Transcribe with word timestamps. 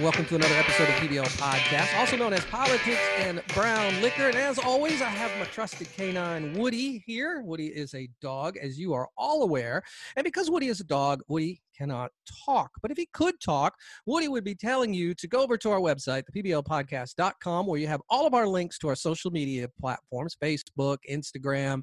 and 0.00 0.04
welcome 0.06 0.24
to 0.24 0.34
another 0.34 0.54
episode 0.54 0.88
of 0.88 0.94
PBL 0.94 1.26
Podcast, 1.36 1.94
also 1.98 2.16
known 2.16 2.32
as 2.32 2.42
Politics 2.46 2.98
and 3.18 3.42
Brown 3.48 4.00
Liquor. 4.00 4.28
And 4.28 4.36
as 4.36 4.58
always, 4.58 5.02
I 5.02 5.10
have 5.10 5.30
my 5.38 5.44
trusted 5.44 5.92
canine 5.94 6.54
Woody 6.54 7.04
here. 7.04 7.42
Woody 7.42 7.66
is 7.66 7.92
a 7.92 8.08
dog, 8.22 8.56
as 8.56 8.78
you 8.78 8.94
are 8.94 9.10
all 9.18 9.42
aware. 9.42 9.82
And 10.16 10.24
because 10.24 10.50
Woody 10.50 10.68
is 10.68 10.80
a 10.80 10.84
dog, 10.84 11.20
Woody 11.28 11.60
cannot 11.76 12.12
talk. 12.46 12.70
But 12.80 12.90
if 12.90 12.96
he 12.96 13.08
could 13.12 13.40
talk, 13.40 13.74
Woody 14.06 14.28
would 14.28 14.44
be 14.44 14.54
telling 14.54 14.94
you 14.94 15.14
to 15.14 15.28
go 15.28 15.42
over 15.42 15.58
to 15.58 15.70
our 15.70 15.80
website, 15.80 16.22
thepblpodcast.com, 16.34 17.66
where 17.66 17.78
you 17.78 17.86
have 17.86 18.00
all 18.08 18.26
of 18.26 18.32
our 18.32 18.46
links 18.46 18.78
to 18.78 18.88
our 18.88 18.96
social 18.96 19.30
media 19.30 19.68
platforms 19.80 20.34
Facebook, 20.42 20.98
Instagram, 21.10 21.82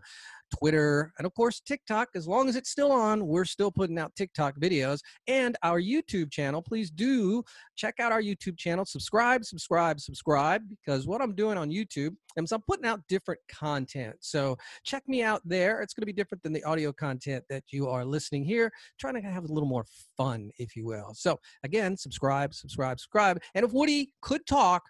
Twitter, 0.55 1.13
and 1.17 1.25
of 1.25 1.33
course 1.33 1.59
TikTok. 1.59 2.09
As 2.15 2.27
long 2.27 2.49
as 2.49 2.55
it's 2.55 2.69
still 2.69 2.91
on, 2.91 3.27
we're 3.27 3.45
still 3.45 3.71
putting 3.71 3.97
out 3.99 4.15
TikTok 4.15 4.57
videos 4.59 4.99
and 5.27 5.57
our 5.63 5.81
YouTube 5.81 6.31
channel. 6.31 6.61
Please 6.61 6.89
do 6.89 7.43
check 7.75 7.99
out 7.99 8.11
our 8.11 8.21
YouTube 8.21 8.57
channel. 8.57 8.85
Subscribe, 8.85 9.45
subscribe, 9.45 9.99
subscribe, 9.99 10.61
because 10.69 11.07
what 11.07 11.21
I'm 11.21 11.35
doing 11.35 11.57
on 11.57 11.69
YouTube 11.69 12.15
is 12.35 12.51
I'm 12.51 12.61
putting 12.61 12.85
out 12.85 13.01
different 13.07 13.41
content. 13.49 14.15
So 14.19 14.57
check 14.83 15.03
me 15.07 15.23
out 15.23 15.41
there. 15.45 15.81
It's 15.81 15.93
going 15.93 16.03
to 16.03 16.07
be 16.07 16.13
different 16.13 16.43
than 16.43 16.53
the 16.53 16.63
audio 16.63 16.91
content 16.91 17.43
that 17.49 17.63
you 17.71 17.89
are 17.89 18.05
listening 18.05 18.43
here. 18.43 18.71
Trying 18.99 19.15
to 19.15 19.21
have 19.21 19.43
a 19.43 19.53
little 19.53 19.69
more 19.69 19.85
fun, 20.15 20.51
if 20.57 20.75
you 20.75 20.85
will. 20.85 21.13
So 21.13 21.39
again, 21.63 21.97
subscribe, 21.97 22.53
subscribe, 22.53 22.99
subscribe. 22.99 23.41
And 23.55 23.65
if 23.65 23.71
Woody 23.73 24.13
could 24.21 24.45
talk, 24.45 24.83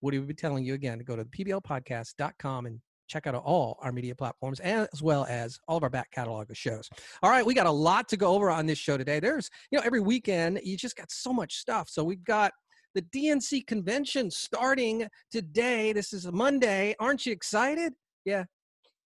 Woody 0.00 0.18
would 0.18 0.28
be 0.28 0.34
telling 0.34 0.64
you 0.64 0.74
again 0.74 0.98
to 0.98 1.04
go 1.04 1.16
to 1.16 1.24
pblpodcast.com 1.24 2.66
and 2.66 2.80
check 3.08 3.26
out 3.26 3.34
all 3.34 3.78
our 3.82 3.92
media 3.92 4.14
platforms 4.14 4.60
as 4.60 5.02
well 5.02 5.26
as 5.28 5.58
all 5.68 5.76
of 5.76 5.82
our 5.82 5.90
back 5.90 6.10
catalog 6.10 6.50
of 6.50 6.56
shows. 6.56 6.88
All 7.22 7.30
right, 7.30 7.44
we 7.44 7.54
got 7.54 7.66
a 7.66 7.70
lot 7.70 8.08
to 8.08 8.16
go 8.16 8.34
over 8.34 8.50
on 8.50 8.66
this 8.66 8.78
show 8.78 8.96
today. 8.96 9.20
There's, 9.20 9.50
you 9.70 9.78
know, 9.78 9.84
every 9.84 10.00
weekend 10.00 10.60
you 10.62 10.76
just 10.76 10.96
got 10.96 11.10
so 11.10 11.32
much 11.32 11.56
stuff. 11.56 11.88
So 11.88 12.04
we've 12.04 12.24
got 12.24 12.52
the 12.94 13.02
DNC 13.02 13.66
convention 13.66 14.30
starting 14.30 15.06
today. 15.30 15.92
This 15.92 16.12
is 16.12 16.30
Monday. 16.30 16.94
Aren't 17.00 17.26
you 17.26 17.32
excited? 17.32 17.92
Yeah. 18.24 18.44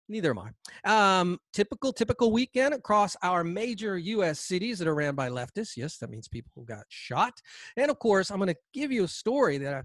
Neither 0.08 0.30
am 0.30 0.40
I. 0.84 1.20
Um, 1.20 1.38
typical, 1.52 1.92
typical 1.92 2.32
weekend 2.32 2.74
across 2.74 3.16
our 3.22 3.44
major 3.44 3.96
U.S. 3.96 4.40
cities 4.40 4.78
that 4.78 4.88
are 4.88 4.94
ran 4.94 5.14
by 5.14 5.28
leftists. 5.30 5.76
Yes, 5.76 5.96
that 5.98 6.10
means 6.10 6.28
people 6.28 6.52
who 6.54 6.64
got 6.64 6.84
shot. 6.88 7.40
And 7.76 7.90
of 7.90 7.98
course, 7.98 8.30
I'm 8.30 8.38
going 8.38 8.48
to 8.48 8.60
give 8.74 8.92
you 8.92 9.04
a 9.04 9.08
story 9.08 9.58
that 9.58 9.84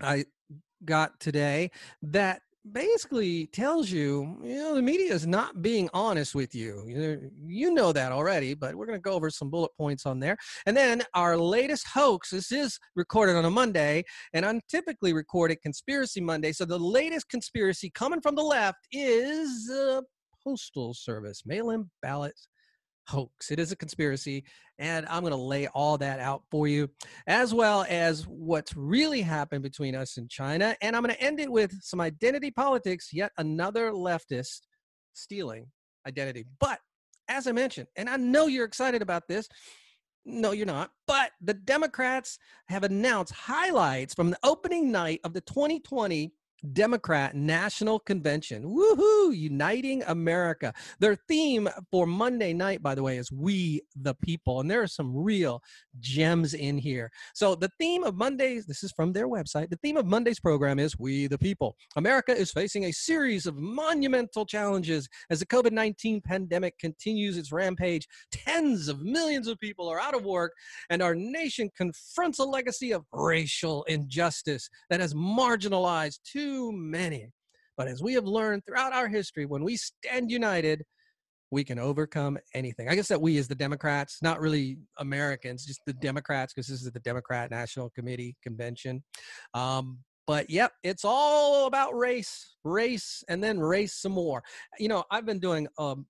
I, 0.00 0.14
I 0.14 0.24
got 0.84 1.18
today 1.20 1.70
that 2.02 2.40
basically 2.70 3.46
tells 3.46 3.90
you, 3.90 4.38
you 4.42 4.56
know, 4.56 4.74
the 4.74 4.82
media 4.82 5.12
is 5.12 5.26
not 5.26 5.62
being 5.62 5.88
honest 5.92 6.34
with 6.34 6.54
you. 6.54 7.30
You, 7.44 7.72
know 7.72 7.92
that 7.92 8.12
already, 8.12 8.54
but 8.54 8.74
we're 8.74 8.86
going 8.86 8.98
to 8.98 9.02
go 9.02 9.12
over 9.12 9.30
some 9.30 9.50
bullet 9.50 9.70
points 9.76 10.06
on 10.06 10.20
there. 10.20 10.36
And 10.66 10.76
then 10.76 11.02
our 11.14 11.36
latest 11.36 11.86
hoax, 11.88 12.30
this 12.30 12.52
is 12.52 12.78
recorded 12.94 13.34
on 13.34 13.44
a 13.44 13.50
Monday, 13.50 14.04
and 14.34 14.44
I'm 14.44 14.60
typically 14.68 15.12
recorded 15.12 15.62
Conspiracy 15.62 16.20
Monday. 16.20 16.52
So 16.52 16.64
the 16.64 16.78
latest 16.78 17.28
conspiracy 17.28 17.90
coming 17.90 18.20
from 18.20 18.34
the 18.34 18.42
left 18.42 18.86
is 18.92 19.70
uh, 19.70 20.02
Postal 20.44 20.92
Service, 20.94 21.42
mail 21.46 21.70
in 21.70 21.90
ballots 22.02 22.48
hoax. 23.06 23.50
It 23.50 23.58
is 23.58 23.72
a 23.72 23.76
conspiracy. 23.76 24.44
And 24.78 25.06
I'm 25.08 25.20
going 25.20 25.32
to 25.32 25.36
lay 25.36 25.68
all 25.68 25.98
that 25.98 26.18
out 26.18 26.42
for 26.50 26.66
you, 26.66 26.88
as 27.26 27.54
well 27.54 27.86
as 27.88 28.26
what's 28.26 28.76
really 28.76 29.20
happened 29.20 29.62
between 29.62 29.94
us 29.94 30.16
and 30.16 30.28
China. 30.28 30.76
And 30.80 30.96
I'm 30.96 31.02
going 31.02 31.14
to 31.14 31.22
end 31.22 31.40
it 31.40 31.50
with 31.50 31.72
some 31.82 32.00
identity 32.00 32.50
politics, 32.50 33.10
yet 33.12 33.32
another 33.38 33.92
leftist 33.92 34.62
stealing 35.12 35.66
identity. 36.06 36.44
But 36.58 36.80
as 37.28 37.46
I 37.46 37.52
mentioned, 37.52 37.88
and 37.96 38.08
I 38.08 38.16
know 38.16 38.46
you're 38.46 38.64
excited 38.64 39.02
about 39.02 39.28
this. 39.28 39.48
No, 40.24 40.52
you're 40.52 40.66
not. 40.66 40.90
But 41.06 41.32
the 41.40 41.54
Democrats 41.54 42.38
have 42.68 42.84
announced 42.84 43.32
highlights 43.32 44.14
from 44.14 44.30
the 44.30 44.38
opening 44.42 44.92
night 44.92 45.20
of 45.24 45.32
the 45.32 45.40
2020 45.40 46.32
Democrat 46.72 47.34
National 47.34 47.98
Convention. 47.98 48.64
Woohoo! 48.64 49.36
Uniting 49.36 50.02
America. 50.04 50.72
Their 51.00 51.16
theme 51.16 51.68
for 51.90 52.06
Monday 52.06 52.52
night, 52.52 52.82
by 52.82 52.94
the 52.94 53.02
way, 53.02 53.18
is 53.18 53.32
We 53.32 53.82
the 53.96 54.14
People. 54.14 54.60
And 54.60 54.70
there 54.70 54.82
are 54.82 54.86
some 54.86 55.16
real 55.16 55.62
gems 55.98 56.54
in 56.54 56.78
here. 56.78 57.10
So, 57.34 57.54
the 57.54 57.70
theme 57.80 58.04
of 58.04 58.16
Monday's, 58.16 58.66
this 58.66 58.84
is 58.84 58.92
from 58.92 59.12
their 59.12 59.28
website, 59.28 59.70
the 59.70 59.78
theme 59.82 59.96
of 59.96 60.06
Monday's 60.06 60.38
program 60.38 60.78
is 60.78 60.98
We 60.98 61.26
the 61.26 61.38
People. 61.38 61.76
America 61.96 62.32
is 62.32 62.52
facing 62.52 62.84
a 62.84 62.92
series 62.92 63.46
of 63.46 63.56
monumental 63.56 64.46
challenges 64.46 65.08
as 65.30 65.40
the 65.40 65.46
COVID 65.46 65.72
19 65.72 66.20
pandemic 66.20 66.78
continues 66.78 67.36
its 67.36 67.50
rampage. 67.50 68.06
Tens 68.30 68.88
of 68.88 69.02
millions 69.02 69.48
of 69.48 69.58
people 69.58 69.88
are 69.88 70.00
out 70.00 70.14
of 70.14 70.24
work, 70.24 70.52
and 70.90 71.02
our 71.02 71.14
nation 71.14 71.70
confronts 71.76 72.38
a 72.38 72.44
legacy 72.44 72.92
of 72.92 73.04
racial 73.12 73.82
injustice 73.84 74.68
that 74.90 75.00
has 75.00 75.14
marginalized 75.14 76.20
two 76.24 76.51
too 76.52 76.72
many. 76.72 77.28
But 77.76 77.88
as 77.88 78.02
we 78.02 78.14
have 78.14 78.24
learned 78.24 78.64
throughout 78.64 78.92
our 78.92 79.08
history, 79.08 79.46
when 79.46 79.64
we 79.64 79.76
stand 79.76 80.30
united, 80.30 80.84
we 81.50 81.64
can 81.64 81.78
overcome 81.78 82.38
anything. 82.54 82.88
I 82.88 82.94
guess 82.94 83.08
that 83.08 83.20
we 83.20 83.38
as 83.38 83.48
the 83.48 83.54
Democrats, 83.54 84.18
not 84.22 84.40
really 84.40 84.78
Americans, 84.98 85.66
just 85.66 85.80
the 85.86 85.92
Democrats, 85.94 86.52
because 86.54 86.66
this 86.66 86.82
is 86.82 86.90
the 86.90 87.00
Democrat 87.00 87.50
National 87.50 87.90
Committee 87.90 88.36
convention. 88.42 89.02
Um, 89.54 89.98
but 90.26 90.48
yep, 90.48 90.72
it's 90.82 91.04
all 91.04 91.66
about 91.66 91.96
race, 91.96 92.56
race, 92.64 93.24
and 93.28 93.42
then 93.42 93.58
race 93.58 93.94
some 93.94 94.12
more. 94.12 94.42
You 94.78 94.88
know, 94.88 95.04
I've 95.10 95.26
been 95.26 95.40
doing 95.40 95.66
um, 95.78 96.06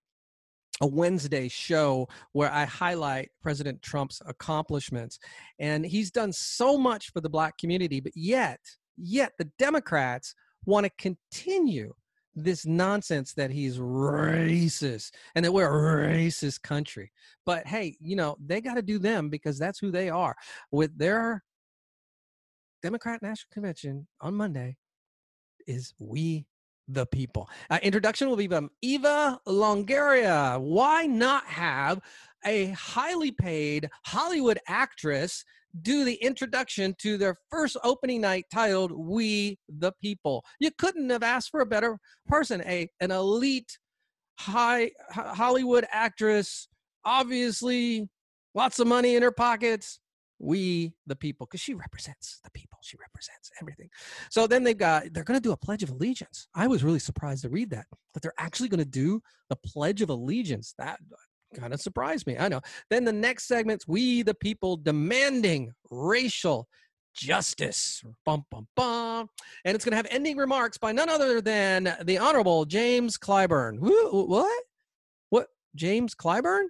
a 0.80 0.86
Wednesday 0.86 1.48
show 1.48 2.08
where 2.32 2.52
I 2.52 2.64
highlight 2.64 3.30
President 3.40 3.80
Trump's 3.82 4.20
accomplishments. 4.26 5.18
And 5.58 5.86
he's 5.86 6.10
done 6.10 6.32
so 6.32 6.76
much 6.76 7.10
for 7.12 7.20
the 7.20 7.30
black 7.30 7.56
community, 7.56 8.00
but 8.00 8.12
yet 8.14 8.60
Yet 8.96 9.32
the 9.38 9.50
Democrats 9.58 10.34
want 10.64 10.84
to 10.84 10.92
continue 10.98 11.94
this 12.34 12.64
nonsense 12.64 13.34
that 13.34 13.50
he's 13.50 13.78
racist 13.78 15.12
and 15.34 15.44
that 15.44 15.52
we're 15.52 15.66
a 15.66 16.08
racist 16.08 16.62
country. 16.62 17.12
But 17.44 17.66
hey, 17.66 17.96
you 18.00 18.16
know, 18.16 18.36
they 18.44 18.60
got 18.60 18.74
to 18.74 18.82
do 18.82 18.98
them 18.98 19.28
because 19.28 19.58
that's 19.58 19.78
who 19.78 19.90
they 19.90 20.08
are. 20.08 20.34
With 20.70 20.96
their 20.96 21.42
Democrat 22.82 23.22
National 23.22 23.48
Convention 23.52 24.06
on 24.20 24.34
Monday 24.34 24.76
is 25.66 25.94
we 25.98 26.46
the 26.88 27.06
people. 27.06 27.48
Uh, 27.70 27.78
introduction 27.82 28.28
will 28.28 28.36
be 28.36 28.48
from 28.48 28.70
Eva 28.82 29.40
Longoria. 29.46 30.60
Why 30.60 31.06
not 31.06 31.44
have 31.44 32.00
a 32.44 32.70
highly 32.70 33.30
paid 33.30 33.88
Hollywood 34.04 34.58
actress 34.66 35.44
do 35.80 36.04
the 36.04 36.14
introduction 36.14 36.94
to 36.98 37.16
their 37.16 37.36
first 37.50 37.76
opening 37.82 38.20
night 38.20 38.44
titled 38.52 38.92
We 38.92 39.58
the 39.68 39.92
People. 40.02 40.44
You 40.60 40.70
couldn't 40.76 41.08
have 41.10 41.22
asked 41.22 41.50
for 41.50 41.60
a 41.60 41.66
better 41.66 41.98
person, 42.26 42.62
a 42.66 42.88
an 43.00 43.10
elite 43.10 43.78
high 44.38 44.90
Hollywood 45.10 45.86
actress, 45.90 46.68
obviously 47.04 48.08
lots 48.54 48.78
of 48.78 48.86
money 48.86 49.16
in 49.16 49.22
her 49.22 49.32
pockets. 49.32 49.98
We 50.38 50.92
the 51.06 51.14
people, 51.14 51.46
because 51.46 51.60
she 51.60 51.72
represents 51.72 52.40
the 52.42 52.50
people. 52.50 52.78
She 52.82 52.96
represents 53.00 53.50
everything. 53.60 53.88
So 54.28 54.48
then 54.48 54.64
they've 54.64 54.76
got 54.76 55.04
they're 55.12 55.22
going 55.22 55.38
to 55.38 55.42
do 55.42 55.52
a 55.52 55.56
pledge 55.56 55.84
of 55.84 55.90
allegiance. 55.90 56.48
I 56.52 56.66
was 56.66 56.82
really 56.82 56.98
surprised 56.98 57.42
to 57.42 57.48
read 57.48 57.70
that 57.70 57.86
that 58.12 58.22
they're 58.22 58.34
actually 58.38 58.68
going 58.68 58.80
to 58.80 58.84
do 58.84 59.22
the 59.48 59.56
pledge 59.56 60.02
of 60.02 60.10
allegiance. 60.10 60.74
That 60.78 60.98
kind 61.54 61.72
of 61.72 61.80
surprised 61.80 62.26
me. 62.26 62.36
I 62.38 62.48
know. 62.48 62.60
Then 62.90 63.04
the 63.04 63.12
next 63.12 63.46
segment's 63.46 63.86
We 63.86 64.22
the 64.22 64.34
People 64.34 64.76
demanding 64.76 65.72
racial 65.90 66.68
justice. 67.14 68.02
Bum, 68.24 68.44
bum, 68.50 68.66
bum. 68.76 69.28
And 69.64 69.74
it's 69.74 69.84
going 69.84 69.92
to 69.92 69.96
have 69.96 70.06
ending 70.10 70.36
remarks 70.36 70.78
by 70.78 70.92
none 70.92 71.08
other 71.08 71.40
than 71.40 71.96
the 72.04 72.18
Honorable 72.18 72.64
James 72.64 73.18
Clyburn. 73.18 73.78
Who, 73.78 74.26
what? 74.26 74.64
What? 75.30 75.48
James 75.74 76.14
Clyburn? 76.14 76.66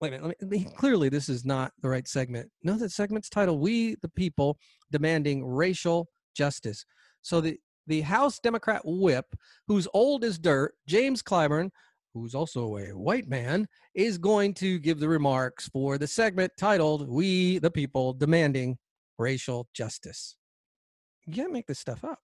Wait 0.00 0.12
a 0.12 0.20
minute. 0.20 0.42
Me, 0.42 0.66
clearly, 0.76 1.08
this 1.08 1.28
is 1.28 1.44
not 1.44 1.72
the 1.82 1.88
right 1.88 2.06
segment. 2.06 2.50
No, 2.62 2.76
that 2.76 2.92
segment's 2.92 3.30
titled 3.30 3.60
We 3.60 3.96
the 4.02 4.08
People 4.08 4.58
Demanding 4.90 5.44
Racial 5.46 6.08
Justice. 6.34 6.84
So 7.22 7.40
the, 7.40 7.58
the 7.86 8.02
House 8.02 8.38
Democrat 8.38 8.82
whip, 8.84 9.26
who's 9.66 9.88
old 9.94 10.22
as 10.22 10.38
dirt, 10.38 10.74
James 10.86 11.22
Clyburn, 11.22 11.70
who's 12.16 12.34
also 12.34 12.78
a 12.78 12.86
white 12.96 13.28
man, 13.28 13.68
is 13.94 14.16
going 14.16 14.54
to 14.54 14.78
give 14.78 14.98
the 14.98 15.08
remarks 15.08 15.68
for 15.68 15.98
the 15.98 16.06
segment 16.06 16.50
titled 16.58 17.08
We 17.08 17.58
the 17.58 17.70
People 17.70 18.14
Demanding 18.14 18.78
Racial 19.18 19.68
Justice. 19.74 20.36
You 21.26 21.34
can't 21.34 21.52
make 21.52 21.66
this 21.66 21.78
stuff 21.78 22.04
up. 22.04 22.18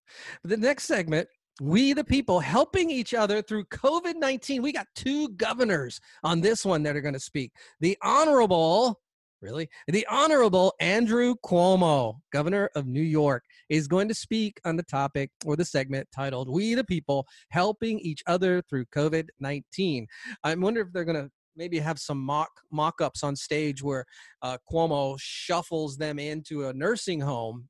The 0.44 0.56
next 0.56 0.84
segment, 0.84 1.28
We 1.60 1.92
the 1.92 2.04
People 2.04 2.40
Helping 2.40 2.90
Each 2.90 3.12
Other 3.12 3.42
Through 3.42 3.66
COVID 3.66 4.14
19. 4.16 4.62
We 4.62 4.72
got 4.72 4.86
two 4.94 5.28
governors 5.30 6.00
on 6.24 6.40
this 6.40 6.64
one 6.64 6.82
that 6.84 6.96
are 6.96 7.02
going 7.02 7.12
to 7.12 7.20
speak. 7.20 7.52
The 7.80 7.98
Honorable 8.02 9.01
really? 9.42 9.68
The 9.88 10.06
Honorable 10.08 10.72
Andrew 10.80 11.34
Cuomo, 11.44 12.20
Governor 12.32 12.70
of 12.76 12.86
New 12.86 13.02
York, 13.02 13.44
is 13.68 13.88
going 13.88 14.08
to 14.08 14.14
speak 14.14 14.60
on 14.64 14.76
the 14.76 14.82
topic 14.84 15.30
or 15.44 15.56
the 15.56 15.64
segment 15.64 16.08
titled 16.14 16.48
We 16.48 16.74
the 16.74 16.84
People 16.84 17.26
Helping 17.50 17.98
Each 17.98 18.22
Other 18.26 18.62
Through 18.70 18.86
COVID 18.86 19.28
19. 19.40 20.06
I 20.44 20.54
wonder 20.54 20.80
if 20.80 20.92
they're 20.92 21.04
going 21.04 21.22
to 21.22 21.30
maybe 21.56 21.78
have 21.78 21.98
some 21.98 22.18
mock 22.18 22.50
mock-ups 22.70 23.22
on 23.22 23.36
stage 23.36 23.82
where 23.82 24.06
uh, 24.40 24.56
Cuomo 24.70 25.16
shuffles 25.18 25.96
them 25.96 26.18
into 26.18 26.68
a 26.68 26.72
nursing 26.72 27.20
home 27.20 27.68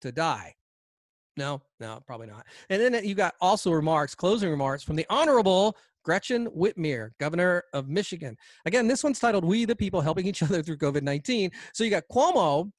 to 0.00 0.10
die. 0.10 0.54
No, 1.36 1.62
no, 1.78 2.02
probably 2.04 2.26
not. 2.26 2.46
And 2.68 2.82
then 2.82 3.04
you 3.04 3.14
got 3.14 3.34
also 3.40 3.70
remarks, 3.70 4.12
closing 4.14 4.50
remarks 4.50 4.82
from 4.82 4.96
the 4.96 5.06
Honorable 5.08 5.76
Gretchen 6.04 6.48
Whitmer, 6.48 7.10
governor 7.18 7.64
of 7.72 7.88
Michigan. 7.88 8.36
Again, 8.66 8.88
this 8.88 9.04
one's 9.04 9.18
titled 9.18 9.44
We 9.44 9.64
the 9.64 9.76
People 9.76 10.00
Helping 10.00 10.26
Each 10.26 10.42
Other 10.42 10.62
Through 10.62 10.78
COVID 10.78 11.02
19. 11.02 11.50
So 11.72 11.84
you 11.84 11.90
got 11.90 12.04
Cuomo, 12.10 12.70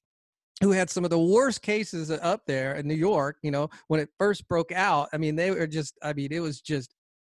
who 0.62 0.72
had 0.72 0.90
some 0.90 1.04
of 1.04 1.10
the 1.10 1.20
worst 1.20 1.62
cases 1.62 2.12
up 2.12 2.42
there 2.46 2.76
in 2.76 2.88
New 2.88 2.96
York, 2.96 3.38
you 3.42 3.52
know, 3.52 3.70
when 3.88 4.00
it 4.00 4.10
first 4.18 4.48
broke 4.48 4.72
out. 4.72 5.10
I 5.14 5.18
mean, 5.18 5.36
they 5.36 5.52
were 5.52 5.68
just, 5.68 5.98
I 6.04 6.14
mean, 6.14 6.32
it 6.32 6.42
was 6.42 6.60
just 6.62 6.94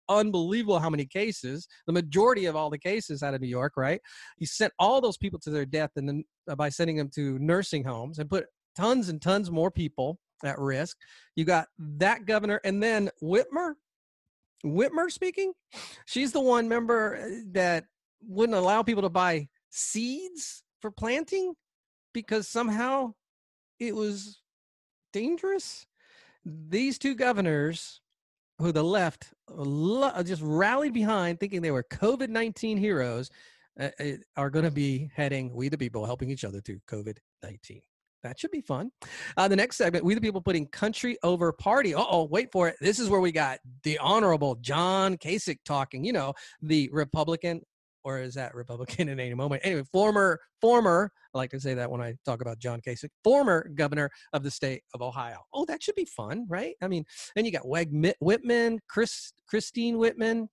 unbelievable 0.10 0.80
how 0.80 0.90
many 0.90 1.06
cases. 1.06 1.68
The 1.88 1.94
majority 1.94 2.46
of 2.46 2.56
all 2.56 2.70
the 2.70 2.78
cases 2.78 3.24
out 3.24 3.34
of 3.34 3.42
New 3.42 3.48
York, 3.48 3.74
right? 3.78 4.00
He 4.38 4.46
sent 4.46 4.74
all 4.80 5.02
those 5.02 5.18
people 5.18 5.40
to 5.40 5.50
their 5.50 5.66
death 5.66 5.92
and 5.96 6.08
then 6.08 6.24
uh, 6.50 6.56
by 6.56 6.70
sending 6.70 6.98
them 6.98 7.10
to 7.16 7.40
nursing 7.40 7.84
homes 7.84 8.20
and 8.20 8.30
put 8.30 8.46
tons 8.76 9.10
and 9.10 9.22
tons 9.22 9.50
more 9.50 9.72
people 9.72 10.20
at 10.44 10.60
risk. 10.60 10.98
You 11.36 11.46
got 11.46 11.68
that 11.80 12.26
governor, 12.26 12.62
and 12.64 12.81
then 12.81 13.10
Whitmer, 13.24 13.74
Whitmer 14.66 15.12
speaking. 15.12 15.54
She's 16.06 16.32
the 16.32 16.42
one 16.42 16.68
member 16.68 17.18
uh, 17.18 17.42
that 17.52 17.86
wouldn't 18.22 18.58
allow 18.58 18.84
people 18.84 19.04
to 19.04 19.10
buy 19.10 19.48
seeds 19.70 20.64
for 20.82 20.92
planting 20.92 21.54
because 22.14 22.48
somehow 22.48 23.14
it 23.80 23.96
was 23.96 24.42
dangerous. 25.14 25.86
These 26.46 26.98
two 26.98 27.16
governors, 27.16 28.02
who 28.60 28.72
the 28.72 28.84
left 28.84 29.34
just 30.24 30.42
rallied 30.42 30.94
behind, 30.94 31.40
thinking 31.40 31.62
they 31.62 31.72
were 31.72 31.84
COVID 31.84 32.30
19 32.30 32.78
heroes, 32.78 33.30
uh, 33.80 33.90
uh 34.00 34.12
are 34.38 34.50
going 34.50 34.66
to 34.66 34.72
be 34.72 35.12
heading, 35.14 35.54
we 35.54 35.70
the 35.70 35.78
people, 35.78 36.06
helping 36.06 36.30
each 36.30 36.46
other 36.46 36.62
through 36.62 36.80
COVID 36.88 37.18
19. 37.44 37.82
That 38.25 38.39
should 38.39 38.50
be 38.50 38.62
fun. 38.62 38.89
Uh, 39.38 39.48
the 39.48 39.56
next 39.56 39.77
segment, 39.77 40.04
we 40.04 40.16
the 40.16 40.22
people 40.22 40.42
putting 40.42 40.66
country 40.68 41.16
over 41.22 41.51
party. 41.54 41.94
oh, 41.95 42.24
wait 42.24 42.51
for 42.51 42.68
it. 42.68 42.75
This 42.81 42.98
is 42.98 43.07
where 43.07 43.22
we 43.22 43.31
got 43.31 43.60
the 43.83 44.00
Honorable 44.00 44.56
John 44.56 45.16
Kasich 45.18 45.60
talking. 45.63 46.04
You 46.04 46.13
know, 46.13 46.33
the 46.63 46.89
Republican, 46.92 47.62
or 48.04 48.19
is 48.19 48.33
that 48.33 48.56
Republican 48.56 49.10
in 49.10 49.19
any 49.19 49.36
moment? 49.36 49.62
Anyway, 49.63 49.83
former, 49.92 50.39
former, 50.60 51.12
I 51.36 51.38
like 51.38 51.51
to 51.51 51.60
say 51.60 51.75
that 51.75 51.92
when 51.92 52.01
I 52.01 52.16
talk 52.25 52.42
about 52.42 52.57
John 52.57 52.81
Kasich, 52.81 53.10
former 53.24 53.69
governor 53.75 54.10
of 54.33 54.42
the 54.42 54.50
state 54.50 54.81
of 54.95 55.04
Ohio. 55.04 55.44
Oh, 55.54 55.66
that 55.66 55.83
should 55.83 55.95
be 55.95 56.06
fun, 56.06 56.48
right? 56.50 56.74
I 56.81 56.88
mean, 56.88 57.06
and 57.36 57.45
you 57.45 57.51
got 57.51 57.68
Meg 57.68 58.16
Whitman, 58.19 58.80
Chris, 58.89 59.33
Christine 59.48 60.00
Whitman, 60.00 60.50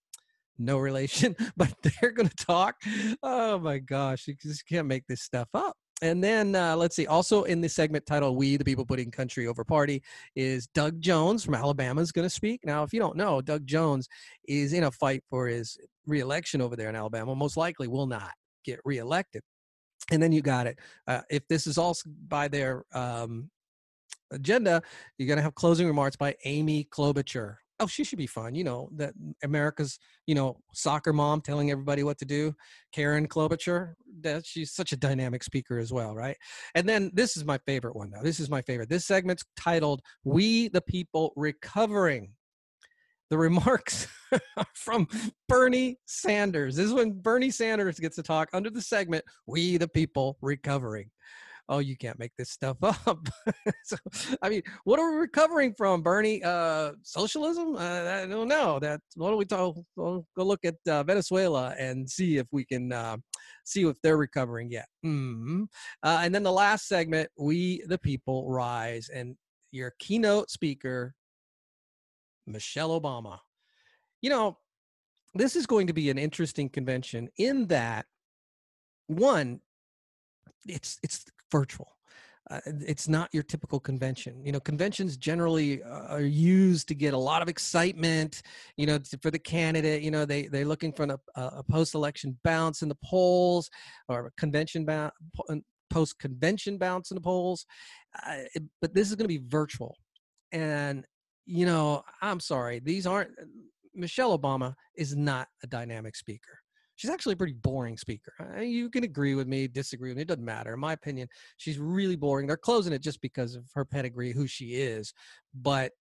no 0.58 0.76
relation, 0.76 1.34
but 1.56 1.74
they're 1.82 2.12
going 2.12 2.28
to 2.28 2.44
talk. 2.44 2.76
Oh 3.22 3.58
my 3.58 3.78
gosh, 3.78 4.26
you 4.26 4.34
just 4.34 4.68
can't 4.68 4.86
make 4.86 5.06
this 5.06 5.22
stuff 5.22 5.48
up. 5.54 5.74
And 6.02 6.22
then 6.22 6.56
uh, 6.56 6.76
let's 6.76 6.96
see. 6.96 7.06
Also 7.06 7.44
in 7.44 7.60
the 7.60 7.68
segment 7.68 8.04
titled 8.04 8.36
"We 8.36 8.56
the 8.56 8.64
People 8.64 8.84
Putting 8.84 9.12
Country 9.12 9.46
Over 9.46 9.64
Party" 9.64 10.02
is 10.34 10.66
Doug 10.66 11.00
Jones 11.00 11.44
from 11.44 11.54
Alabama 11.54 12.00
is 12.00 12.10
going 12.10 12.26
to 12.26 12.30
speak. 12.30 12.60
Now, 12.64 12.82
if 12.82 12.92
you 12.92 12.98
don't 12.98 13.16
know, 13.16 13.40
Doug 13.40 13.66
Jones 13.66 14.08
is 14.48 14.72
in 14.72 14.82
a 14.84 14.90
fight 14.90 15.22
for 15.30 15.46
his 15.46 15.78
reelection 16.06 16.60
over 16.60 16.74
there 16.74 16.88
in 16.88 16.96
Alabama. 16.96 17.36
Most 17.36 17.56
likely, 17.56 17.86
will 17.86 18.08
not 18.08 18.32
get 18.64 18.80
reelected. 18.84 19.42
And 20.10 20.20
then 20.20 20.32
you 20.32 20.42
got 20.42 20.66
it. 20.66 20.80
Uh, 21.06 21.20
if 21.30 21.46
this 21.46 21.68
is 21.68 21.78
also 21.78 22.10
by 22.26 22.48
their 22.48 22.84
um, 22.92 23.48
agenda, 24.32 24.82
you're 25.16 25.28
going 25.28 25.36
to 25.36 25.42
have 25.42 25.54
closing 25.54 25.86
remarks 25.86 26.16
by 26.16 26.34
Amy 26.44 26.88
Klobuchar 26.90 27.58
oh, 27.80 27.86
she 27.86 28.04
should 28.04 28.18
be 28.18 28.26
fun. 28.26 28.54
You 28.54 28.64
know, 28.64 28.88
that 28.96 29.14
America's, 29.42 29.98
you 30.26 30.34
know, 30.34 30.58
soccer 30.72 31.12
mom 31.12 31.40
telling 31.40 31.70
everybody 31.70 32.02
what 32.02 32.18
to 32.18 32.24
do. 32.24 32.54
Karen 32.92 33.26
Klobuchar, 33.26 33.94
that 34.20 34.46
she's 34.46 34.72
such 34.72 34.92
a 34.92 34.96
dynamic 34.96 35.42
speaker 35.42 35.78
as 35.78 35.92
well, 35.92 36.14
right? 36.14 36.36
And 36.74 36.88
then 36.88 37.10
this 37.14 37.36
is 37.36 37.44
my 37.44 37.58
favorite 37.66 37.96
one 37.96 38.10
now. 38.10 38.22
This 38.22 38.40
is 38.40 38.50
my 38.50 38.62
favorite. 38.62 38.88
This 38.88 39.06
segment's 39.06 39.44
titled 39.56 40.00
We 40.24 40.68
the 40.68 40.82
People 40.82 41.32
Recovering. 41.36 42.32
The 43.30 43.38
remarks 43.38 44.08
from 44.74 45.08
Bernie 45.48 45.98
Sanders. 46.04 46.76
This 46.76 46.86
is 46.86 46.92
when 46.92 47.12
Bernie 47.12 47.50
Sanders 47.50 47.98
gets 47.98 48.16
to 48.16 48.22
talk 48.22 48.50
under 48.52 48.68
the 48.68 48.82
segment 48.82 49.24
We 49.46 49.78
the 49.78 49.88
People 49.88 50.36
Recovering 50.42 51.10
oh, 51.68 51.78
you 51.78 51.96
can't 51.96 52.18
make 52.18 52.32
this 52.36 52.50
stuff 52.50 52.76
up. 52.82 53.28
so, 53.84 53.96
I 54.42 54.48
mean, 54.48 54.62
what 54.84 54.98
are 54.98 55.10
we 55.12 55.18
recovering 55.18 55.74
from, 55.74 56.02
Bernie? 56.02 56.42
Uh, 56.42 56.92
socialism? 57.02 57.76
Uh, 57.76 58.22
I 58.22 58.26
don't 58.26 58.48
know. 58.48 58.78
That 58.78 59.00
why 59.14 59.28
don't 59.28 59.38
we 59.38 59.44
talk? 59.44 59.76
We'll 59.96 60.26
go 60.36 60.44
look 60.44 60.64
at 60.64 60.76
uh, 60.88 61.02
Venezuela 61.02 61.74
and 61.78 62.08
see 62.08 62.36
if 62.36 62.46
we 62.52 62.64
can 62.64 62.92
uh, 62.92 63.16
see 63.64 63.86
if 63.86 63.96
they're 64.02 64.16
recovering 64.16 64.70
yet. 64.70 64.86
Mm-hmm. 65.04 65.64
Uh, 66.02 66.20
and 66.22 66.34
then 66.34 66.42
the 66.42 66.52
last 66.52 66.88
segment, 66.88 67.30
we 67.38 67.82
the 67.86 67.98
people 67.98 68.48
rise, 68.50 69.08
and 69.08 69.36
your 69.70 69.94
keynote 69.98 70.50
speaker, 70.50 71.14
Michelle 72.46 73.00
Obama. 73.00 73.38
You 74.20 74.30
know, 74.30 74.58
this 75.34 75.56
is 75.56 75.66
going 75.66 75.86
to 75.88 75.92
be 75.92 76.10
an 76.10 76.18
interesting 76.18 76.68
convention 76.68 77.28
in 77.38 77.66
that 77.68 78.06
one 79.08 79.60
it's 80.68 80.98
it's 81.02 81.24
virtual. 81.52 81.92
Uh, 82.50 82.60
it's 82.66 83.08
not 83.08 83.30
your 83.32 83.44
typical 83.44 83.78
convention. 83.78 84.44
You 84.44 84.50
know, 84.50 84.60
conventions 84.60 85.16
generally 85.16 85.82
uh, 85.82 86.06
are 86.08 86.22
used 86.22 86.88
to 86.88 86.94
get 86.94 87.14
a 87.14 87.18
lot 87.18 87.40
of 87.40 87.48
excitement. 87.48 88.42
You 88.76 88.86
know, 88.86 88.98
for 89.22 89.30
the 89.30 89.38
candidate. 89.38 90.02
You 90.02 90.10
know, 90.10 90.24
they 90.24 90.48
they're 90.48 90.64
looking 90.64 90.92
for 90.92 91.04
a, 91.04 91.18
a 91.36 91.62
post-election 91.62 92.38
bounce 92.42 92.82
in 92.82 92.88
the 92.88 92.98
polls 93.04 93.70
or 94.08 94.26
a 94.26 94.30
convention 94.32 94.84
bounce, 94.84 95.14
post-convention 95.88 96.78
bounce 96.78 97.12
in 97.12 97.14
the 97.14 97.20
polls. 97.20 97.64
Uh, 98.26 98.38
it, 98.54 98.64
but 98.80 98.92
this 98.92 99.08
is 99.08 99.14
going 99.14 99.28
to 99.28 99.38
be 99.38 99.46
virtual, 99.46 99.96
and 100.50 101.06
you 101.46 101.64
know, 101.64 102.02
I'm 102.20 102.40
sorry, 102.40 102.80
these 102.80 103.06
aren't. 103.06 103.30
Michelle 103.94 104.36
Obama 104.36 104.74
is 104.96 105.14
not 105.14 105.46
a 105.62 105.66
dynamic 105.66 106.16
speaker 106.16 106.61
she's 106.96 107.10
actually 107.10 107.34
a 107.34 107.36
pretty 107.36 107.54
boring 107.54 107.96
speaker. 107.96 108.32
You 108.60 108.90
can 108.90 109.04
agree 109.04 109.34
with 109.34 109.46
me, 109.46 109.68
disagree 109.68 110.10
with 110.10 110.16
me. 110.16 110.22
It 110.22 110.28
doesn't 110.28 110.44
matter. 110.44 110.74
In 110.74 110.80
my 110.80 110.92
opinion, 110.92 111.28
she's 111.56 111.78
really 111.78 112.16
boring. 112.16 112.46
They're 112.46 112.56
closing 112.56 112.92
it 112.92 113.02
just 113.02 113.20
because 113.20 113.54
of 113.54 113.64
her 113.74 113.84
pedigree, 113.84 114.32
who 114.32 114.46
she 114.46 114.74
is. 114.74 115.12
But 115.54 115.92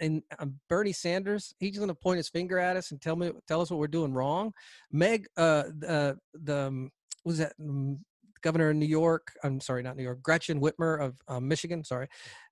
and 0.00 0.22
um, 0.38 0.58
Bernie 0.68 0.92
Sanders, 0.92 1.54
he's 1.58 1.76
going 1.76 1.88
to 1.88 1.94
point 1.94 2.16
his 2.16 2.28
finger 2.28 2.58
at 2.58 2.76
us 2.76 2.90
and 2.90 3.00
tell 3.00 3.16
me, 3.16 3.30
tell 3.46 3.60
us 3.60 3.70
what 3.70 3.78
we're 3.78 3.86
doing 3.86 4.12
wrong. 4.12 4.52
Meg, 4.90 5.26
uh, 5.36 5.64
the 5.78 6.16
the 6.34 6.66
um, 6.66 6.90
was 7.24 7.38
that 7.38 7.52
um, 7.60 7.98
governor 8.42 8.70
of 8.70 8.76
New 8.76 8.86
York? 8.86 9.28
I'm 9.44 9.60
sorry, 9.60 9.82
not 9.82 9.96
New 9.96 10.02
York. 10.02 10.22
Gretchen 10.22 10.60
Whitmer 10.60 11.00
of 11.00 11.14
um, 11.28 11.48
Michigan. 11.48 11.84
Sorry, 11.84 12.08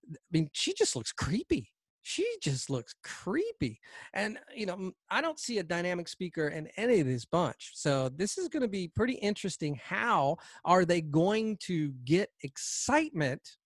I 0.08 0.16
mean 0.30 0.48
she 0.52 0.72
just 0.74 0.94
looks 0.96 1.12
creepy 1.12 1.72
she 2.02 2.26
just 2.42 2.70
looks 2.70 2.94
creepy. 3.04 3.80
And, 4.14 4.38
you 4.54 4.66
know, 4.66 4.92
I 5.10 5.20
don't 5.20 5.38
see 5.38 5.58
a 5.58 5.62
dynamic 5.62 6.08
speaker 6.08 6.48
in 6.48 6.68
any 6.76 7.00
of 7.00 7.06
this 7.06 7.24
bunch. 7.24 7.72
So 7.74 8.08
this 8.08 8.38
is 8.38 8.48
going 8.48 8.62
to 8.62 8.68
be 8.68 8.88
pretty 8.88 9.14
interesting. 9.14 9.78
How 9.82 10.38
are 10.64 10.84
they 10.84 11.00
going 11.00 11.58
to 11.64 11.92
get 12.04 12.30
excitement 12.42 13.56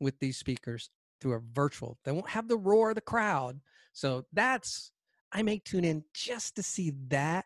with 0.00 0.18
these 0.18 0.36
speakers 0.36 0.90
through 1.20 1.34
a 1.34 1.40
virtual? 1.52 1.98
They 2.04 2.12
won't 2.12 2.30
have 2.30 2.48
the 2.48 2.58
roar 2.58 2.90
of 2.90 2.96
the 2.96 3.00
crowd. 3.00 3.60
So 3.92 4.24
that's, 4.32 4.90
I 5.32 5.42
may 5.42 5.58
tune 5.58 5.84
in 5.84 6.04
just 6.12 6.56
to 6.56 6.62
see 6.62 6.92
that. 7.08 7.44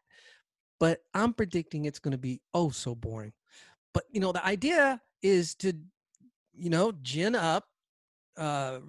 But 0.81 1.01
I'm 1.15 1.33
predicting 1.33 1.85
it's 1.85 2.01
going 2.01 2.13
to 2.13 2.19
be 2.19 2.41
oh 2.53 2.71
so 2.71 2.95
boring. 2.95 3.33
But, 3.93 4.05
you 4.11 4.21
know, 4.21 4.33
the 4.33 4.45
idea 4.45 5.01
is 5.23 5.55
to, 5.57 5.73
you 6.53 6.69
know, 6.69 6.93
gin 7.01 7.35
up 7.35 7.65
uh, 8.37 8.81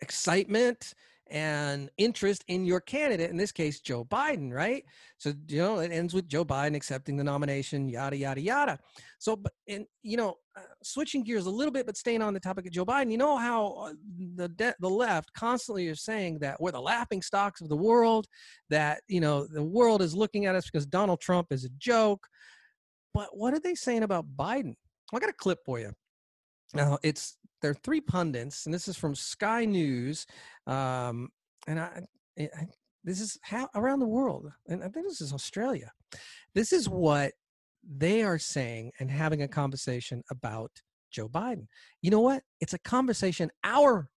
excitement 0.00 0.94
and 1.30 1.90
interest 1.98 2.42
in 2.48 2.64
your 2.64 2.80
candidate, 2.80 3.30
in 3.30 3.36
this 3.36 3.52
case, 3.52 3.80
Joe 3.80 4.04
Biden, 4.04 4.50
right? 4.50 4.82
So, 5.18 5.34
you 5.48 5.58
know, 5.58 5.78
it 5.80 5.92
ends 5.92 6.14
with 6.14 6.26
Joe 6.26 6.44
Biden 6.44 6.74
accepting 6.74 7.18
the 7.18 7.24
nomination, 7.24 7.86
yada, 7.86 8.16
yada, 8.16 8.40
yada. 8.40 8.78
So, 9.18 9.36
but, 9.36 9.52
and, 9.68 9.84
you 10.02 10.16
know, 10.16 10.36
uh, 10.56 10.62
switching 10.82 11.22
gears 11.22 11.44
a 11.44 11.50
little 11.50 11.72
bit, 11.72 11.84
but 11.84 11.98
staying 11.98 12.22
on 12.22 12.32
the 12.32 12.40
topic 12.40 12.64
of 12.64 12.72
Joe 12.72 12.86
Biden, 12.86 13.10
you 13.10 13.18
know 13.18 13.36
how 13.36 13.72
uh, 13.72 13.92
the, 14.36 14.48
de- 14.48 14.74
the 14.80 14.88
left 14.88 15.30
constantly 15.34 15.88
is 15.88 16.02
saying 16.02 16.38
that 16.38 16.58
we're 16.60 16.72
the 16.72 16.80
laughing 16.80 17.20
stocks 17.20 17.60
of 17.60 17.68
the 17.68 17.76
world, 17.76 18.26
that, 18.70 19.02
you 19.06 19.20
know, 19.20 19.46
the 19.46 19.62
world 19.62 20.00
is 20.00 20.14
looking 20.14 20.46
at 20.46 20.54
us 20.54 20.64
because 20.64 20.86
Donald 20.86 21.20
Trump 21.20 21.48
is 21.50 21.64
a 21.66 21.70
joke. 21.78 22.26
But 23.12 23.36
what 23.36 23.52
are 23.52 23.60
they 23.60 23.74
saying 23.74 24.02
about 24.02 24.24
Biden? 24.34 24.74
I 25.12 25.18
got 25.18 25.28
a 25.28 25.34
clip 25.34 25.58
for 25.66 25.78
you. 25.78 25.92
Now, 26.72 26.98
it's 27.02 27.36
there 27.60 27.70
are 27.70 27.80
three 27.82 28.00
pundits, 28.00 28.66
and 28.66 28.74
this 28.74 28.88
is 28.88 28.96
from 28.96 29.14
Sky 29.14 29.64
News, 29.64 30.26
um, 30.66 31.28
and 31.66 31.80
I, 31.80 32.02
I, 32.38 32.66
this 33.04 33.20
is 33.20 33.38
how 33.42 33.68
around 33.74 34.00
the 34.00 34.06
world, 34.06 34.50
and 34.68 34.82
I 34.82 34.88
think 34.88 35.06
this 35.06 35.20
is 35.20 35.32
Australia. 35.32 35.92
This 36.54 36.72
is 36.72 36.88
what 36.88 37.32
they 37.88 38.22
are 38.22 38.38
saying 38.38 38.92
and 38.98 39.10
having 39.10 39.42
a 39.42 39.48
conversation 39.48 40.22
about 40.30 40.70
Joe 41.10 41.28
Biden. 41.28 41.66
You 42.02 42.10
know 42.10 42.20
what? 42.20 42.42
It's 42.60 42.74
a 42.74 42.78
conversation 42.78 43.50
our 43.64 44.08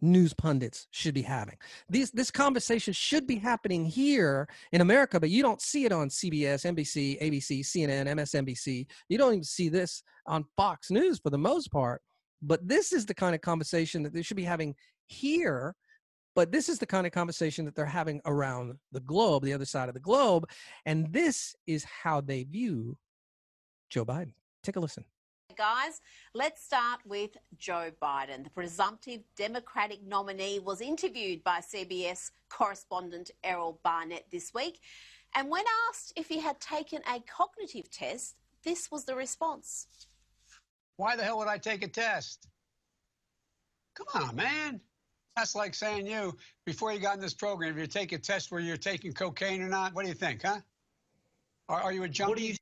news 0.00 0.34
pundits 0.34 0.86
should 0.90 1.14
be 1.14 1.22
having. 1.22 1.56
These, 1.88 2.10
this 2.10 2.30
conversation 2.30 2.92
should 2.92 3.26
be 3.26 3.36
happening 3.36 3.84
here 3.84 4.48
in 4.72 4.80
America, 4.80 5.18
but 5.18 5.30
you 5.30 5.42
don't 5.42 5.62
see 5.62 5.84
it 5.84 5.92
on 5.92 6.08
CBS, 6.08 6.64
NBC, 6.64 7.20
ABC, 7.22 7.60
CNN, 7.60 8.06
MSNBC. 8.06 8.86
You 9.08 9.18
don't 9.18 9.32
even 9.32 9.44
see 9.44 9.68
this 9.68 10.02
on 10.26 10.44
Fox 10.56 10.90
News 10.90 11.18
for 11.18 11.30
the 11.30 11.38
most 11.38 11.70
part. 11.72 12.02
But 12.46 12.66
this 12.66 12.92
is 12.92 13.06
the 13.06 13.14
kind 13.14 13.34
of 13.34 13.40
conversation 13.40 14.02
that 14.02 14.12
they 14.12 14.22
should 14.22 14.36
be 14.36 14.44
having 14.44 14.74
here. 15.06 15.74
But 16.34 16.50
this 16.50 16.68
is 16.68 16.78
the 16.78 16.86
kind 16.86 17.06
of 17.06 17.12
conversation 17.12 17.64
that 17.64 17.76
they're 17.76 17.86
having 17.86 18.20
around 18.26 18.74
the 18.90 19.00
globe, 19.00 19.44
the 19.44 19.52
other 19.52 19.64
side 19.64 19.88
of 19.88 19.94
the 19.94 20.00
globe. 20.00 20.48
And 20.84 21.12
this 21.12 21.54
is 21.66 21.84
how 21.84 22.20
they 22.20 22.42
view 22.44 22.96
Joe 23.88 24.04
Biden. 24.04 24.32
Take 24.62 24.76
a 24.76 24.80
listen 24.80 25.04
guys. 25.56 26.00
Let's 26.34 26.64
start 26.64 27.00
with 27.04 27.36
Joe 27.58 27.90
Biden. 28.02 28.44
The 28.44 28.50
presumptive 28.50 29.20
Democratic 29.36 30.02
nominee 30.04 30.58
was 30.58 30.80
interviewed 30.80 31.44
by 31.44 31.60
CBS 31.60 32.30
correspondent 32.48 33.30
Errol 33.42 33.78
Barnett 33.84 34.26
this 34.30 34.52
week. 34.52 34.80
And 35.34 35.50
when 35.50 35.64
asked 35.88 36.12
if 36.16 36.28
he 36.28 36.40
had 36.40 36.60
taken 36.60 37.02
a 37.02 37.20
cognitive 37.20 37.90
test, 37.90 38.36
this 38.64 38.90
was 38.90 39.04
the 39.04 39.14
response. 39.14 39.86
Why 40.96 41.16
the 41.16 41.24
hell 41.24 41.38
would 41.38 41.48
I 41.48 41.58
take 41.58 41.82
a 41.82 41.88
test? 41.88 42.48
Come 43.94 44.06
on, 44.14 44.36
man. 44.36 44.80
That's 45.36 45.54
like 45.54 45.74
saying 45.74 46.06
you, 46.06 46.36
before 46.64 46.92
you 46.92 47.00
got 47.00 47.16
in 47.16 47.20
this 47.20 47.34
program, 47.34 47.72
if 47.72 47.78
you 47.78 47.86
take 47.86 48.12
a 48.12 48.18
test 48.18 48.52
where 48.52 48.60
you're 48.60 48.76
taking 48.76 49.12
cocaine 49.12 49.62
or 49.62 49.68
not, 49.68 49.94
what 49.94 50.02
do 50.02 50.08
you 50.08 50.14
think, 50.14 50.42
huh? 50.44 50.60
Are, 51.68 51.82
are 51.82 51.92
you 51.92 52.04
a 52.04 52.08
junkie? 52.08 52.56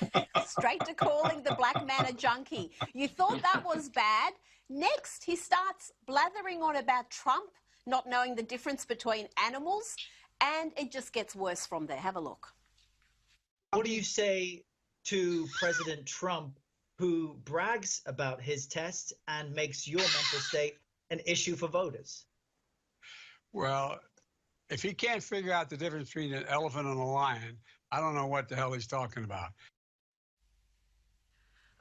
Straight 0.46 0.84
to 0.84 0.94
calling 0.94 1.42
the 1.42 1.54
black 1.54 1.86
man 1.86 2.06
a 2.06 2.12
junkie. 2.12 2.72
You 2.92 3.06
thought 3.06 3.40
that 3.42 3.62
was 3.64 3.88
bad. 3.88 4.32
Next, 4.68 5.22
he 5.22 5.36
starts 5.36 5.92
blathering 6.06 6.62
on 6.62 6.76
about 6.76 7.10
Trump 7.10 7.50
not 7.86 8.08
knowing 8.08 8.34
the 8.34 8.42
difference 8.42 8.84
between 8.84 9.28
animals, 9.44 9.96
and 10.40 10.72
it 10.76 10.90
just 10.90 11.12
gets 11.12 11.34
worse 11.34 11.66
from 11.66 11.86
there. 11.86 11.96
Have 11.96 12.16
a 12.16 12.20
look. 12.20 12.52
What 13.72 13.84
do 13.84 13.92
you 13.92 14.02
say 14.02 14.64
to 15.04 15.48
President 15.58 16.06
Trump, 16.06 16.58
who 17.02 17.34
brags 17.42 18.00
about 18.06 18.40
his 18.40 18.68
test 18.68 19.12
and 19.26 19.52
makes 19.52 19.88
your 19.88 19.98
mental 19.98 20.38
state 20.38 20.74
an 21.10 21.18
issue 21.26 21.56
for 21.56 21.66
voters? 21.66 22.26
Well, 23.52 23.98
if 24.70 24.84
he 24.84 24.94
can't 24.94 25.20
figure 25.20 25.52
out 25.52 25.68
the 25.68 25.76
difference 25.76 26.10
between 26.10 26.32
an 26.32 26.44
elephant 26.48 26.86
and 26.86 27.00
a 27.00 27.02
lion, 27.02 27.58
I 27.90 27.98
don't 27.98 28.14
know 28.14 28.28
what 28.28 28.48
the 28.48 28.54
hell 28.54 28.72
he's 28.72 28.86
talking 28.86 29.24
about 29.24 29.50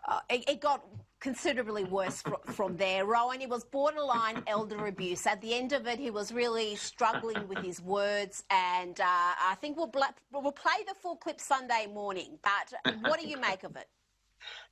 uh, 0.07 0.19
it, 0.29 0.49
it, 0.49 0.61
got 0.61 0.83
considerably 1.19 1.83
worse 1.83 2.21
fr- 2.21 2.51
from 2.51 2.75
there. 2.75 3.05
Rowan, 3.05 3.41
it 3.41 3.49
was 3.49 3.63
borderline 3.63 4.43
elder 4.47 4.87
abuse. 4.87 5.27
At 5.27 5.41
the 5.41 5.53
end 5.53 5.73
of 5.73 5.87
it, 5.87 5.99
he 5.99 6.09
was 6.09 6.31
really 6.31 6.75
struggling 6.75 7.47
with 7.47 7.59
his 7.59 7.81
words, 7.81 8.43
and 8.49 8.99
uh, 8.99 9.03
I 9.05 9.55
think 9.61 9.77
we'll, 9.77 9.87
bla- 9.87 10.15
we'll 10.31 10.51
play 10.51 10.83
the 10.87 10.95
full 10.95 11.15
clip 11.15 11.39
Sunday 11.39 11.87
morning. 11.87 12.39
But 12.41 12.97
what 13.01 13.19
do 13.19 13.27
you 13.27 13.39
make 13.39 13.63
of 13.63 13.75
it? 13.75 13.87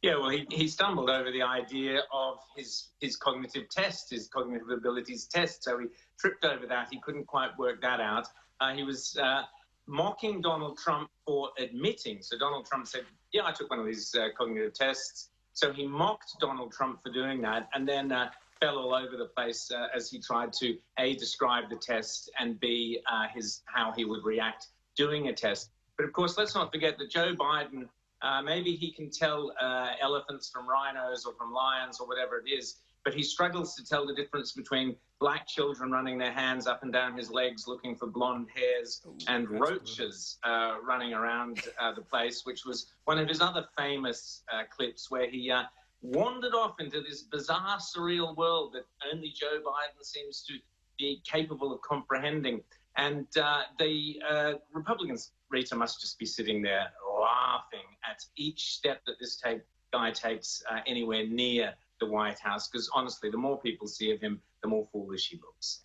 Yeah, 0.02 0.18
well, 0.18 0.30
he, 0.30 0.46
he 0.50 0.68
stumbled 0.68 1.10
over 1.10 1.32
the 1.32 1.42
idea 1.42 2.02
of 2.14 2.40
his 2.56 2.90
his 3.00 3.16
cognitive 3.16 3.70
test, 3.70 4.10
his 4.10 4.28
cognitive 4.28 4.70
abilities 4.70 5.26
test. 5.26 5.64
So 5.64 5.80
he 5.80 5.88
tripped 6.20 6.46
over 6.46 6.66
that. 6.68 6.88
He 6.92 7.00
couldn't 7.02 7.28
quite 7.28 7.58
work 7.58 7.82
that 7.82 8.00
out. 8.00 8.28
Uh, 8.60 8.74
he 8.74 8.84
was 8.84 9.18
uh, 9.22 9.44
mocking 9.88 10.42
Donald 10.42 10.78
Trump 10.78 11.10
for 11.26 11.50
admitting. 11.58 12.22
So 12.22 12.38
Donald 12.38 12.66
Trump 12.66 12.88
said, 12.88 13.04
yeah, 13.32 13.46
I 13.46 13.52
took 13.52 13.70
one 13.70 13.80
of 13.80 13.86
these 13.86 14.14
uh, 14.16 14.28
cognitive 14.38 14.74
tests. 14.74 15.30
So 15.54 15.74
he 15.74 15.88
mocked 15.88 16.36
Donald 16.40 16.72
Trump 16.72 17.02
for 17.04 17.12
doing 17.12 17.42
that 17.42 17.70
and 17.74 17.88
then 17.88 18.12
uh, 18.12 18.30
fell 18.62 18.78
all 18.78 18.94
over 18.94 19.18
the 19.18 19.26
place 19.26 19.72
uh, 19.72 19.88
as 19.96 20.10
he 20.10 20.20
tried 20.20 20.54
to 20.54 20.78
A, 20.98 21.16
describe 21.16 21.70
the 21.70 21.76
test 21.76 22.30
and 22.40 22.60
B, 22.60 23.00
uh, 23.12 23.26
his 23.34 23.62
how 23.66 23.92
he 23.92 24.06
would 24.06 24.24
react 24.24 24.68
doing 24.96 25.28
a 25.28 25.34
test. 25.34 25.72
But 25.98 26.06
of 26.06 26.14
course, 26.14 26.38
let's 26.38 26.56
not 26.56 26.72
forget 26.72 26.98
that 27.00 27.10
Joe 27.10 27.34
Biden, 27.36 27.88
uh, 28.22 28.42
maybe 28.42 28.76
he 28.76 28.92
can 28.92 29.10
tell 29.10 29.54
uh, 29.62 29.92
elephants 30.02 30.50
from 30.50 30.68
rhinos 30.68 31.26
or 31.26 31.34
from 31.34 31.52
lions 31.52 32.00
or 32.00 32.08
whatever 32.08 32.38
it 32.38 32.50
is, 32.50 32.78
but 33.06 33.14
he 33.14 33.24
struggles 33.24 33.76
to 33.76 33.86
tell 33.86 34.06
the 34.06 34.14
difference 34.14 34.52
between 34.52 34.96
black 35.20 35.48
children 35.48 35.92
running 35.92 36.18
their 36.18 36.32
hands 36.32 36.68
up 36.68 36.84
and 36.84 36.94
down 36.94 37.16
his 37.16 37.30
legs 37.30 37.68
looking 37.68 37.96
for 37.96 38.08
blonde 38.08 38.48
hairs 38.54 39.02
Ooh, 39.06 39.16
and 39.28 39.50
roaches 39.50 40.38
uh, 40.44 40.76
running 40.84 41.14
around 41.14 41.62
uh, 41.80 41.94
the 41.94 42.02
place, 42.02 42.46
which 42.46 42.66
was 42.66 42.94
one 43.06 43.18
of 43.18 43.28
his 43.28 43.42
other 43.42 43.66
famous 43.78 44.44
uh, 44.54 44.64
clips 44.70 45.10
where 45.10 45.30
he 45.30 45.50
uh, 45.50 45.64
wandered 46.02 46.54
off 46.54 46.80
into 46.80 47.02
this 47.02 47.24
bizarre, 47.24 47.78
surreal 47.78 48.36
world 48.36 48.74
that 48.74 48.86
only 49.14 49.30
Joe 49.30 49.60
Biden 49.60 50.04
seems 50.04 50.44
to 50.44 50.54
be 50.98 51.22
capable 51.26 51.74
of 51.74 51.82
comprehending. 51.82 52.62
And 52.98 53.26
uh, 53.38 53.62
the 53.78 54.22
uh, 54.30 54.54
Republicans, 54.74 55.32
Rita, 55.50 55.76
must 55.76 56.02
just 56.02 56.20
be 56.20 56.26
sitting 56.26 56.62
there 56.62 56.88
laughing 57.20 57.88
at 58.10 58.24
each 58.36 58.74
step 58.74 59.02
that 59.06 59.16
this 59.20 59.38
take, 59.38 59.62
guy 59.92 60.12
takes 60.12 60.64
uh, 60.70 60.80
anywhere 60.88 61.26
near 61.28 61.74
the 62.00 62.08
White 62.08 62.40
House, 62.40 62.68
because 62.68 62.90
honestly, 62.94 63.30
the 63.30 63.38
more 63.38 63.60
people 63.60 63.88
see 63.88 64.12
of 64.12 64.22
him, 64.22 64.42
the 64.62 64.70
more 64.70 64.88
foolish 64.92 65.30
he 65.30 65.38
looks. 65.38 65.82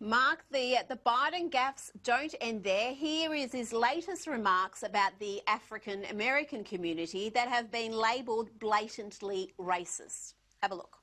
Mark, 0.00 0.44
the, 0.50 0.78
the 0.88 0.98
Biden 1.06 1.50
gaffes 1.50 1.90
don't 2.02 2.34
end 2.40 2.64
there. 2.64 2.92
Here 2.92 3.32
is 3.32 3.52
his 3.52 3.72
latest 3.72 4.26
remarks 4.26 4.82
about 4.82 5.12
the 5.18 5.40
African 5.46 6.04
American 6.10 6.64
community 6.64 7.28
that 7.30 7.48
have 7.48 7.70
been 7.70 7.92
labelled 7.92 8.50
blatantly 8.58 9.52
racist. 9.58 10.34
Have 10.62 10.72
a 10.72 10.74
look. 10.74 10.98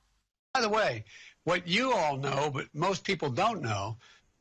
By 0.54 0.60
the 0.60 0.68
way, 0.68 1.04
what 1.44 1.66
you 1.66 1.92
all 1.92 2.18
know, 2.18 2.50
but 2.52 2.66
most 2.74 3.04
people 3.04 3.30
don't 3.30 3.62
know, 3.62 3.96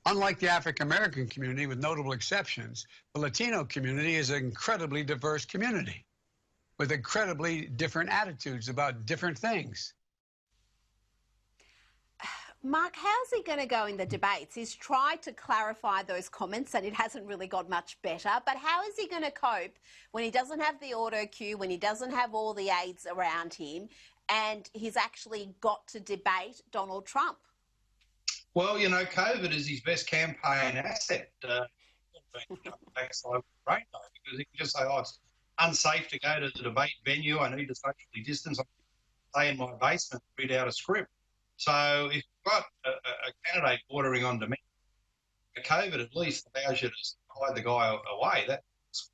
unlike 0.05 0.39
the 0.39 0.49
African 0.49 0.87
American 0.87 1.27
community, 1.27 1.67
with 1.67 1.79
notable 1.79 2.11
exceptions, 2.11 2.85
the 3.13 3.21
Latino 3.21 3.63
community 3.63 4.15
is 4.15 4.29
an 4.29 4.37
incredibly 4.37 5.03
diverse 5.03 5.45
community 5.45 6.05
with 6.77 6.91
incredibly 6.91 7.67
different 7.67 8.09
attitudes 8.09 8.67
about 8.67 9.05
different 9.05 9.37
things. 9.37 9.93
Mark, 12.63 12.95
how's 12.95 13.31
he 13.33 13.41
going 13.41 13.57
to 13.57 13.65
go 13.65 13.87
in 13.87 13.97
the 13.97 14.05
debates? 14.05 14.53
He's 14.53 14.75
tried 14.75 15.23
to 15.23 15.31
clarify 15.31 16.03
those 16.03 16.29
comments 16.29 16.75
and 16.75 16.85
it 16.85 16.93
hasn't 16.93 17.25
really 17.25 17.47
got 17.47 17.67
much 17.67 17.99
better. 18.03 18.29
But 18.45 18.55
how 18.57 18.83
is 18.83 18.95
he 18.95 19.07
going 19.07 19.23
to 19.23 19.31
cope 19.31 19.79
when 20.11 20.23
he 20.23 20.29
doesn't 20.29 20.59
have 20.59 20.79
the 20.79 20.93
auto 20.93 21.25
cue, 21.25 21.57
when 21.57 21.71
he 21.71 21.77
doesn't 21.77 22.11
have 22.11 22.35
all 22.35 22.53
the 22.53 22.69
aides 22.69 23.07
around 23.11 23.55
him, 23.55 23.89
and 24.29 24.69
he's 24.73 24.95
actually 24.95 25.55
got 25.59 25.87
to 25.87 25.99
debate 25.99 26.61
Donald 26.71 27.07
Trump? 27.07 27.39
Well, 28.53 28.77
you 28.77 28.89
know, 28.89 29.05
COVID 29.05 29.53
is 29.53 29.67
his 29.67 29.81
best 29.81 30.07
campaign 30.07 30.77
asset. 30.77 31.31
Uh, 31.47 31.65
because 32.33 34.37
he 34.37 34.45
can 34.45 34.55
just 34.55 34.75
say, 34.75 34.83
oh, 34.83 34.99
it's 34.99 35.19
unsafe 35.59 36.07
to 36.09 36.19
go 36.19 36.39
to 36.39 36.49
the 36.55 36.63
debate 36.63 36.91
venue. 37.05 37.39
I 37.39 37.53
need 37.55 37.67
to 37.67 37.75
socially 37.75 38.23
distance. 38.25 38.59
I 38.59 38.63
stay 39.33 39.49
in 39.49 39.57
my 39.57 39.71
basement, 39.79 40.23
read 40.37 40.51
out 40.51 40.67
a 40.67 40.71
script. 40.71 41.09
So 41.57 42.09
if 42.11 42.15
you've 42.15 42.45
got 42.45 42.63
a, 42.85 42.89
a 42.89 43.31
candidate 43.45 43.81
bordering 43.89 44.25
on 44.25 44.39
dementia, 44.39 44.57
COVID 45.57 46.01
at 46.01 46.15
least 46.15 46.47
allows 46.55 46.81
you 46.81 46.89
to 46.89 46.95
hide 47.27 47.55
the 47.55 47.61
guy 47.61 47.95
away. 48.17 48.45
That's 48.47 49.11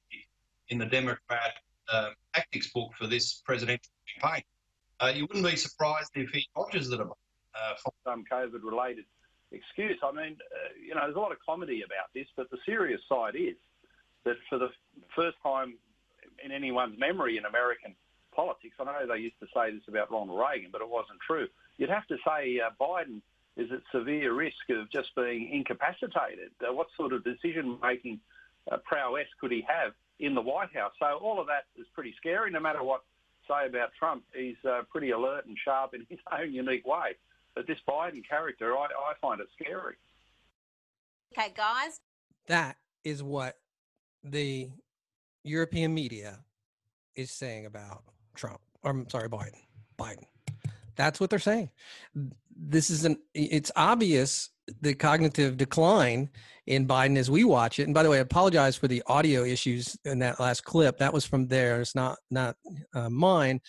in 0.69 0.77
the 0.77 0.85
Democrat 0.85 1.53
um, 1.91 2.13
tactics 2.33 2.71
book 2.71 2.91
for 2.97 3.07
this 3.07 3.41
presidential 3.45 3.91
campaign. 4.19 4.43
Uh, 4.99 5.11
you 5.13 5.27
wouldn't 5.27 5.45
be 5.45 5.55
surprised 5.55 6.11
if 6.15 6.29
he 6.31 6.47
dodges 6.55 6.89
the 6.89 6.97
debate 6.97 7.13
uh, 7.55 7.73
for 7.83 7.93
some 8.03 8.23
COVID-related 8.31 9.05
excuse. 9.51 9.97
I 10.03 10.11
mean, 10.11 10.37
uh, 10.39 10.73
you 10.81 10.95
know, 10.95 11.01
there's 11.01 11.15
a 11.15 11.19
lot 11.19 11.31
of 11.31 11.37
comedy 11.45 11.83
about 11.85 12.13
this, 12.13 12.27
but 12.35 12.49
the 12.49 12.57
serious 12.65 13.01
side 13.07 13.35
is 13.35 13.55
that 14.25 14.35
for 14.49 14.57
the 14.57 14.69
first 15.15 15.37
time 15.43 15.75
in 16.43 16.51
anyone's 16.51 16.99
memory 16.99 17.37
in 17.37 17.45
American 17.45 17.95
politics, 18.35 18.75
I 18.79 18.83
know 18.83 19.07
they 19.07 19.19
used 19.21 19.39
to 19.39 19.47
say 19.53 19.71
this 19.71 19.83
about 19.87 20.11
Ronald 20.11 20.39
Reagan, 20.39 20.69
but 20.71 20.81
it 20.81 20.89
wasn't 20.89 21.19
true 21.25 21.47
you'd 21.77 21.89
have 21.89 22.07
to 22.07 22.17
say 22.25 22.59
uh, 22.59 22.69
Biden 22.79 23.21
is 23.55 23.71
at 23.71 23.81
severe 23.91 24.33
risk 24.33 24.69
of 24.69 24.91
just 24.91 25.15
being 25.15 25.49
incapacitated. 25.51 26.51
Uh, 26.61 26.73
what 26.73 26.87
sort 26.95 27.13
of 27.13 27.23
decision-making 27.23 28.19
uh, 28.71 28.77
prowess 28.83 29.27
could 29.39 29.51
he 29.51 29.65
have 29.67 29.93
in 30.19 30.35
the 30.35 30.41
White 30.41 30.75
House? 30.75 30.91
So 30.99 31.17
all 31.17 31.39
of 31.39 31.47
that 31.47 31.65
is 31.79 31.87
pretty 31.93 32.13
scary. 32.17 32.51
No 32.51 32.59
matter 32.59 32.83
what 32.83 33.03
say 33.47 33.65
about 33.65 33.91
Trump, 33.97 34.23
he's 34.35 34.57
uh, 34.67 34.81
pretty 34.91 35.11
alert 35.11 35.45
and 35.45 35.57
sharp 35.63 35.93
in 35.93 36.05
his 36.09 36.19
own 36.39 36.53
unique 36.53 36.85
way. 36.85 37.15
But 37.57 37.65
this 37.65 37.79
Biden 37.89 38.21
character, 38.29 38.77
I, 38.77 38.83
I 38.83 39.13
find 39.19 39.41
it 39.41 39.47
scary. 39.59 39.95
Okay, 41.35 41.51
guys. 41.57 41.99
That 42.45 42.75
is 43.03 43.23
what 43.23 43.55
the 44.23 44.69
European 45.43 45.91
media 45.91 46.37
is 47.15 47.31
saying 47.31 47.65
about 47.65 48.03
Trump. 48.35 48.59
Or, 48.83 48.91
I'm 48.91 49.09
sorry, 49.09 49.27
Biden. 49.27 49.63
Biden. 49.97 50.25
That's 50.95 51.19
what 51.19 51.31
they're 51.31 51.39
saying. 51.39 51.71
This 52.55 52.91
is 52.91 53.05
an, 53.05 53.17
it's 53.33 53.71
obvious 53.75 54.51
the 54.81 54.93
cognitive 54.93 55.57
decline 55.57 56.29
in 56.67 56.87
Biden 56.87 57.17
as 57.17 57.31
we 57.31 57.43
watch 57.43 57.79
it. 57.79 57.83
And 57.83 57.93
by 57.93 58.03
the 58.03 58.09
way, 58.09 58.17
I 58.17 58.21
apologize 58.21 58.75
for 58.75 58.87
the 58.87 59.01
audio 59.07 59.43
issues 59.43 59.97
in 60.05 60.19
that 60.19 60.39
last 60.39 60.63
clip. 60.63 60.99
That 60.99 61.13
was 61.13 61.25
from 61.25 61.47
theirs, 61.47 61.93
not 61.95 62.17
not 62.29 62.55
uh, 62.93 63.09
mine. 63.09 63.61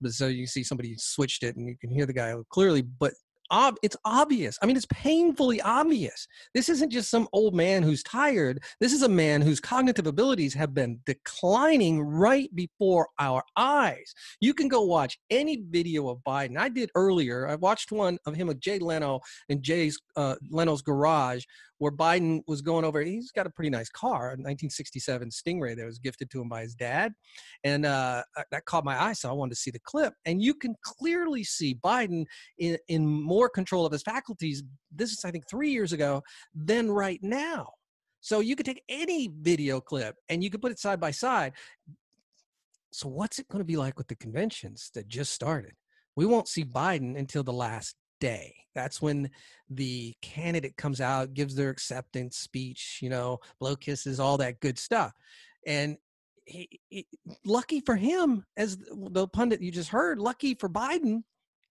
But 0.00 0.12
so 0.12 0.26
you 0.26 0.46
see 0.46 0.64
somebody 0.64 0.96
switched 0.96 1.44
it, 1.44 1.56
and 1.56 1.68
you 1.68 1.76
can 1.78 1.90
hear 1.90 2.06
the 2.06 2.12
guy 2.12 2.34
clearly. 2.48 2.82
But 2.82 3.12
ob- 3.50 3.78
it's 3.82 3.96
obvious. 4.04 4.58
I 4.62 4.66
mean, 4.66 4.76
it's 4.76 4.86
painfully 4.86 5.60
obvious. 5.60 6.26
This 6.54 6.68
isn't 6.68 6.90
just 6.90 7.10
some 7.10 7.28
old 7.32 7.54
man 7.54 7.82
who's 7.82 8.02
tired. 8.02 8.62
This 8.80 8.92
is 8.92 9.02
a 9.02 9.08
man 9.08 9.42
whose 9.42 9.60
cognitive 9.60 10.06
abilities 10.06 10.54
have 10.54 10.74
been 10.74 11.00
declining 11.06 12.00
right 12.00 12.54
before 12.54 13.08
our 13.18 13.42
eyes. 13.56 14.14
You 14.40 14.54
can 14.54 14.68
go 14.68 14.82
watch 14.82 15.18
any 15.30 15.62
video 15.68 16.08
of 16.08 16.18
Biden. 16.26 16.58
I 16.58 16.68
did 16.68 16.90
earlier. 16.94 17.48
I 17.48 17.56
watched 17.56 17.92
one 17.92 18.18
of 18.26 18.34
him 18.34 18.48
with 18.48 18.60
Jay 18.60 18.78
Leno 18.78 19.20
in 19.48 19.62
Jay's 19.62 19.98
uh, 20.16 20.36
Leno's 20.50 20.82
garage 20.82 21.44
where 21.78 21.92
Biden 21.92 22.40
was 22.46 22.62
going 22.62 22.84
over. 22.84 23.00
He's 23.02 23.30
got 23.30 23.46
a 23.46 23.50
pretty 23.50 23.70
nice 23.70 23.88
car, 23.88 24.28
a 24.28 24.36
1967 24.36 25.30
Stingray 25.30 25.76
that 25.76 25.84
was 25.84 25.98
gifted 25.98 26.30
to 26.30 26.40
him 26.40 26.48
by 26.48 26.62
his 26.62 26.74
dad, 26.74 27.12
and 27.64 27.86
uh, 27.86 28.22
that 28.50 28.64
caught 28.64 28.84
my 28.84 29.00
eye. 29.00 29.12
So 29.12 29.28
I 29.28 29.32
wanted 29.32 29.54
to 29.54 29.60
see 29.60 29.70
the 29.70 29.80
clip, 29.80 30.14
and 30.24 30.42
you 30.42 30.54
can 30.54 30.74
clearly 30.82 31.44
see 31.44 31.74
Biden 31.74 32.24
in, 32.58 32.78
in 32.88 33.06
more 33.06 33.48
control 33.48 33.86
of 33.86 33.92
his 33.92 34.02
faculties. 34.02 34.62
This 34.94 35.12
is, 35.12 35.24
I 35.24 35.30
think, 35.30 35.48
three 35.48 35.70
years 35.70 35.92
ago 35.92 36.22
than 36.54 36.90
right 36.90 37.20
now. 37.22 37.68
So 38.26 38.40
you 38.40 38.56
could 38.56 38.66
take 38.66 38.82
any 38.88 39.30
video 39.40 39.80
clip 39.80 40.16
and 40.28 40.42
you 40.42 40.50
could 40.50 40.60
put 40.60 40.72
it 40.72 40.80
side 40.80 40.98
by 40.98 41.12
side. 41.12 41.52
So 42.90 43.08
what's 43.08 43.38
it 43.38 43.46
going 43.46 43.60
to 43.60 43.64
be 43.64 43.76
like 43.76 43.96
with 43.98 44.08
the 44.08 44.16
conventions 44.16 44.90
that 44.94 45.06
just 45.06 45.32
started? 45.32 45.74
We 46.16 46.26
won't 46.26 46.48
see 46.48 46.64
Biden 46.64 47.16
until 47.16 47.44
the 47.44 47.52
last 47.52 47.94
day. 48.20 48.54
That's 48.74 49.00
when 49.00 49.30
the 49.70 50.14
candidate 50.22 50.76
comes 50.76 51.00
out, 51.00 51.34
gives 51.34 51.54
their 51.54 51.70
acceptance 51.70 52.36
speech, 52.36 52.98
you 53.00 53.08
know, 53.08 53.38
blow 53.58 53.76
kisses, 53.76 54.20
all 54.20 54.36
that 54.38 54.60
good 54.60 54.78
stuff. 54.78 55.12
And 55.66 55.96
he, 56.44 56.80
he, 56.88 57.06
lucky 57.44 57.80
for 57.80 57.96
him, 57.96 58.44
as 58.56 58.76
the 58.76 59.26
pundit 59.28 59.62
you 59.62 59.72
just 59.72 59.88
heard, 59.88 60.18
lucky 60.18 60.54
for 60.54 60.68
Biden, 60.68 61.22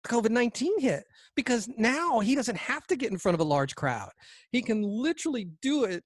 COVID 0.06 0.30
19 0.30 0.80
hit 0.80 1.04
because 1.36 1.68
now 1.78 2.20
he 2.20 2.36
doesn't 2.36 2.58
have 2.58 2.86
to 2.88 2.96
get 2.96 3.12
in 3.12 3.18
front 3.18 3.34
of 3.34 3.42
a 3.42 3.46
large 3.46 3.76
crowd. 3.76 4.12
He 4.52 4.62
can 4.62 4.82
literally 4.82 5.50
do 5.62 5.86
it 5.86 6.04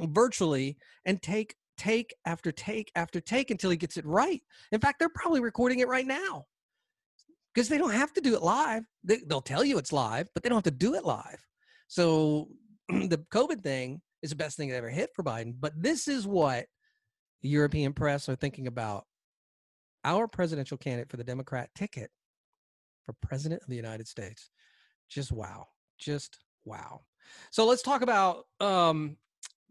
virtually 0.00 0.76
and 1.04 1.22
take 1.22 1.54
take 1.76 2.14
after 2.26 2.50
take 2.50 2.90
after 2.96 3.20
take 3.20 3.50
until 3.50 3.70
he 3.70 3.76
gets 3.76 3.96
it 3.96 4.06
right. 4.06 4.42
In 4.72 4.80
fact, 4.80 4.98
they're 4.98 5.08
probably 5.08 5.40
recording 5.40 5.78
it 5.78 5.88
right 5.88 6.06
now 6.06 6.46
because 7.54 7.68
they 7.68 7.78
don't 7.78 7.92
have 7.92 8.12
to 8.14 8.20
do 8.20 8.34
it 8.34 8.42
live. 8.42 8.84
They, 9.04 9.18
will 9.28 9.40
tell 9.40 9.64
you 9.64 9.78
it's 9.78 9.92
live, 9.92 10.28
but 10.34 10.42
they 10.42 10.48
don't 10.48 10.56
have 10.56 10.64
to 10.64 10.70
do 10.70 10.94
it 10.94 11.04
live. 11.04 11.38
So 11.88 12.48
the 12.88 13.24
COVID 13.32 13.62
thing 13.62 14.00
is 14.22 14.30
the 14.30 14.36
best 14.36 14.56
thing 14.56 14.68
that 14.68 14.76
ever 14.76 14.90
hit 14.90 15.10
for 15.14 15.22
Biden. 15.22 15.54
But 15.58 15.72
this 15.76 16.08
is 16.08 16.26
what 16.26 16.66
the 17.42 17.48
European 17.48 17.92
press 17.92 18.28
are 18.28 18.36
thinking 18.36 18.66
about 18.66 19.04
our 20.04 20.28
presidential 20.28 20.76
candidate 20.76 21.10
for 21.10 21.16
the 21.16 21.24
Democrat 21.24 21.70
ticket 21.74 22.10
for 23.06 23.14
president 23.22 23.62
of 23.62 23.68
the 23.68 23.76
United 23.76 24.08
States. 24.08 24.50
Just 25.08 25.32
wow. 25.32 25.66
Just 25.98 26.38
wow. 26.64 27.00
So 27.50 27.66
let's 27.66 27.82
talk 27.82 28.02
about 28.02 28.44
um, 28.60 29.16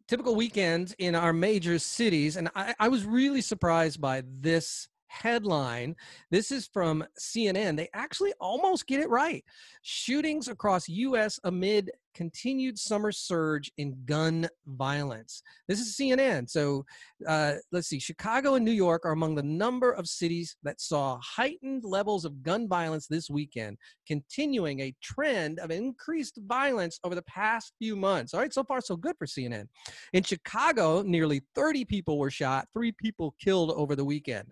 typical 0.08 0.36
weekends 0.36 0.94
in 1.00 1.16
our 1.16 1.34
major 1.34 1.80
cities. 1.80 2.36
And 2.36 2.50
I, 2.56 2.76
I 2.80 2.88
was 2.88 3.06
really 3.06 3.42
surprised 3.42 4.00
by 4.00 4.24
this 4.40 4.88
headline. 5.08 5.96
This 6.32 6.52
is 6.52 6.70
from 6.72 7.04
CNN. 7.20 7.78
They 7.78 7.90
actually 7.94 8.34
almost 8.40 8.88
get 8.88 9.00
it 9.00 9.10
right. 9.10 9.44
Shootings 9.82 10.48
across 10.48 10.88
U.S. 10.88 11.40
amid 11.44 11.92
continued 12.18 12.80
summer 12.80 13.12
surge 13.12 13.72
in 13.78 13.96
gun 14.06 14.50
violence. 14.66 15.44
This 15.68 15.80
is 15.80 15.96
CNN. 15.96 16.50
So 16.50 16.84
uh, 17.28 17.54
let's 17.72 17.88
see. 17.88 18.00
Chicago 18.00 18.56
and 18.56 18.66
New 18.66 18.72
York 18.72 19.06
are 19.06 19.12
among 19.12 19.36
the 19.36 19.44
number 19.44 19.92
of 19.92 20.08
cities 20.08 20.58
that 20.64 20.82
saw 20.82 21.20
heightened 21.22 21.84
levels 21.84 22.26
of 22.26 22.42
gun 22.42 22.68
violence 22.68 23.06
this 23.06 23.30
weekend, 23.30 23.78
continuing 24.08 24.80
a 24.80 24.96
trend 25.00 25.60
of 25.60 25.70
increased 25.70 26.40
violence 26.48 27.00
over 27.04 27.14
the 27.14 27.22
past 27.24 27.74
few 27.78 27.96
months. 27.96 28.34
All 28.34 28.40
right, 28.40 28.54
so 28.54 28.64
far 28.64 28.82
so 28.82 28.96
good 28.96 29.16
for 29.20 29.28
CNN. 29.28 29.68
In 30.14 30.24
Chicago, 30.24 31.04
nearly 31.04 31.42
30 31.54 31.86
people 31.86 32.18
were 32.18 32.32
shot, 32.32 32.68
three 32.74 32.94
people 32.94 33.36
killed 33.40 33.70
over 33.72 33.96
the 33.96 34.06
weekend 34.06 34.52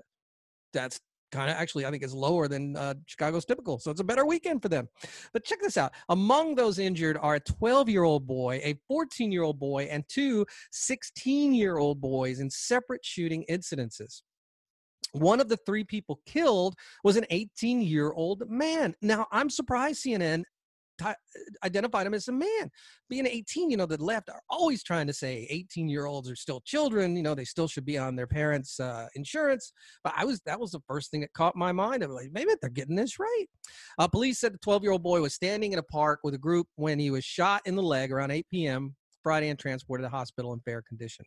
that's 0.76 1.00
kind 1.32 1.50
of 1.50 1.58
actually 1.58 1.86
I 1.86 1.92
think 1.92 2.04
is 2.04 2.14
lower 2.14 2.48
than 2.48 2.78
uh, 2.78 2.94
Chicago's 3.08 3.46
typical. 3.46 3.80
So 3.80 3.92
it's 3.92 4.00
a 4.00 4.06
better 4.06 4.26
weekend 4.26 4.62
for 4.62 4.70
them. 4.70 4.88
But 5.34 5.44
check 5.44 5.60
this 5.62 5.78
out. 5.78 5.92
Among 6.10 6.56
those 6.56 6.80
injured 6.80 7.18
are 7.18 7.36
a 7.36 7.42
12-year-old 7.42 8.28
boy, 8.28 8.62
a 8.64 8.76
14-year-old 8.92 9.60
boy, 9.60 9.88
and 9.92 10.04
two 10.08 10.46
16-year-old 10.74 12.00
boys 12.00 12.40
in 12.40 12.50
separate 12.50 13.04
shooting 13.04 13.46
incidences. 13.50 14.22
One 15.12 15.40
of 15.40 15.48
the 15.48 15.58
three 15.58 15.84
people 15.84 16.20
killed 16.26 16.76
was 17.04 17.16
an 17.16 17.26
18 17.30 17.82
year 17.82 18.12
old 18.12 18.50
man. 18.50 18.96
Now, 19.02 19.28
I'm 19.32 19.50
surprised 19.50 20.04
CNN 20.04 20.44
t- 20.98 21.08
identified 21.64 22.08
him 22.08 22.14
as 22.14 22.28
a 22.28 22.32
man. 22.32 22.72
Being 23.10 23.28
18, 23.28 23.70
you 23.70 23.78
know, 23.78 23.86
the 23.86 24.02
left 24.02 24.30
are 24.30 24.42
always 24.50 24.84
trying 24.84 25.08
to 25.08 25.14
say 25.14 25.48
18 25.50 25.88
year 25.88 26.06
olds 26.06 26.30
are 26.30 26.36
still 26.36 26.62
children. 26.62 27.16
You 27.16 27.24
know, 27.24 27.36
they 27.36 27.46
still 27.46 27.68
should 27.68 27.86
be 27.86 27.98
on 27.98 28.16
their 28.16 28.28
parents' 28.28 28.80
uh, 28.80 29.08
insurance. 29.16 29.74
But 30.04 30.14
I 30.16 30.26
was 30.26 30.42
that 30.46 30.60
was 30.60 30.72
the 30.72 30.82
first 30.88 31.12
thing 31.12 31.22
that 31.22 31.34
caught 31.34 31.56
my 31.56 31.72
mind. 31.72 32.04
I 32.04 32.08
was 32.08 32.16
like, 32.16 32.32
maybe 32.32 32.52
they're 32.62 32.70
getting 32.70 32.96
this 32.96 33.20
right. 33.20 33.46
Uh, 34.00 34.08
police 34.08 34.40
said 34.40 34.54
the 34.54 34.60
12 34.60 34.84
year 34.84 34.92
old 34.92 35.04
boy 35.04 35.22
was 35.22 35.34
standing 35.34 35.74
in 35.74 35.80
a 35.80 35.84
park 35.84 36.20
with 36.24 36.34
a 36.34 36.40
group 36.40 36.68
when 36.76 37.00
he 37.00 37.12
was 37.12 37.24
shot 37.24 37.62
in 37.66 37.76
the 37.76 37.84
leg 37.84 38.12
around 38.12 38.32
8 38.32 38.46
p.m. 38.52 38.96
Friday 39.26 39.50
and 39.50 39.58
transported 39.58 40.04
to 40.04 40.06
the 40.06 40.16
hospital 40.16 40.54
in 40.54 40.60
fair 40.60 40.84
condition. 40.84 41.26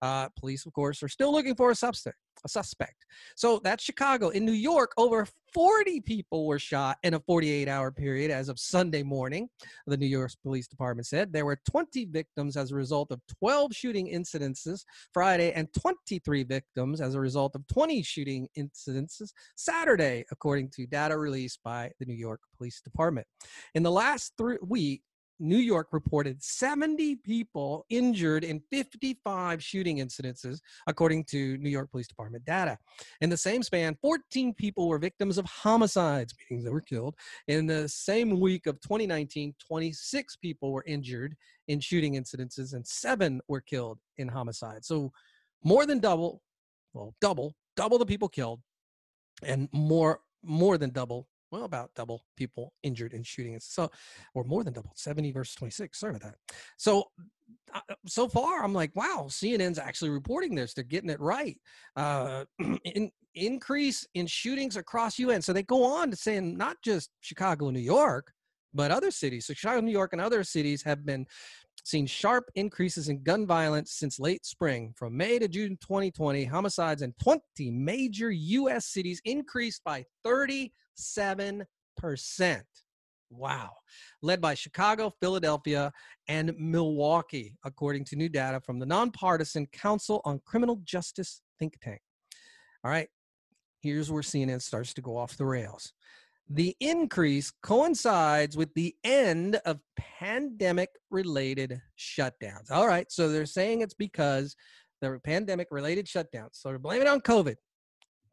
Uh, 0.00 0.28
police, 0.38 0.66
of 0.66 0.72
course, 0.72 1.02
are 1.02 1.08
still 1.08 1.32
looking 1.32 1.56
for 1.56 1.72
a 1.72 1.74
suspect. 1.74 2.16
A 2.44 2.48
suspect. 2.48 3.06
So 3.34 3.60
that's 3.64 3.82
Chicago. 3.82 4.28
In 4.28 4.46
New 4.46 4.52
York, 4.52 4.92
over 4.96 5.26
40 5.52 6.00
people 6.02 6.46
were 6.46 6.60
shot 6.60 6.98
in 7.02 7.14
a 7.14 7.20
48-hour 7.20 7.90
period 7.90 8.30
as 8.30 8.48
of 8.48 8.60
Sunday 8.60 9.02
morning. 9.02 9.48
The 9.88 9.96
New 9.96 10.06
York 10.06 10.30
Police 10.44 10.68
Department 10.68 11.08
said 11.08 11.32
there 11.32 11.44
were 11.44 11.58
20 11.68 12.04
victims 12.04 12.56
as 12.56 12.70
a 12.70 12.76
result 12.76 13.10
of 13.10 13.20
12 13.40 13.74
shooting 13.74 14.12
incidences 14.14 14.84
Friday 15.12 15.52
and 15.52 15.66
23 15.74 16.44
victims 16.44 17.00
as 17.00 17.16
a 17.16 17.20
result 17.20 17.56
of 17.56 17.66
20 17.66 18.00
shooting 18.04 18.48
incidences 18.56 19.32
Saturday, 19.56 20.24
according 20.30 20.70
to 20.76 20.86
data 20.86 21.18
released 21.18 21.58
by 21.64 21.90
the 21.98 22.06
New 22.06 22.14
York 22.14 22.40
Police 22.56 22.80
Department. 22.80 23.26
In 23.74 23.82
the 23.82 23.90
last 23.90 24.34
three 24.38 24.58
week, 24.62 25.02
New 25.40 25.56
York 25.56 25.88
reported 25.92 26.42
70 26.42 27.16
people 27.16 27.86
injured 27.88 28.44
in 28.44 28.60
55 28.70 29.62
shooting 29.62 29.96
incidences, 29.96 30.60
according 30.86 31.24
to 31.24 31.56
New 31.56 31.70
York 31.70 31.90
Police 31.90 32.06
Department 32.06 32.44
data. 32.44 32.78
In 33.22 33.30
the 33.30 33.36
same 33.36 33.62
span, 33.62 33.96
14 34.02 34.52
people 34.52 34.86
were 34.86 34.98
victims 34.98 35.38
of 35.38 35.46
homicides, 35.46 36.34
meaning 36.50 36.64
they 36.64 36.70
were 36.70 36.82
killed. 36.82 37.14
In 37.48 37.66
the 37.66 37.88
same 37.88 38.38
week 38.38 38.66
of 38.66 38.80
2019, 38.82 39.54
26 39.66 40.36
people 40.36 40.72
were 40.72 40.84
injured 40.86 41.34
in 41.68 41.80
shooting 41.80 42.14
incidences, 42.14 42.74
and 42.74 42.86
seven 42.86 43.40
were 43.48 43.62
killed 43.62 43.98
in 44.18 44.28
homicides. 44.28 44.86
So 44.86 45.10
more 45.64 45.86
than 45.86 46.00
double, 46.00 46.42
well, 46.92 47.14
double, 47.20 47.54
double 47.76 47.98
the 47.98 48.06
people 48.06 48.28
killed, 48.28 48.60
and 49.42 49.68
more 49.72 50.20
more 50.42 50.78
than 50.78 50.90
double 50.90 51.28
well, 51.50 51.64
about 51.64 51.94
double 51.94 52.22
people 52.36 52.72
injured 52.82 53.12
in 53.12 53.22
shootings. 53.22 53.64
So, 53.64 53.90
or 54.34 54.44
more 54.44 54.64
than 54.64 54.72
double, 54.72 54.92
70 54.94 55.32
versus 55.32 55.54
26. 55.56 55.98
Sorry 55.98 56.10
about 56.10 56.22
that. 56.22 56.36
So, 56.76 57.04
uh, 57.74 57.80
so 58.06 58.28
far, 58.28 58.62
I'm 58.62 58.72
like, 58.72 58.94
wow, 58.94 59.26
CNN's 59.28 59.78
actually 59.78 60.10
reporting 60.10 60.54
this. 60.54 60.74
They're 60.74 60.84
getting 60.84 61.10
it 61.10 61.20
right. 61.20 61.56
Uh, 61.96 62.44
in, 62.84 63.10
increase 63.34 64.06
in 64.14 64.26
shootings 64.26 64.76
across 64.76 65.18
UN. 65.18 65.42
So 65.42 65.52
they 65.52 65.62
go 65.62 65.84
on 65.84 66.10
to 66.10 66.16
saying 66.16 66.56
not 66.56 66.76
just 66.82 67.10
Chicago 67.20 67.68
and 67.68 67.76
New 67.76 67.82
York, 67.82 68.32
but 68.74 68.90
other 68.90 69.10
cities. 69.10 69.46
So 69.46 69.54
Chicago, 69.54 69.80
New 69.80 69.92
York, 69.92 70.12
and 70.12 70.20
other 70.20 70.44
cities 70.44 70.82
have 70.82 71.04
been 71.04 71.26
seen 71.84 72.06
sharp 72.06 72.50
increases 72.54 73.08
in 73.08 73.22
gun 73.22 73.46
violence 73.46 73.92
since 73.92 74.18
late 74.18 74.44
spring. 74.44 74.92
From 74.96 75.16
May 75.16 75.38
to 75.38 75.48
June 75.48 75.78
2020, 75.80 76.44
homicides 76.44 77.02
in 77.02 77.14
20 77.22 77.70
major 77.70 78.30
U.S. 78.30 78.86
cities 78.86 79.20
increased 79.24 79.82
by 79.84 80.04
30 80.24 80.72
7%. 81.00 81.64
Wow. 83.30 83.70
Led 84.22 84.40
by 84.40 84.54
Chicago, 84.54 85.12
Philadelphia, 85.20 85.92
and 86.28 86.52
Milwaukee, 86.58 87.54
according 87.64 88.04
to 88.06 88.16
new 88.16 88.28
data 88.28 88.60
from 88.60 88.78
the 88.78 88.86
nonpartisan 88.86 89.66
Council 89.66 90.20
on 90.24 90.40
Criminal 90.44 90.80
Justice 90.84 91.42
think 91.58 91.78
tank. 91.80 92.00
All 92.82 92.90
right, 92.90 93.08
here's 93.80 94.10
where 94.10 94.22
CNN 94.22 94.62
starts 94.62 94.94
to 94.94 95.02
go 95.02 95.16
off 95.16 95.36
the 95.36 95.44
rails. 95.44 95.92
The 96.50 96.76
increase 96.80 97.52
coincides 97.62 98.56
with 98.56 98.74
the 98.74 98.94
end 99.04 99.60
of 99.64 99.78
pandemic 99.96 100.90
related 101.10 101.80
shutdowns. 101.96 102.70
All 102.70 102.88
right, 102.88 103.10
so 103.10 103.28
they're 103.28 103.46
saying 103.46 103.82
it's 103.82 103.94
because 103.94 104.56
were 105.00 105.20
pandemic 105.20 105.68
related 105.70 106.06
shutdowns. 106.06 106.50
So 106.52 106.68
they're 106.68 106.78
blaming 106.78 107.06
it 107.06 107.10
on 107.10 107.20
COVID 107.20 107.56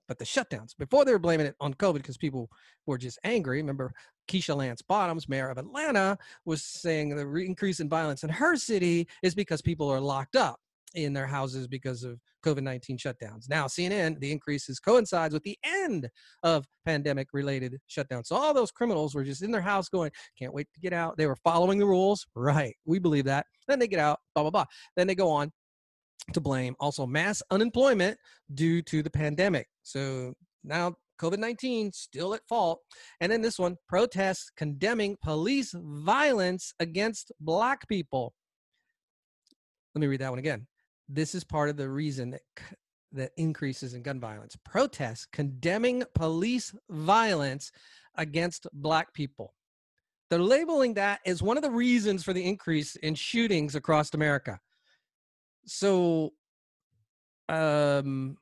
but 0.07 0.17
the 0.17 0.25
shutdowns 0.25 0.75
before 0.77 1.05
they 1.05 1.11
were 1.11 1.19
blaming 1.19 1.45
it 1.45 1.55
on 1.59 1.73
COVID 1.73 1.95
because 1.95 2.17
people 2.17 2.49
were 2.85 2.97
just 2.97 3.19
angry. 3.23 3.57
Remember, 3.57 3.93
Keisha 4.27 4.55
Lance 4.55 4.81
Bottoms, 4.81 5.29
mayor 5.29 5.49
of 5.49 5.57
Atlanta, 5.57 6.17
was 6.45 6.63
saying 6.63 7.09
the 7.09 7.27
increase 7.35 7.79
in 7.79 7.89
violence 7.89 8.23
in 8.23 8.29
her 8.29 8.55
city 8.55 9.07
is 9.21 9.35
because 9.35 9.61
people 9.61 9.89
are 9.89 9.99
locked 9.99 10.35
up. 10.35 10.59
In 10.95 11.13
their 11.13 11.27
houses 11.27 11.67
because 11.67 12.03
of 12.03 12.19
COVID 12.45 12.63
19 12.63 12.97
shutdowns. 12.97 13.49
Now, 13.49 13.65
CNN, 13.65 14.19
the 14.19 14.31
increases 14.31 14.79
coincides 14.79 15.33
with 15.33 15.43
the 15.43 15.57
end 15.65 16.09
of 16.43 16.65
pandemic 16.85 17.27
related 17.33 17.77
shutdowns. 17.89 18.27
So 18.27 18.35
all 18.35 18.53
those 18.53 18.71
criminals 18.71 19.13
were 19.13 19.23
just 19.23 19.43
in 19.43 19.51
their 19.51 19.61
house 19.61 19.89
going, 19.89 20.11
can't 20.39 20.53
wait 20.53 20.67
to 20.73 20.79
get 20.79 20.93
out. 20.93 21.17
They 21.17 21.27
were 21.27 21.37
following 21.43 21.79
the 21.79 21.85
rules. 21.85 22.25
Right. 22.35 22.75
We 22.85 22.99
believe 22.99 23.25
that. 23.25 23.45
Then 23.67 23.79
they 23.79 23.87
get 23.87 23.99
out, 23.99 24.19
blah, 24.33 24.43
blah, 24.43 24.51
blah. 24.51 24.65
Then 24.95 25.07
they 25.07 25.15
go 25.15 25.29
on 25.29 25.51
to 26.33 26.41
blame 26.41 26.75
also 26.79 27.05
mass 27.05 27.41
unemployment 27.51 28.17
due 28.53 28.81
to 28.83 29.01
the 29.01 29.09
pandemic. 29.09 29.67
So 29.83 30.33
now 30.63 30.95
COVID 31.19 31.39
19 31.39 31.91
still 31.91 32.33
at 32.33 32.41
fault. 32.47 32.81
And 33.21 33.31
then 33.31 33.41
this 33.41 33.59
one 33.59 33.75
protests 33.87 34.51
condemning 34.55 35.17
police 35.23 35.73
violence 35.75 36.73
against 36.79 37.31
black 37.39 37.87
people. 37.87 38.33
Let 39.95 40.01
me 40.01 40.07
read 40.07 40.21
that 40.21 40.29
one 40.29 40.39
again. 40.39 40.67
This 41.09 41.35
is 41.35 41.43
part 41.43 41.69
of 41.69 41.77
the 41.77 41.89
reason 41.89 42.31
that, 42.31 42.41
that 43.13 43.31
increases 43.37 43.93
in 43.93 44.01
gun 44.01 44.19
violence. 44.19 44.57
Protests 44.63 45.27
condemning 45.31 46.03
police 46.13 46.73
violence 46.89 47.71
against 48.15 48.67
black 48.73 49.13
people. 49.13 49.53
They're 50.29 50.39
labeling 50.39 50.95
that 50.95 51.21
as 51.25 51.41
one 51.41 51.57
of 51.57 51.63
the 51.63 51.71
reasons 51.71 52.23
for 52.23 52.33
the 52.33 52.43
increase 52.43 52.95
in 52.97 53.15
shootings 53.15 53.75
across 53.75 54.13
America. 54.13 54.59
So, 55.65 56.33
um, 57.47 58.37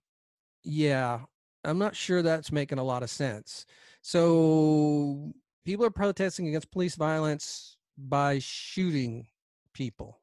yeah, 0.63 1.19
I'm 1.63 1.77
not 1.77 1.95
sure 1.95 2.21
that's 2.21 2.51
making 2.51 2.79
a 2.79 2.83
lot 2.83 3.03
of 3.03 3.09
sense. 3.09 3.65
So, 4.01 5.31
people 5.63 5.85
are 5.85 5.91
protesting 5.91 6.47
against 6.47 6.71
police 6.71 6.95
violence 6.95 7.77
by 7.97 8.39
shooting 8.39 9.27
people. 9.73 10.19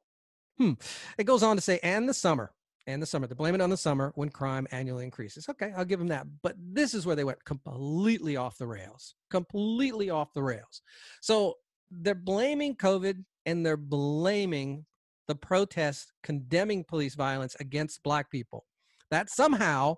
Hmm. 0.58 0.72
It 1.18 1.24
goes 1.24 1.42
on 1.42 1.56
to 1.56 1.62
say, 1.62 1.80
and 1.82 2.08
the 2.08 2.14
summer, 2.14 2.52
and 2.86 3.00
the 3.00 3.06
summer. 3.06 3.26
They 3.26 3.34
blame 3.34 3.54
it 3.54 3.60
on 3.60 3.70
the 3.70 3.76
summer 3.76 4.12
when 4.14 4.28
crime 4.28 4.66
annually 4.70 5.04
increases. 5.04 5.48
Okay, 5.48 5.72
I'll 5.76 5.84
give 5.84 5.98
them 5.98 6.08
that. 6.08 6.26
But 6.42 6.56
this 6.58 6.94
is 6.94 7.06
where 7.06 7.16
they 7.16 7.24
went 7.24 7.44
completely 7.44 8.36
off 8.36 8.58
the 8.58 8.66
rails. 8.66 9.14
Completely 9.30 10.10
off 10.10 10.32
the 10.32 10.42
rails. 10.42 10.82
So 11.20 11.54
they're 11.90 12.14
blaming 12.14 12.76
COVID 12.76 13.24
and 13.46 13.64
they're 13.64 13.76
blaming 13.76 14.86
the 15.28 15.34
protests 15.34 16.12
condemning 16.22 16.84
police 16.84 17.14
violence 17.14 17.56
against 17.60 18.02
black 18.02 18.30
people. 18.30 18.66
That 19.10 19.30
somehow 19.30 19.96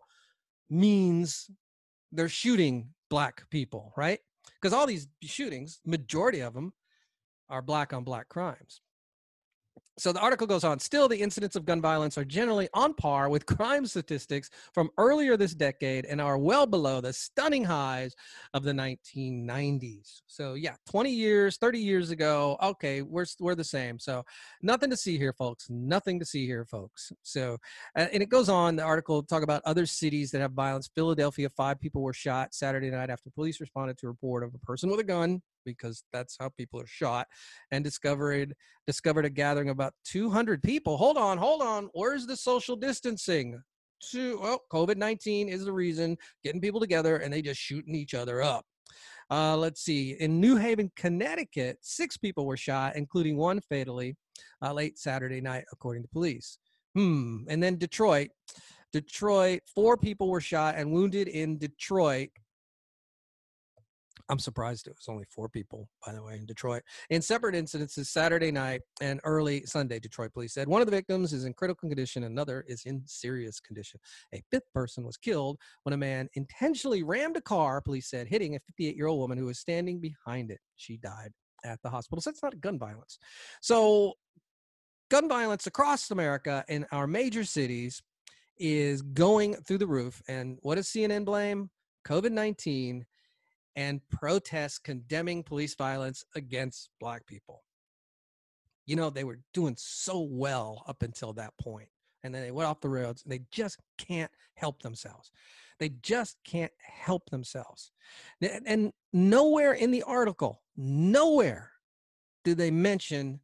means 0.68 1.50
they're 2.12 2.28
shooting 2.28 2.90
black 3.08 3.48
people, 3.50 3.92
right? 3.96 4.18
Because 4.60 4.74
all 4.74 4.86
these 4.86 5.08
shootings, 5.22 5.80
majority 5.84 6.40
of 6.40 6.52
them 6.52 6.72
are 7.48 7.62
black 7.62 7.92
on 7.92 8.04
black 8.04 8.28
crimes 8.28 8.80
so 9.98 10.12
the 10.12 10.20
article 10.20 10.46
goes 10.46 10.64
on 10.64 10.78
still 10.78 11.08
the 11.08 11.20
incidents 11.20 11.56
of 11.56 11.64
gun 11.64 11.80
violence 11.80 12.18
are 12.18 12.24
generally 12.24 12.68
on 12.74 12.94
par 12.94 13.28
with 13.28 13.46
crime 13.46 13.86
statistics 13.86 14.50
from 14.72 14.90
earlier 14.98 15.36
this 15.36 15.54
decade 15.54 16.04
and 16.06 16.20
are 16.20 16.38
well 16.38 16.66
below 16.66 17.00
the 17.00 17.12
stunning 17.12 17.64
highs 17.64 18.14
of 18.52 18.62
the 18.62 18.72
1990s 18.72 20.22
so 20.26 20.54
yeah 20.54 20.74
20 20.88 21.10
years 21.10 21.56
30 21.56 21.78
years 21.78 22.10
ago 22.10 22.56
okay 22.62 23.02
we're 23.02 23.24
we're 23.40 23.54
the 23.54 23.64
same. 23.64 23.98
So 23.98 24.24
nothing 24.62 24.90
to 24.90 24.96
see 24.96 25.18
here 25.18 25.32
folks 25.32 25.68
nothing 25.70 26.18
to 26.18 26.24
see 26.24 26.46
here 26.46 26.64
folks. 26.64 27.12
So 27.22 27.58
and 27.94 28.22
it 28.22 28.28
goes 28.28 28.48
on 28.48 28.76
the 28.76 28.82
article 28.82 29.22
talk 29.22 29.42
about 29.42 29.62
other 29.64 29.86
cities 29.86 30.30
that 30.32 30.40
have 30.40 30.52
violence. 30.52 30.90
Philadelphia 30.94 31.48
five 31.50 31.80
people 31.80 32.02
were 32.02 32.12
shot 32.12 32.54
saturday 32.54 32.90
night 32.90 33.10
after 33.10 33.30
police 33.30 33.60
responded 33.60 33.98
to 33.98 34.06
a 34.06 34.10
report 34.10 34.42
of 34.42 34.54
a 34.54 34.58
person 34.58 34.90
with 34.90 35.00
a 35.00 35.04
gun 35.04 35.42
because 35.64 36.04
that's 36.12 36.36
how 36.38 36.48
people 36.50 36.80
are 36.80 36.86
shot 36.86 37.26
and 37.70 37.84
discovered 37.84 38.54
discovered 38.86 39.24
a 39.24 39.30
gathering 39.30 39.68
of 39.68 39.74
about 39.74 39.94
200 40.04 40.62
people. 40.62 40.96
Hold 40.96 41.16
on 41.16 41.38
hold 41.38 41.62
on 41.62 41.88
where's 41.94 42.26
the 42.26 42.36
social 42.36 42.76
distancing? 42.76 43.60
To 44.12 44.38
well 44.40 44.60
covid-19 44.72 45.48
is 45.48 45.64
the 45.64 45.72
reason 45.72 46.16
getting 46.42 46.60
people 46.60 46.80
together 46.80 47.16
and 47.16 47.32
they 47.32 47.42
just 47.42 47.60
shooting 47.60 47.94
each 47.94 48.14
other 48.14 48.42
up. 48.42 48.64
Uh, 49.30 49.56
let's 49.56 49.82
see 49.82 50.12
in 50.20 50.40
new 50.40 50.56
haven 50.56 50.90
connecticut 50.96 51.78
six 51.80 52.16
people 52.16 52.44
were 52.44 52.56
shot 52.56 52.94
including 52.96 53.36
one 53.36 53.60
fatally 53.60 54.16
uh, 54.62 54.72
late 54.72 54.98
saturday 54.98 55.40
night 55.40 55.64
according 55.72 56.02
to 56.02 56.08
police. 56.08 56.58
Hmm 56.94 57.38
and 57.48 57.62
then 57.62 57.76
detroit. 57.78 58.28
Detroit 58.92 59.60
four 59.74 59.96
people 59.96 60.28
were 60.28 60.40
shot 60.40 60.76
and 60.76 60.92
wounded 60.92 61.26
in 61.26 61.58
detroit 61.58 62.28
I'm 64.30 64.38
surprised 64.38 64.86
it 64.86 64.94
was 64.96 65.08
only 65.08 65.24
four 65.28 65.48
people, 65.48 65.88
by 66.06 66.14
the 66.14 66.22
way, 66.22 66.36
in 66.36 66.46
Detroit. 66.46 66.82
In 67.10 67.20
separate 67.20 67.54
incidences, 67.54 68.06
Saturday 68.06 68.50
night 68.50 68.80
and 69.02 69.20
early 69.24 69.66
Sunday, 69.66 69.98
Detroit 69.98 70.32
police 70.32 70.54
said 70.54 70.66
one 70.66 70.80
of 70.80 70.86
the 70.86 70.96
victims 70.96 71.32
is 71.32 71.44
in 71.44 71.52
critical 71.52 71.88
condition, 71.88 72.24
another 72.24 72.64
is 72.66 72.84
in 72.86 73.02
serious 73.04 73.60
condition. 73.60 74.00
A 74.34 74.42
fifth 74.50 74.72
person 74.72 75.04
was 75.04 75.18
killed 75.18 75.58
when 75.82 75.92
a 75.92 75.98
man 75.98 76.28
intentionally 76.34 77.02
rammed 77.02 77.36
a 77.36 77.42
car, 77.42 77.82
police 77.82 78.08
said, 78.08 78.26
hitting 78.26 78.56
a 78.56 78.60
58 78.60 78.96
year 78.96 79.08
old 79.08 79.20
woman 79.20 79.36
who 79.36 79.46
was 79.46 79.58
standing 79.58 80.00
behind 80.00 80.50
it. 80.50 80.60
She 80.76 80.96
died 80.96 81.32
at 81.64 81.78
the 81.82 81.90
hospital. 81.90 82.22
So 82.22 82.30
it's 82.30 82.42
not 82.42 82.60
gun 82.60 82.78
violence. 82.78 83.18
So, 83.60 84.14
gun 85.10 85.28
violence 85.28 85.66
across 85.66 86.10
America 86.10 86.64
in 86.68 86.86
our 86.92 87.06
major 87.06 87.44
cities 87.44 88.02
is 88.58 89.02
going 89.02 89.54
through 89.54 89.78
the 89.78 89.86
roof. 89.86 90.22
And 90.28 90.58
what 90.62 90.76
does 90.76 90.88
CNN 90.88 91.24
blame? 91.24 91.70
COVID 92.06 92.32
19 92.32 93.04
and 93.76 94.00
protests 94.08 94.78
condemning 94.78 95.42
police 95.42 95.74
violence 95.74 96.24
against 96.34 96.90
black 97.00 97.26
people. 97.26 97.64
You 98.86 98.96
know, 98.96 99.10
they 99.10 99.24
were 99.24 99.40
doing 99.52 99.74
so 99.78 100.20
well 100.20 100.84
up 100.86 101.02
until 101.02 101.32
that 101.34 101.56
point, 101.60 101.88
and 102.22 102.34
then 102.34 102.42
they 102.42 102.50
went 102.50 102.68
off 102.68 102.80
the 102.80 102.88
roads 102.88 103.22
and 103.22 103.32
they 103.32 103.40
just 103.50 103.78
can't 103.98 104.30
help 104.54 104.82
themselves. 104.82 105.32
They 105.80 105.88
just 106.02 106.36
can't 106.44 106.72
help 106.78 107.30
themselves. 107.30 107.90
And 108.40 108.92
nowhere 109.12 109.72
in 109.72 109.90
the 109.90 110.02
article, 110.04 110.62
nowhere 110.76 111.72
do 112.44 112.54
they 112.54 112.70
mention 112.70 113.40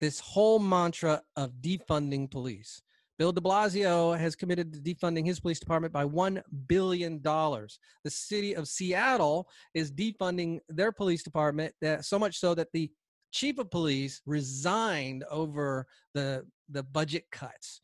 this 0.00 0.20
whole 0.20 0.58
mantra 0.58 1.22
of 1.36 1.52
defunding 1.60 2.30
police. 2.30 2.82
Bill 3.18 3.32
de 3.32 3.40
Blasio 3.40 4.18
has 4.18 4.36
committed 4.36 4.72
to 4.72 4.80
defunding 4.80 5.24
his 5.24 5.40
police 5.40 5.58
department 5.58 5.92
by 5.92 6.04
$1 6.04 6.42
billion. 6.66 7.20
The 7.22 7.70
city 8.08 8.54
of 8.54 8.68
Seattle 8.68 9.48
is 9.74 9.90
defunding 9.90 10.60
their 10.68 10.92
police 10.92 11.22
department, 11.22 11.74
that, 11.80 12.04
so 12.04 12.18
much 12.18 12.38
so 12.38 12.54
that 12.54 12.68
the 12.72 12.90
chief 13.32 13.58
of 13.58 13.70
police 13.70 14.20
resigned 14.26 15.24
over 15.30 15.86
the, 16.14 16.44
the 16.68 16.82
budget 16.82 17.24
cuts. 17.32 17.80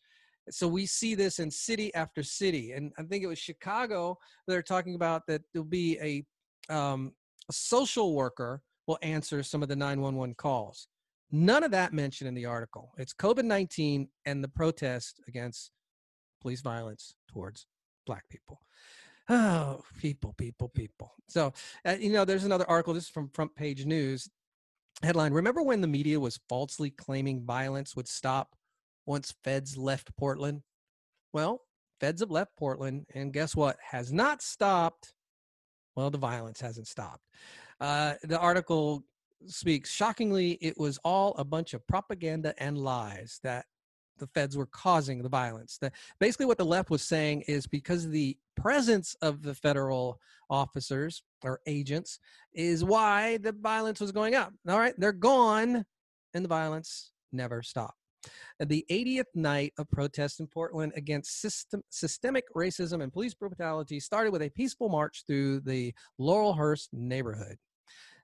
So 0.50 0.68
we 0.68 0.86
see 0.86 1.14
this 1.14 1.38
in 1.38 1.50
city 1.50 1.94
after 1.94 2.22
city. 2.22 2.72
And 2.72 2.92
I 2.98 3.02
think 3.04 3.24
it 3.24 3.28
was 3.28 3.38
Chicago, 3.38 4.18
they're 4.46 4.62
talking 4.62 4.96
about 4.96 5.22
that 5.28 5.42
there'll 5.52 5.64
be 5.64 5.98
a, 6.68 6.74
um, 6.74 7.12
a 7.48 7.52
social 7.52 8.14
worker 8.14 8.60
will 8.86 8.98
answer 9.02 9.42
some 9.42 9.62
of 9.62 9.68
the 9.68 9.76
911 9.76 10.34
calls. 10.34 10.88
None 11.32 11.64
of 11.64 11.70
that 11.70 11.94
mentioned 11.94 12.28
in 12.28 12.34
the 12.34 12.44
article. 12.44 12.92
It's 12.98 13.14
COVID 13.14 13.44
19 13.44 14.08
and 14.26 14.44
the 14.44 14.48
protest 14.48 15.20
against 15.26 15.70
police 16.42 16.60
violence 16.60 17.14
towards 17.32 17.66
black 18.06 18.28
people. 18.28 18.60
Oh, 19.30 19.82
people, 19.98 20.34
people, 20.36 20.68
people. 20.68 21.14
So, 21.28 21.54
uh, 21.86 21.96
you 21.98 22.12
know, 22.12 22.26
there's 22.26 22.44
another 22.44 22.68
article. 22.68 22.92
This 22.92 23.04
is 23.04 23.08
from 23.08 23.30
Front 23.30 23.54
Page 23.56 23.86
News. 23.86 24.28
Headline 25.02 25.32
Remember 25.32 25.62
when 25.62 25.80
the 25.80 25.86
media 25.86 26.20
was 26.20 26.38
falsely 26.48 26.90
claiming 26.90 27.44
violence 27.44 27.96
would 27.96 28.08
stop 28.08 28.54
once 29.06 29.34
feds 29.42 29.76
left 29.78 30.14
Portland? 30.16 30.62
Well, 31.32 31.62
feds 31.98 32.20
have 32.20 32.30
left 32.30 32.56
Portland, 32.58 33.06
and 33.14 33.32
guess 33.32 33.56
what? 33.56 33.78
Has 33.90 34.12
not 34.12 34.42
stopped. 34.42 35.14
Well, 35.96 36.10
the 36.10 36.18
violence 36.18 36.60
hasn't 36.60 36.88
stopped. 36.88 37.24
Uh, 37.80 38.14
the 38.22 38.38
article 38.38 39.02
speaks, 39.46 39.90
shockingly, 39.90 40.58
it 40.60 40.78
was 40.78 40.98
all 41.04 41.34
a 41.34 41.44
bunch 41.44 41.74
of 41.74 41.86
propaganda 41.86 42.54
and 42.58 42.78
lies 42.78 43.40
that 43.42 43.66
the 44.18 44.26
feds 44.28 44.56
were 44.56 44.66
causing 44.66 45.22
the 45.22 45.28
violence. 45.28 45.78
that 45.78 45.92
basically, 46.20 46.46
what 46.46 46.58
the 46.58 46.64
left 46.64 46.90
was 46.90 47.02
saying 47.02 47.42
is 47.48 47.66
because 47.66 48.08
the 48.08 48.36
presence 48.56 49.16
of 49.22 49.42
the 49.42 49.54
federal 49.54 50.20
officers 50.48 51.22
or 51.42 51.60
agents 51.66 52.20
is 52.52 52.84
why 52.84 53.38
the 53.38 53.52
violence 53.52 54.00
was 54.00 54.12
going 54.12 54.34
up. 54.34 54.52
All 54.68 54.78
right, 54.78 54.94
they're 54.98 55.12
gone, 55.12 55.84
and 56.34 56.44
the 56.44 56.48
violence 56.48 57.12
never 57.32 57.62
stopped. 57.62 57.96
The 58.60 58.84
80th 58.88 59.34
night 59.34 59.72
of 59.78 59.90
protests 59.90 60.38
in 60.38 60.46
Portland 60.46 60.92
against 60.94 61.40
system, 61.40 61.82
systemic 61.88 62.44
racism 62.54 63.02
and 63.02 63.12
police 63.12 63.34
brutality 63.34 63.98
started 63.98 64.30
with 64.30 64.42
a 64.42 64.50
peaceful 64.50 64.88
march 64.88 65.24
through 65.26 65.60
the 65.60 65.92
Laurelhurst 66.20 66.88
neighborhood. 66.92 67.56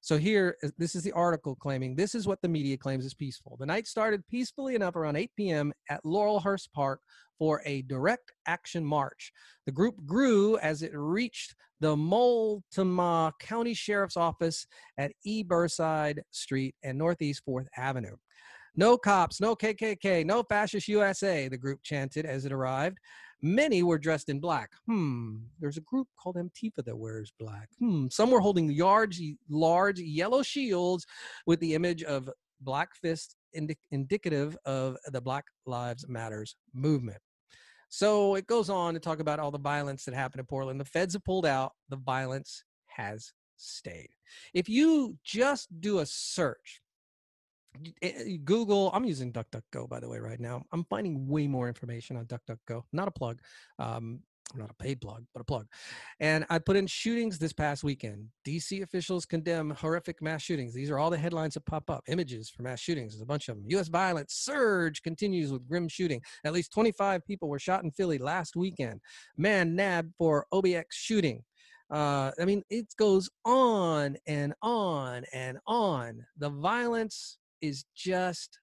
So 0.00 0.16
here, 0.16 0.56
uh, 0.62 0.68
this 0.78 0.94
is 0.94 1.02
the 1.02 1.12
article 1.12 1.54
claiming 1.56 1.94
this 1.94 2.14
is 2.14 2.26
what 2.26 2.40
the 2.40 2.48
media 2.48 2.76
claims 2.76 3.04
is 3.04 3.14
peaceful. 3.14 3.56
The 3.58 3.66
night 3.66 3.86
started 3.86 4.26
peacefully 4.28 4.74
enough 4.74 4.96
around 4.96 5.16
8 5.16 5.30
p.m. 5.36 5.72
at 5.90 6.04
Laurelhurst 6.04 6.72
Park 6.72 7.00
for 7.38 7.62
a 7.64 7.82
direct 7.82 8.32
action 8.46 8.84
march. 8.84 9.32
The 9.66 9.72
group 9.72 9.94
grew 10.06 10.58
as 10.58 10.82
it 10.82 10.92
reached 10.94 11.54
the 11.80 11.96
Multnomah 11.96 13.32
County 13.40 13.74
Sheriff's 13.74 14.16
Office 14.16 14.66
at 14.98 15.12
E. 15.24 15.42
Burnside 15.42 16.22
Street 16.30 16.74
and 16.82 16.98
Northeast 16.98 17.42
4th 17.48 17.66
Avenue. 17.76 18.16
No 18.76 18.96
cops, 18.96 19.40
no 19.40 19.56
KKK, 19.56 20.24
no 20.24 20.42
fascist 20.42 20.88
USA, 20.88 21.48
the 21.48 21.58
group 21.58 21.80
chanted 21.82 22.26
as 22.26 22.44
it 22.44 22.52
arrived. 22.52 22.98
Many 23.40 23.82
were 23.82 23.98
dressed 23.98 24.28
in 24.28 24.40
black. 24.40 24.70
Hmm. 24.86 25.36
There's 25.60 25.76
a 25.76 25.82
group 25.82 26.08
called 26.20 26.36
Antifa 26.36 26.84
that 26.84 26.96
wears 26.96 27.32
black. 27.38 27.68
Hmm. 27.78 28.08
Some 28.10 28.30
were 28.30 28.40
holding 28.40 28.76
large, 28.76 29.20
large 29.48 30.00
yellow 30.00 30.42
shields 30.42 31.06
with 31.46 31.60
the 31.60 31.74
image 31.74 32.02
of 32.02 32.28
Black 32.60 32.94
Fist 32.96 33.36
indi- 33.52 33.78
indicative 33.90 34.56
of 34.64 34.96
the 35.06 35.20
Black 35.20 35.44
Lives 35.66 36.06
Matters 36.08 36.56
movement. 36.74 37.18
So 37.88 38.34
it 38.34 38.46
goes 38.46 38.68
on 38.68 38.94
to 38.94 39.00
talk 39.00 39.20
about 39.20 39.38
all 39.38 39.50
the 39.50 39.58
violence 39.58 40.04
that 40.04 40.14
happened 40.14 40.40
in 40.40 40.46
Portland. 40.46 40.80
The 40.80 40.84
feds 40.84 41.14
have 41.14 41.24
pulled 41.24 41.46
out, 41.46 41.72
the 41.88 41.96
violence 41.96 42.64
has 42.88 43.32
stayed. 43.56 44.10
If 44.52 44.68
you 44.68 45.16
just 45.24 45.68
do 45.80 46.00
a 46.00 46.06
search, 46.06 46.82
Google, 48.44 48.90
I'm 48.92 49.04
using 49.04 49.32
DuckDuckGo 49.32 49.88
by 49.88 50.00
the 50.00 50.08
way 50.08 50.18
right 50.18 50.40
now. 50.40 50.62
I'm 50.72 50.84
finding 50.84 51.28
way 51.28 51.46
more 51.46 51.68
information 51.68 52.16
on 52.16 52.26
DuckDuckGo. 52.26 52.82
Not 52.92 53.08
a 53.08 53.12
plug. 53.12 53.40
Um, 53.78 54.20
not 54.54 54.70
a 54.70 54.74
paid 54.82 55.00
plug, 55.00 55.24
but 55.34 55.40
a 55.40 55.44
plug. 55.44 55.66
And 56.20 56.46
I 56.48 56.58
put 56.58 56.76
in 56.76 56.86
shootings 56.86 57.38
this 57.38 57.52
past 57.52 57.84
weekend. 57.84 58.28
DC 58.46 58.82
officials 58.82 59.26
condemn 59.26 59.70
horrific 59.70 60.22
mass 60.22 60.42
shootings. 60.42 60.72
These 60.72 60.90
are 60.90 60.98
all 60.98 61.10
the 61.10 61.18
headlines 61.18 61.54
that 61.54 61.66
pop 61.66 61.90
up. 61.90 62.02
Images 62.08 62.48
for 62.48 62.62
mass 62.62 62.80
shootings. 62.80 63.12
There's 63.12 63.22
a 63.22 63.26
bunch 63.26 63.48
of 63.48 63.56
them. 63.56 63.64
U.S. 63.68 63.88
violence 63.88 64.34
surge 64.34 65.02
continues 65.02 65.52
with 65.52 65.68
grim 65.68 65.88
shooting. 65.88 66.22
At 66.44 66.54
least 66.54 66.72
25 66.72 67.26
people 67.26 67.48
were 67.48 67.58
shot 67.58 67.84
in 67.84 67.90
Philly 67.90 68.18
last 68.18 68.56
weekend. 68.56 69.00
Man 69.36 69.76
nabbed 69.76 70.14
for 70.16 70.46
OBX 70.52 70.84
shooting. 70.92 71.44
Uh, 71.90 72.32
I 72.40 72.44
mean, 72.44 72.62
it 72.70 72.86
goes 72.98 73.30
on 73.44 74.16
and 74.26 74.54
on 74.62 75.24
and 75.32 75.58
on. 75.66 76.24
The 76.36 76.50
violence 76.50 77.38
is 77.60 77.84
just 77.94 78.58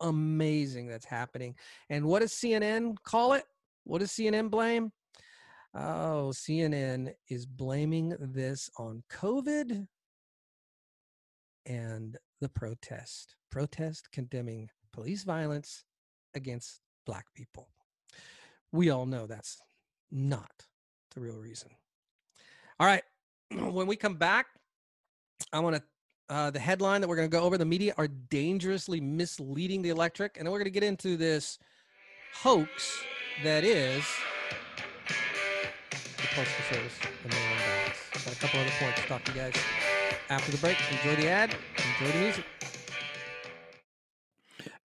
amazing 0.00 0.88
that's 0.88 1.06
happening. 1.06 1.54
And 1.90 2.04
what 2.04 2.20
does 2.20 2.32
CNN 2.32 2.96
call 3.04 3.32
it? 3.34 3.44
What 3.84 4.00
does 4.00 4.10
CNN 4.10 4.50
blame? 4.50 4.92
Oh, 5.74 6.32
CNN 6.32 7.12
is 7.28 7.46
blaming 7.46 8.14
this 8.20 8.70
on 8.78 9.02
COVID 9.10 9.86
and 11.66 12.16
the 12.40 12.48
protest. 12.48 13.36
Protest 13.50 14.10
condemning 14.12 14.68
police 14.92 15.24
violence 15.24 15.84
against 16.34 16.80
black 17.06 17.26
people. 17.34 17.68
We 18.72 18.90
all 18.90 19.06
know 19.06 19.26
that's 19.26 19.58
not 20.10 20.50
the 21.14 21.20
real 21.20 21.36
reason. 21.36 21.70
All 22.78 22.86
right. 22.86 23.02
When 23.50 23.86
we 23.86 23.94
come 23.94 24.16
back, 24.16 24.46
I 25.52 25.60
want 25.60 25.76
to 25.76 25.82
uh, 26.28 26.50
the 26.50 26.58
headline 26.58 27.00
that 27.00 27.08
we're 27.08 27.16
going 27.16 27.30
to 27.30 27.36
go 27.36 27.42
over 27.42 27.58
the 27.58 27.64
media 27.64 27.94
are 27.96 28.08
dangerously 28.08 29.00
misleading 29.00 29.82
the 29.82 29.90
electric 29.90 30.36
and 30.36 30.46
then 30.46 30.52
we're 30.52 30.58
going 30.58 30.64
to 30.64 30.70
get 30.70 30.82
into 30.82 31.16
this 31.16 31.58
hoax 32.34 32.98
that 33.42 33.64
is 33.64 34.04
the 36.16 36.28
Postal 36.34 36.64
Service 36.70 36.92
and 37.22 37.32
mail 37.32 37.40
ballots. 37.58 38.24
Got 38.24 38.32
a 38.32 38.38
couple 38.38 38.60
other 38.60 38.70
points 38.78 39.00
to 39.00 39.06
talk 39.06 39.24
to 39.24 39.32
you 39.32 39.38
guys 39.38 39.54
after 40.30 40.52
the 40.52 40.58
break. 40.58 40.76
Enjoy 40.90 41.20
the 41.20 41.28
ad, 41.28 41.54
enjoy 42.00 42.12
the 42.12 42.18
music. 42.18 42.44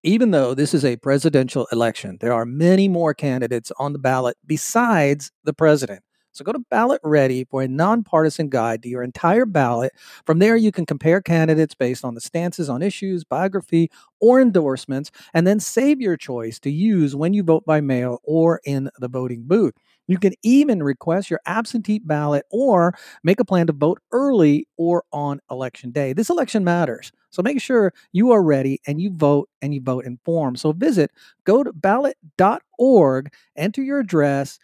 Even 0.03 0.31
though 0.31 0.53
this 0.53 0.73
is 0.73 0.85
a 0.85 0.95
presidential 0.97 1.67
election, 1.71 2.17
there 2.21 2.33
are 2.33 2.45
many 2.45 2.87
more 2.87 3.13
candidates 3.13 3.71
on 3.79 3.93
the 3.93 3.99
ballot 3.99 4.37
besides 4.45 5.31
the 5.43 5.53
president. 5.53 6.01
So 6.31 6.43
go 6.45 6.51
to 6.51 6.59
Ballot 6.69 7.01
Ready 7.03 7.43
for 7.43 7.61
a 7.61 7.67
nonpartisan 7.67 8.49
guide 8.49 8.83
to 8.83 8.89
your 8.89 9.03
entire 9.03 9.45
ballot. 9.45 9.93
From 10.25 10.39
there, 10.39 10.55
you 10.55 10.71
can 10.71 10.85
compare 10.85 11.21
candidates 11.21 11.75
based 11.75 12.05
on 12.05 12.15
the 12.15 12.21
stances 12.21 12.69
on 12.69 12.81
issues, 12.81 13.23
biography, 13.23 13.89
or 14.19 14.39
endorsements, 14.39 15.11
and 15.33 15.45
then 15.47 15.59
save 15.59 15.99
your 16.01 16.17
choice 16.17 16.59
to 16.59 16.69
use 16.71 17.15
when 17.15 17.33
you 17.33 17.43
vote 17.43 17.65
by 17.65 17.81
mail 17.81 18.19
or 18.23 18.61
in 18.65 18.89
the 18.99 19.07
voting 19.07 19.43
booth. 19.45 19.73
You 20.07 20.17
can 20.17 20.33
even 20.43 20.81
request 20.81 21.29
your 21.29 21.39
absentee 21.45 21.99
ballot 21.99 22.45
or 22.49 22.95
make 23.23 23.39
a 23.39 23.45
plan 23.45 23.67
to 23.67 23.73
vote 23.73 24.01
early 24.11 24.67
or 24.77 25.03
on 25.11 25.39
election 25.51 25.91
day. 25.91 26.13
This 26.13 26.29
election 26.31 26.63
matters. 26.63 27.11
So 27.29 27.43
make 27.43 27.61
sure 27.61 27.93
you 28.11 28.31
are 28.31 28.41
ready 28.41 28.81
and 28.87 28.99
you 28.99 29.11
vote 29.11 29.49
and 29.61 29.73
you 29.73 29.81
vote 29.81 30.05
informed. 30.05 30.59
So 30.59 30.71
visit 30.71 31.11
go 31.43 31.63
to 31.63 31.71
ballot.org, 31.73 33.31
enter 33.55 33.83
your 33.83 33.99
address, 33.99 34.57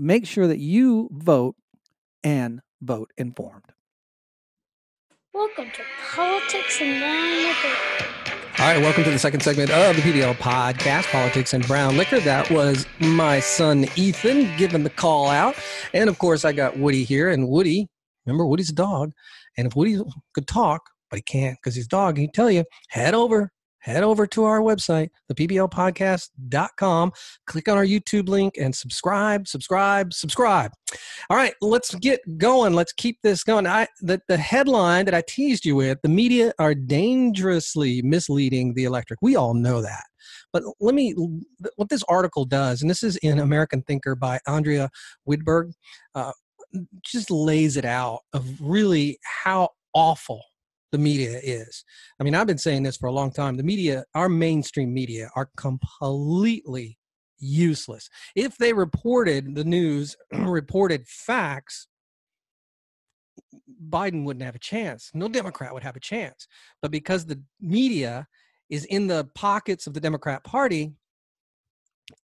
make 0.00 0.26
sure 0.26 0.46
that 0.46 0.58
you 0.58 1.10
vote 1.12 1.54
and 2.24 2.60
vote 2.80 3.10
informed. 3.18 3.64
Welcome 5.34 5.66
to 5.74 5.82
Politics 6.14 6.80
and 6.80 7.00
Brown 7.00 7.44
Liquor. 7.44 7.76
All 8.58 8.66
right, 8.66 8.80
welcome 8.80 9.04
to 9.04 9.10
the 9.10 9.18
second 9.18 9.42
segment 9.42 9.70
of 9.70 9.96
the 9.96 10.02
PBL 10.02 10.34
podcast, 10.36 11.10
Politics 11.12 11.52
and 11.52 11.66
Brown 11.66 11.98
Liquor. 11.98 12.18
That 12.20 12.50
was 12.50 12.86
my 12.98 13.40
son 13.40 13.86
Ethan 13.94 14.56
giving 14.56 14.84
the 14.84 14.90
call 14.90 15.28
out. 15.28 15.54
And 15.92 16.08
of 16.08 16.18
course, 16.18 16.46
I 16.46 16.52
got 16.52 16.78
Woody 16.78 17.04
here. 17.04 17.28
And 17.28 17.48
Woody, 17.48 17.86
remember, 18.24 18.46
Woody's 18.46 18.70
a 18.70 18.74
dog. 18.74 19.12
And 19.58 19.66
if 19.66 19.76
Woody 19.76 20.00
could 20.34 20.46
talk, 20.46 20.80
but 21.10 21.18
he 21.18 21.22
can't 21.22 21.58
because 21.58 21.74
he's 21.74 21.86
a 21.86 21.88
dog, 21.88 22.16
he'd 22.16 22.32
tell 22.32 22.50
you, 22.50 22.64
head 22.88 23.12
over 23.14 23.52
head 23.80 24.02
over 24.02 24.26
to 24.28 24.44
our 24.44 24.60
website, 24.60 25.10
thepblpodcast.com, 25.32 27.12
click 27.46 27.68
on 27.68 27.76
our 27.76 27.84
YouTube 27.84 28.28
link 28.28 28.54
and 28.58 28.74
subscribe, 28.74 29.48
subscribe, 29.48 30.12
subscribe. 30.12 30.72
All 31.28 31.36
right, 31.36 31.54
let's 31.60 31.94
get 31.96 32.20
going. 32.38 32.74
Let's 32.74 32.92
keep 32.92 33.18
this 33.22 33.44
going. 33.44 33.66
I 33.66 33.86
the, 34.00 34.20
the 34.28 34.36
headline 34.36 35.04
that 35.06 35.14
I 35.14 35.22
teased 35.26 35.64
you 35.64 35.76
with, 35.76 35.98
the 36.02 36.08
media 36.08 36.52
are 36.58 36.74
dangerously 36.74 38.02
misleading 38.02 38.74
the 38.74 38.84
electric. 38.84 39.20
We 39.22 39.36
all 39.36 39.54
know 39.54 39.82
that. 39.82 40.04
But 40.52 40.64
let 40.80 40.94
me, 40.94 41.14
what 41.76 41.88
this 41.88 42.02
article 42.08 42.44
does, 42.44 42.82
and 42.82 42.90
this 42.90 43.02
is 43.02 43.16
in 43.18 43.38
American 43.38 43.82
Thinker 43.82 44.14
by 44.14 44.40
Andrea 44.46 44.90
Widburg, 45.28 45.72
uh, 46.14 46.32
just 47.04 47.30
lays 47.30 47.76
it 47.76 47.84
out 47.84 48.20
of 48.32 48.46
really 48.60 49.18
how 49.22 49.70
awful 49.94 50.42
the 50.92 50.98
media 50.98 51.40
is. 51.42 51.84
I 52.18 52.24
mean, 52.24 52.34
I've 52.34 52.46
been 52.46 52.58
saying 52.58 52.82
this 52.82 52.96
for 52.96 53.06
a 53.06 53.12
long 53.12 53.32
time. 53.32 53.56
The 53.56 53.62
media, 53.62 54.04
our 54.14 54.28
mainstream 54.28 54.92
media, 54.92 55.30
are 55.36 55.50
completely 55.56 56.98
useless. 57.38 58.08
If 58.34 58.56
they 58.58 58.72
reported 58.72 59.54
the 59.54 59.64
news, 59.64 60.16
reported 60.32 61.06
facts, 61.06 61.88
Biden 63.88 64.24
wouldn't 64.24 64.44
have 64.44 64.54
a 64.54 64.60
chance. 64.60 65.10
No 65.14 65.28
Democrat 65.28 65.72
would 65.72 65.82
have 65.82 65.96
a 65.96 66.00
chance. 66.00 66.46
But 66.82 66.90
because 66.90 67.26
the 67.26 67.40
media 67.60 68.26
is 68.68 68.84
in 68.84 69.06
the 69.06 69.28
pockets 69.34 69.86
of 69.86 69.94
the 69.94 70.00
Democrat 70.00 70.44
Party, 70.44 70.92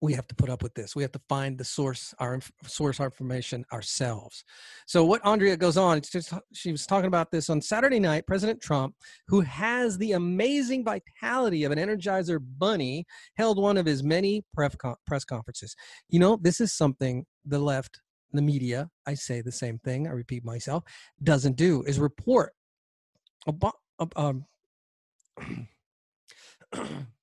we 0.01 0.13
have 0.13 0.27
to 0.29 0.35
put 0.35 0.51
up 0.51 0.63
with 0.63 0.75
this. 0.75 0.95
We 0.95 1.03
have 1.03 1.13
to 1.13 1.21
find 1.29 1.57
the 1.59 1.65
source, 1.65 2.15
our 2.19 2.41
source 2.67 3.01
our 3.01 3.07
information 3.07 3.65
ourselves. 3.73 4.45
So 4.87 5.05
what 5.05 5.25
Andrea 5.25 5.57
goes 5.57 5.77
on, 5.77 5.99
It's 5.99 6.11
just, 6.11 6.33
she 6.53 6.73
was 6.73 6.87
talking 6.87 7.09
about 7.09 7.31
this 7.31 7.51
on 7.51 7.61
Saturday 7.61 8.01
night. 8.01 8.27
President 8.27 8.61
Trump, 8.61 8.95
who 9.27 9.41
has 9.41 9.99
the 9.99 10.13
amazing 10.13 10.85
vitality 10.85 11.65
of 11.65 11.73
an 11.73 11.79
Energizer 11.79 12.39
bunny, 12.59 13.05
held 13.37 13.59
one 13.59 13.77
of 13.77 13.87
his 13.87 14.03
many 14.03 14.45
press 14.55 15.25
conferences. 15.25 15.75
You 16.09 16.21
know, 16.21 16.39
this 16.41 16.61
is 16.61 16.73
something 16.73 17.25
the 17.45 17.59
left, 17.59 18.01
the 18.33 18.43
media, 18.43 18.89
I 19.07 19.15
say 19.15 19.41
the 19.41 19.53
same 19.53 19.79
thing. 19.79 20.07
I 20.07 20.11
repeat 20.11 20.45
myself, 20.45 20.85
doesn't 21.23 21.57
do 21.57 21.83
is 21.83 21.99
report. 21.99 22.53
About, 23.47 23.75
um, 24.17 24.45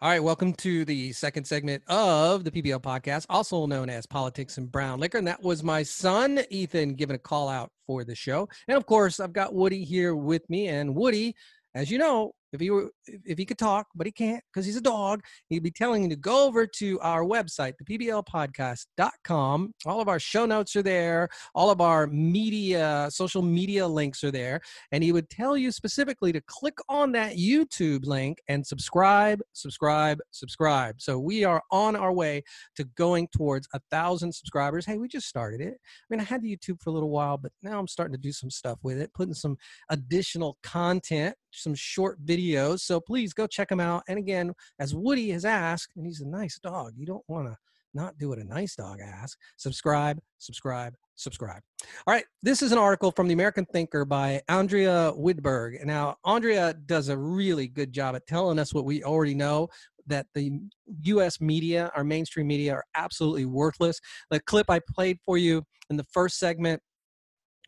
All 0.00 0.08
right, 0.08 0.22
welcome 0.22 0.52
to 0.54 0.84
the 0.84 1.12
second 1.12 1.44
segment 1.44 1.82
of 1.88 2.44
the 2.44 2.52
PBL 2.52 2.80
podcast, 2.80 3.26
also 3.28 3.66
known 3.66 3.90
as 3.90 4.06
Politics 4.06 4.56
and 4.56 4.70
Brown 4.70 5.00
Liquor. 5.00 5.18
And 5.18 5.26
that 5.26 5.42
was 5.42 5.64
my 5.64 5.82
son, 5.82 6.38
Ethan, 6.50 6.94
giving 6.94 7.16
a 7.16 7.18
call 7.18 7.48
out 7.48 7.72
for 7.84 8.04
the 8.04 8.14
show. 8.14 8.48
And 8.68 8.76
of 8.76 8.86
course, 8.86 9.18
I've 9.18 9.32
got 9.32 9.54
Woody 9.54 9.82
here 9.82 10.14
with 10.14 10.48
me. 10.48 10.68
And 10.68 10.94
Woody, 10.94 11.34
as 11.74 11.90
you 11.90 11.98
know, 11.98 12.30
if 12.52 12.60
he 12.60 12.70
were 12.70 12.90
if 13.06 13.38
he 13.38 13.44
could 13.44 13.58
talk 13.58 13.86
but 13.94 14.06
he 14.06 14.12
can't 14.12 14.42
because 14.52 14.66
he's 14.66 14.76
a 14.76 14.80
dog 14.80 15.22
he'd 15.48 15.62
be 15.62 15.70
telling 15.70 16.02
you 16.02 16.08
to 16.08 16.16
go 16.16 16.46
over 16.46 16.66
to 16.66 16.98
our 17.00 17.24
website 17.24 17.74
thepblpodcast.com 17.82 19.72
all 19.86 20.00
of 20.00 20.08
our 20.08 20.18
show 20.18 20.46
notes 20.46 20.76
are 20.76 20.82
there 20.82 21.28
all 21.54 21.70
of 21.70 21.80
our 21.80 22.06
media 22.06 23.08
social 23.10 23.42
media 23.42 23.86
links 23.86 24.22
are 24.24 24.30
there 24.30 24.60
and 24.92 25.04
he 25.04 25.12
would 25.12 25.28
tell 25.30 25.56
you 25.56 25.70
specifically 25.72 26.32
to 26.32 26.40
click 26.46 26.78
on 26.88 27.12
that 27.12 27.36
youtube 27.36 28.06
link 28.06 28.38
and 28.48 28.66
subscribe 28.66 29.40
subscribe 29.52 30.18
subscribe. 30.30 30.96
So 31.00 31.18
we 31.18 31.44
are 31.44 31.62
on 31.70 31.96
our 31.96 32.12
way 32.12 32.42
to 32.76 32.84
going 32.96 33.28
towards 33.36 33.68
a 33.74 33.80
thousand 33.90 34.32
subscribers. 34.32 34.86
Hey 34.86 34.98
we 34.98 35.08
just 35.08 35.28
started 35.28 35.60
it. 35.60 35.74
I 35.74 36.06
mean 36.10 36.20
i 36.20 36.24
had 36.24 36.42
the 36.42 36.56
youtube 36.56 36.80
for 36.80 36.90
a 36.90 36.92
little 36.92 37.10
while 37.10 37.36
but 37.36 37.52
now 37.62 37.78
i'm 37.78 37.88
starting 37.88 38.14
to 38.14 38.20
do 38.20 38.32
some 38.32 38.50
stuff 38.50 38.78
with 38.82 38.98
it 38.98 39.12
putting 39.14 39.34
some 39.34 39.56
additional 39.90 40.58
content 40.62 41.34
some 41.52 41.74
short 41.74 42.24
videos. 42.24 42.37
So 42.76 43.00
please 43.00 43.32
go 43.32 43.46
check 43.46 43.68
them 43.68 43.80
out. 43.80 44.02
And 44.08 44.18
again, 44.18 44.52
as 44.78 44.94
Woody 44.94 45.30
has 45.30 45.44
asked, 45.44 45.92
and 45.96 46.06
he's 46.06 46.20
a 46.20 46.28
nice 46.28 46.58
dog, 46.58 46.92
you 46.96 47.06
don't 47.06 47.24
want 47.28 47.48
to 47.48 47.56
not 47.94 48.18
do 48.18 48.28
what 48.28 48.38
a 48.38 48.44
nice 48.44 48.76
dog 48.76 49.00
asks. 49.00 49.36
Subscribe, 49.56 50.20
subscribe, 50.38 50.94
subscribe. 51.16 51.62
All 52.06 52.14
right, 52.14 52.24
this 52.42 52.62
is 52.62 52.70
an 52.70 52.78
article 52.78 53.10
from 53.10 53.28
the 53.28 53.34
American 53.34 53.64
Thinker 53.64 54.04
by 54.04 54.42
Andrea 54.48 55.12
Widburg. 55.16 55.84
Now, 55.84 56.16
Andrea 56.24 56.74
does 56.86 57.08
a 57.08 57.16
really 57.18 57.66
good 57.66 57.92
job 57.92 58.14
at 58.14 58.26
telling 58.26 58.58
us 58.58 58.74
what 58.74 58.84
we 58.84 59.02
already 59.02 59.34
know 59.34 59.68
that 60.06 60.26
the 60.34 60.60
US 61.04 61.40
media, 61.40 61.90
our 61.94 62.04
mainstream 62.04 62.46
media, 62.46 62.74
are 62.74 62.84
absolutely 62.94 63.46
worthless. 63.46 64.00
The 64.30 64.40
clip 64.40 64.70
I 64.70 64.80
played 64.94 65.18
for 65.24 65.36
you 65.36 65.64
in 65.90 65.96
the 65.96 66.04
first 66.04 66.38
segment 66.38 66.82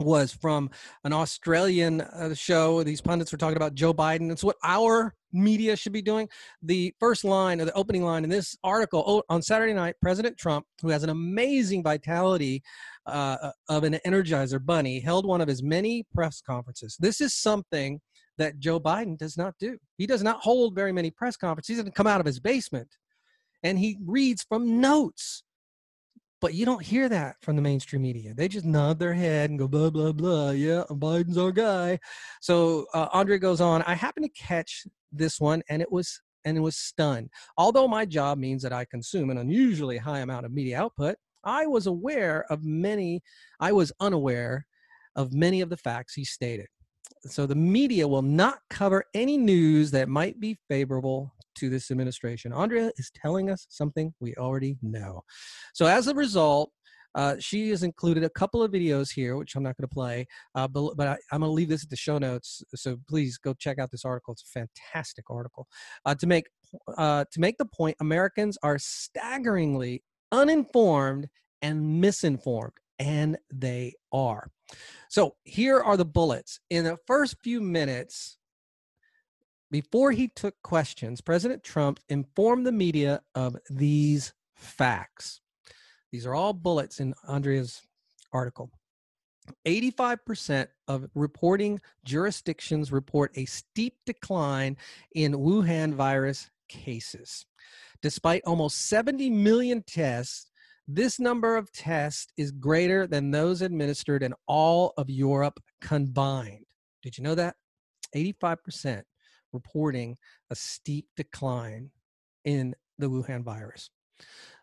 was 0.01 0.33
from 0.33 0.71
an 1.05 1.13
Australian 1.13 2.01
uh, 2.01 2.35
show. 2.35 2.83
These 2.83 3.01
pundits 3.01 3.33
were 3.33 3.39
talking 3.39 3.57
about 3.57 3.75
Joe 3.75 3.95
Biden. 3.95 4.31
It's 4.33 4.45
what 4.45 4.57
our 4.65 5.15
media 5.33 5.77
should 5.77 5.93
be 5.93 6.03
doing. 6.03 6.29
The 6.63 6.95
first 6.99 7.25
line 7.25 7.61
or 7.61 7.65
the 7.65 7.73
opening 7.75 8.05
line 8.05 8.25
in 8.25 8.31
this 8.31 8.57
article 8.65 9.05
oh, 9.07 9.23
on 9.29 9.43
Saturday 9.43 9.75
night, 9.75 9.95
President 10.01 10.37
Trump, 10.37 10.67
who 10.83 10.89
has 10.89 11.03
an 11.03 11.11
amazing 11.11 11.83
vitality 11.83 12.63
uh, 13.07 13.37
uh, 13.43 13.53
of 13.69 13.85
an 13.85 13.99
energizer 14.07 14.65
bunny, 14.65 15.01
held 15.01 15.27
one 15.27 15.41
of 15.41 15.49
his 15.49 15.63
many 15.63 16.05
press 16.15 16.41
conferences. 16.41 16.97
This 16.99 17.21
is 17.21 17.35
something 17.35 18.01
that 18.39 18.59
Joe 18.59 18.81
Biden 18.81 19.19
does 19.19 19.37
not 19.37 19.55
do. 19.61 19.79
He 19.99 20.07
does 20.07 20.23
not 20.23 20.41
hold 20.41 20.75
very 20.75 20.93
many 20.93 21.11
press 21.11 21.37
conferences. 21.37 21.77
He 21.77 21.81
doesn't 21.81 21.95
come 21.95 22.07
out 22.07 22.21
of 22.21 22.27
his 22.27 22.41
basement 22.41 22.89
and 23.63 23.79
he 23.79 23.99
reads 24.05 24.45
from 24.49 24.81
notes. 24.81 25.43
But 26.41 26.55
you 26.55 26.65
don't 26.65 26.83
hear 26.83 27.09
that 27.09 27.37
from 27.43 27.57
the 27.57 27.63
mainstream 27.63 28.03
media. 28.03 28.33
They 28.35 28.49
just 28.49 28.65
nod 28.65 28.99
their 28.99 29.13
head 29.13 29.51
and 29.51 29.59
go 29.59 29.69
blah 29.69 29.91
blah 29.91 30.13
blah. 30.13 30.51
Yeah, 30.51 30.85
Biden's 30.91 31.37
our 31.37 31.53
guy. 31.53 31.99
So 32.41 32.87
uh, 32.95 33.09
Andrea 33.13 33.39
goes 33.39 33.61
on. 33.61 33.83
I 33.83 33.95
happened 33.95 34.25
to 34.25 34.43
catch 34.43 34.87
this 35.13 35.39
one, 35.41 35.63
and 35.69 35.83
it 35.83 35.93
was 35.93 36.21
and 36.45 36.57
it 36.57 36.61
was 36.61 36.77
stunned. 36.77 37.29
Although 37.59 37.89
my 37.89 38.07
job 38.07 38.39
means 38.39 38.63
that 38.63 38.73
I 38.73 38.87
consume 38.87 39.31
an 39.31 39.39
unusually 39.39 39.99
high 39.99 40.21
amount 40.21 40.47
of 40.47 40.53
media 40.53 40.81
output, 40.81 41.17
I 41.45 41.67
was 41.67 41.87
aware 41.87 42.47
of 42.51 42.65
many. 42.65 43.23
I 43.59 43.73
was 43.73 43.93
unaware 44.01 44.67
of 45.17 45.35
many 45.35 45.61
of 45.61 45.69
the 45.69 45.77
facts 45.77 46.15
he 46.15 46.25
stated. 46.25 46.67
So 47.27 47.45
the 47.45 47.55
media 47.55 48.09
will 48.09 48.23
not 48.23 48.61
cover 48.71 49.05
any 49.13 49.37
news 49.37 49.91
that 49.91 50.09
might 50.09 50.41
be 50.41 50.59
favorable 50.69 51.35
to 51.61 51.71
this 51.71 51.91
administration. 51.91 52.53
Andrea 52.53 52.91
is 52.97 53.11
telling 53.15 53.51
us 53.51 53.67
something 53.69 54.13
we 54.21 54.35
already 54.37 54.77
know. 54.83 55.23
So 55.75 55.87
as 55.87 56.09
a 56.09 56.15
result, 56.15 56.71
uh, 57.15 57.35
she 57.39 57.71
has 57.71 57.83
included 57.83 58.23
a 58.23 58.31
couple 58.31 58.63
of 58.63 58.71
videos 58.71 59.13
here, 59.13 59.37
which 59.37 59.57
I'm 59.57 59.63
not 59.63 59.77
going 59.77 59.89
to 59.89 59.95
play, 59.95 60.27
uh, 60.55 60.69
but, 60.69 60.97
but 60.97 61.09
I, 61.09 61.35
am 61.35 61.41
going 61.41 61.43
to 61.43 61.49
leave 61.49 61.69
this 61.69 61.83
at 61.83 61.91
the 61.91 61.97
show 61.97 62.19
notes. 62.19 62.63
So 62.75 62.99
please 63.09 63.37
go 63.37 63.53
check 63.55 63.79
out 63.79 63.91
this 63.91 64.05
article. 64.05 64.33
It's 64.33 64.45
a 64.45 64.61
fantastic 64.61 65.25
article 65.29 65.67
uh, 66.05 66.15
to 66.15 66.27
make 66.27 66.47
uh, 66.97 67.25
to 67.33 67.41
make 67.41 67.59
the 67.59 67.65
point. 67.65 67.97
Americans 68.01 68.57
are 68.63 68.79
staggeringly 68.79 70.05
uninformed 70.31 71.29
and 71.63 72.01
misinformed, 72.01 72.75
and 73.01 73.37
they 73.53 73.95
are. 74.13 74.49
So 75.09 75.35
here 75.43 75.81
are 75.81 75.97
the 75.97 76.05
bullets. 76.05 76.61
In 76.71 76.85
the 76.85 76.97
first 77.09 77.37
few 77.43 77.61
minutes, 77.61 78.39
before 79.71 80.13
he 80.13 80.29
took 80.29 80.55
questions, 80.63 81.21
President 81.21 81.63
Trump 81.63 82.01
informed 82.09 82.67
the 82.67 82.73
media 82.73 83.23
of 83.35 83.57
these 83.69 84.33
facts. 84.55 85.41
These 86.13 86.27
are 86.27 86.35
all 86.35 86.53
bullets 86.53 87.01
in 87.01 87.15
Andrea's 87.29 87.83
article. 88.33 88.71
85% 89.67 90.69
of 90.89 91.09
reporting 91.15 91.81
jurisdictions 92.05 92.93
report 92.93 93.33
a 93.37 93.45
steep 93.47 93.97
decline 94.07 94.77
in 95.15 95.33
Wuhan 95.33 95.95
virus 95.95 96.51
cases. 96.69 97.47
Despite 98.03 98.43
almost 98.47 98.89
70 98.89 99.31
million 99.31 99.83
tests, 99.83 100.51
this 100.87 101.21
number 101.21 101.57
of 101.57 101.71
tests 101.73 102.33
is 102.37 102.51
greater 102.51 103.07
than 103.07 103.31
those 103.31 103.63
administered 103.63 104.23
in 104.23 104.35
all 104.47 104.93
of 104.97 105.11
Europe 105.11 105.61
combined. 105.81 106.67
Did 107.03 107.17
you 107.19 107.25
know 107.25 107.35
that? 107.37 107.57
85% 108.15 109.03
reporting 109.53 110.17
a 110.51 110.55
steep 110.55 111.07
decline 111.17 111.91
in 112.45 112.75
the 112.99 113.09
Wuhan 113.09 113.43
virus. 113.43 113.91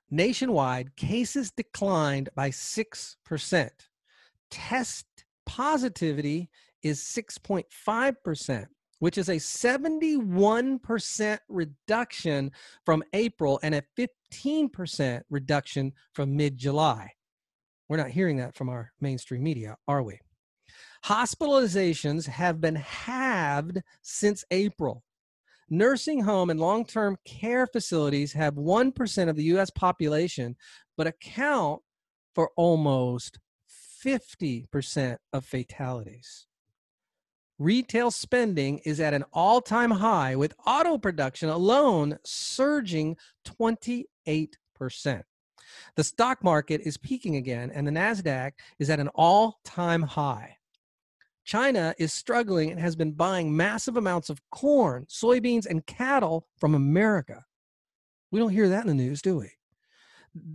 Nationwide, 0.10 0.96
cases 0.96 1.52
declined 1.52 2.30
by 2.36 2.50
6%. 2.50 3.70
Test 4.50 5.06
positivity 5.46 6.50
is 6.82 7.02
6.5%, 7.02 8.66
which 9.00 9.18
is 9.18 9.28
a 9.30 9.36
71% 9.36 11.40
reduction 11.50 12.52
from 12.86 13.04
April 13.14 13.60
and 13.64 13.76
a 13.76 13.84
15% 14.34 15.22
reduction 15.30 15.94
from 16.14 16.36
mid 16.36 16.58
July. 16.58 17.12
We're 17.90 17.98
not 17.98 18.12
hearing 18.12 18.38
that 18.38 18.56
from 18.56 18.70
our 18.70 18.92
mainstream 19.00 19.44
media, 19.44 19.78
are 19.88 20.04
we? 20.04 20.20
Hospitalizations 21.08 22.26
have 22.26 22.60
been 22.60 22.76
halved 22.76 23.82
since 24.02 24.44
April. 24.52 25.06
Nursing 25.70 26.20
home 26.20 26.50
and 26.50 26.60
long 26.60 26.84
term 26.84 27.18
care 27.24 27.66
facilities 27.66 28.34
have 28.34 28.56
1% 28.56 29.30
of 29.30 29.38
the 29.38 29.44
US 29.56 29.70
population, 29.70 30.58
but 30.98 31.08
account 31.08 31.82
for 32.36 32.52
almost 32.58 33.40
50% 34.04 35.18
of 35.32 35.46
fatalities. 35.46 36.46
Retail 37.58 38.12
spending 38.12 38.80
is 38.80 39.00
at 39.00 39.14
an 39.14 39.24
all 39.32 39.62
time 39.62 39.92
high, 39.92 40.36
with 40.36 40.56
auto 40.66 40.98
production 40.98 41.48
alone 41.48 42.20
surging 42.26 43.16
28%. 43.46 45.24
The 45.96 46.04
stock 46.04 46.44
market 46.44 46.82
is 46.82 46.98
peaking 46.98 47.38
again, 47.38 47.72
and 47.74 47.88
the 47.88 47.92
NASDAQ 47.92 48.52
is 48.78 48.90
at 48.90 49.00
an 49.00 49.08
all 49.16 49.62
time 49.64 50.02
high. 50.02 50.57
China 51.48 51.96
is 51.98 52.14
struggling 52.14 52.72
and 52.72 52.80
has 52.80 52.96
been 52.96 53.14
buying 53.14 53.56
massive 53.56 53.96
amounts 53.96 54.30
of 54.30 54.42
corn, 54.52 55.06
soybeans, 55.10 55.66
and 55.66 55.86
cattle 55.88 56.46
from 56.58 56.76
America. 56.76 57.46
We 58.32 58.40
don't 58.40 58.52
hear 58.52 58.68
that 58.68 58.86
in 58.86 58.88
the 58.90 58.94
news, 58.94 59.22
do 59.22 59.38
we? 59.38 59.50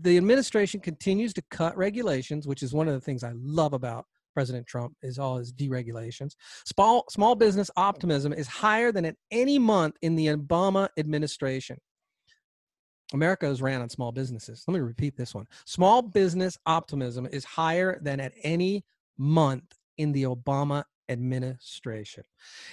The 0.02 0.18
administration 0.18 0.80
continues 0.80 1.32
to 1.32 1.42
cut 1.50 1.76
regulations, 1.78 2.46
which 2.46 2.62
is 2.62 2.74
one 2.74 2.88
of 2.88 2.94
the 2.94 3.00
things 3.00 3.24
I 3.24 3.32
love 3.34 3.72
about 3.72 4.04
President 4.34 4.66
Trump 4.66 4.94
is 5.02 5.18
all 5.18 5.38
his 5.38 5.52
deregulations. 5.52 6.36
Small 6.66 7.04
small 7.10 7.34
business 7.34 7.70
optimism 7.76 8.32
is 8.32 8.46
higher 8.46 8.92
than 8.92 9.06
at 9.06 9.16
any 9.30 9.58
month 9.58 9.96
in 10.02 10.14
the 10.14 10.26
Obama 10.28 10.88
administration. 10.98 11.78
America 13.14 13.46
is 13.46 13.62
ran 13.62 13.80
on 13.80 13.88
small 13.88 14.12
businesses. 14.12 14.64
Let 14.66 14.74
me 14.74 14.80
repeat 14.80 15.16
this 15.16 15.34
one. 15.34 15.46
Small 15.64 16.02
business 16.02 16.56
optimism 16.66 17.26
is 17.26 17.44
higher 17.44 17.98
than 18.02 18.20
at 18.20 18.32
any 18.42 18.84
month 19.18 19.64
in 19.98 20.12
the 20.12 20.24
Obama 20.24 20.84
administration. 21.08 22.24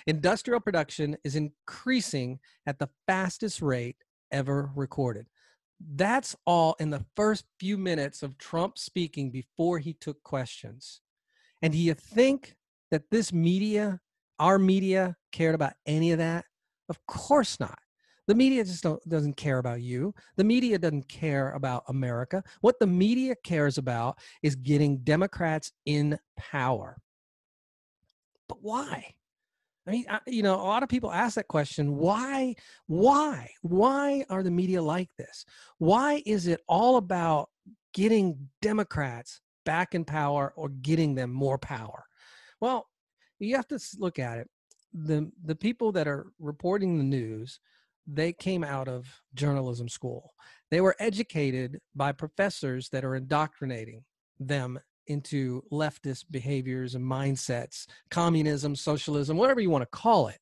Industrial 0.08 0.60
production 0.60 1.17
is 1.23 1.36
increasing 1.36 2.39
at 2.65 2.79
the 2.79 2.89
fastest 3.08 3.62
rate 3.62 3.97
ever 4.32 4.71
recorded. 4.75 5.27
That's 5.95 6.36
all 6.45 6.75
in 6.79 6.89
the 6.89 7.05
first 7.15 7.45
few 7.60 7.77
minutes 7.77 8.21
of 8.23 8.38
Trump 8.38 8.77
speaking 8.77 9.32
before 9.32 9.79
he 9.79 9.93
took 9.93 10.21
questions. 10.23 11.01
And 11.62 11.73
do 11.73 11.79
you 11.79 11.93
think 11.93 12.55
that 12.91 13.10
this 13.12 13.32
media, 13.32 13.99
our 14.39 14.60
media, 14.60 15.15
cared 15.32 15.55
about 15.55 15.73
any 15.86 16.12
of 16.12 16.17
that? 16.17 16.45
Of 16.89 17.05
course 17.05 17.60
not. 17.60 17.77
The 18.27 18.36
media 18.36 18.63
just 18.63 18.86
doesn't 19.08 19.38
care 19.38 19.58
about 19.58 19.82
you. 19.82 20.13
The 20.38 20.43
media 20.43 20.77
doesn't 20.77 21.10
care 21.10 21.51
about 21.53 21.84
America. 21.88 22.43
What 22.62 22.79
the 22.79 22.86
media 22.86 23.36
cares 23.43 23.77
about 23.77 24.19
is 24.43 24.55
getting 24.55 24.99
Democrats 24.99 25.71
in 25.86 26.19
power. 26.38 26.97
Why? 28.62 29.13
I 29.88 29.91
mean, 29.91 30.06
I, 30.10 30.19
you 30.28 30.43
know, 30.43 30.56
a 30.56 30.62
lot 30.62 30.84
of 30.84 30.89
people 30.89 31.12
ask 31.12 31.36
that 31.36 31.48
question. 31.48 31.95
Why? 31.95 32.56
Why? 32.88 33.50
Why 33.62 34.26
are 34.30 34.43
the 34.43 34.52
media 34.52 34.82
like 34.82 35.10
this? 35.17 35.45
Why 35.78 36.22
is 36.26 36.48
it 36.48 36.62
all 36.67 36.98
about 36.98 37.50
getting 37.93 38.50
Democrats 38.62 39.41
back 39.65 39.95
in 39.95 40.06
power 40.06 40.54
or 40.56 40.69
getting 40.69 41.15
them 41.15 41.32
more 41.32 41.58
power? 41.58 42.06
Well, 42.62 42.88
you 43.39 43.56
have 43.56 43.67
to 43.69 43.80
look 43.98 44.19
at 44.19 44.38
it. 44.38 44.50
The 44.93 45.32
the 45.43 45.56
people 45.56 45.91
that 45.93 46.08
are 46.08 46.28
reporting 46.39 46.98
the 46.98 47.04
news, 47.04 47.60
they 48.06 48.34
came 48.34 48.63
out 48.63 48.88
of 48.88 49.08
journalism 49.34 49.88
school. 49.88 50.34
They 50.72 50.82
were 50.82 50.95
educated 51.00 51.80
by 51.95 52.12
professors 52.12 52.89
that 52.89 53.06
are 53.06 53.15
indoctrinating 53.15 54.04
them 54.39 54.80
into 55.10 55.63
leftist 55.72 56.26
behaviors 56.32 56.95
and 56.95 57.04
mindsets, 57.04 57.86
communism, 58.10 58.75
socialism, 58.75 59.38
whatever 59.38 59.60
you 59.60 59.69
want 59.69 59.81
to 59.81 59.98
call 59.98 60.27
it. 60.27 60.40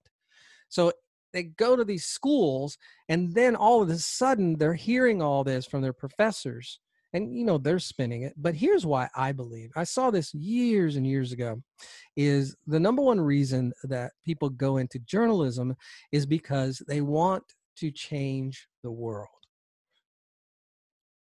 So 0.69 0.91
they 1.33 1.43
go 1.43 1.75
to 1.75 1.83
these 1.83 2.05
schools, 2.05 2.77
and 3.09 3.33
then 3.33 3.55
all 3.55 3.81
of 3.81 3.89
a 3.89 3.97
sudden 3.97 4.57
they're 4.57 4.73
hearing 4.73 5.21
all 5.21 5.43
this 5.43 5.65
from 5.65 5.81
their 5.81 5.93
professors. 5.93 6.79
And 7.13 7.35
you 7.35 7.45
know 7.45 7.57
they're 7.57 7.79
spinning 7.79 8.23
it, 8.23 8.33
but 8.35 8.53
here's 8.53 8.85
why 8.85 9.07
I 9.15 9.31
believe 9.31 9.71
I 9.77 9.85
saw 9.85 10.11
this 10.11 10.33
years 10.33 10.97
and 10.97 11.07
years 11.07 11.31
ago 11.31 11.63
is 12.17 12.53
the 12.67 12.81
number 12.81 13.01
one 13.01 13.19
reason 13.19 13.71
that 13.83 14.11
people 14.25 14.49
go 14.49 14.77
into 14.77 14.99
journalism 14.99 15.73
is 16.11 16.25
because 16.25 16.83
they 16.85 16.99
want 16.99 17.43
to 17.77 17.91
change 17.91 18.67
the 18.83 18.91
world 18.91 19.36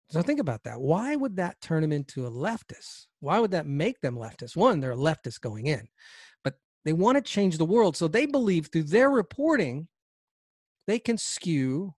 So 0.10 0.22
think 0.22 0.40
about 0.40 0.64
that. 0.64 0.80
Why 0.80 1.16
would 1.16 1.38
that 1.38 1.60
turn 1.62 1.82
them 1.82 1.92
into 1.92 2.28
a 2.28 2.32
leftist? 2.32 3.08
Why 3.20 3.40
would 3.40 3.52
that 3.52 3.66
make 3.66 4.00
them 4.02 4.16
leftist? 4.16 4.56
One, 4.56 4.80
they're 4.80 4.92
a 4.92 4.96
leftist 4.96 5.42
going 5.42 5.66
in, 5.68 5.88
but 6.44 6.56
they 6.86 6.94
want 6.94 7.16
to 7.16 7.22
change 7.22 7.58
the 7.58 7.66
world. 7.66 7.98
So 7.98 8.08
they 8.08 8.26
believe 8.26 8.68
through 8.68 8.84
their 8.84 9.10
reporting, 9.10 9.88
they 10.86 11.00
can 11.00 11.18
skew 11.18 11.94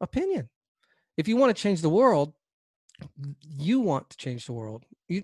opinion. 0.00 0.50
If 1.16 1.28
you 1.28 1.36
want 1.36 1.54
to 1.56 1.62
change 1.62 1.80
the 1.80 1.88
world, 1.88 2.34
you 3.48 3.80
want 3.80 4.10
to 4.10 4.16
change 4.16 4.46
the 4.46 4.52
world. 4.52 4.84
You 5.08 5.22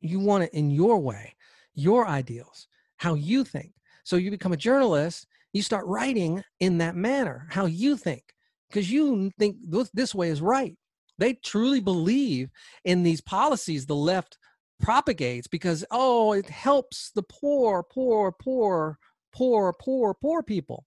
you 0.00 0.20
want 0.20 0.44
it 0.44 0.52
in 0.52 0.70
your 0.70 0.98
way, 0.98 1.34
your 1.74 2.06
ideals, 2.06 2.66
how 2.98 3.14
you 3.14 3.44
think. 3.44 3.72
So 4.04 4.16
you 4.16 4.30
become 4.30 4.52
a 4.52 4.56
journalist, 4.58 5.26
you 5.54 5.62
start 5.62 5.86
writing 5.86 6.42
in 6.60 6.78
that 6.78 6.94
manner, 6.94 7.46
how 7.50 7.64
you 7.64 7.96
think, 7.96 8.22
because 8.68 8.90
you 8.90 9.30
think 9.38 9.56
this 9.94 10.14
way 10.14 10.28
is 10.28 10.42
right. 10.42 10.76
They 11.18 11.34
truly 11.34 11.80
believe 11.80 12.50
in 12.84 13.02
these 13.02 13.20
policies 13.20 13.86
the 13.86 13.94
left 13.94 14.38
propagates 14.80 15.46
because 15.46 15.84
oh, 15.90 16.32
it 16.32 16.48
helps 16.48 17.10
the 17.14 17.22
poor, 17.22 17.82
poor, 17.82 18.32
poor, 18.32 18.98
poor, 19.32 19.72
poor, 19.80 20.14
poor 20.14 20.42
people. 20.42 20.84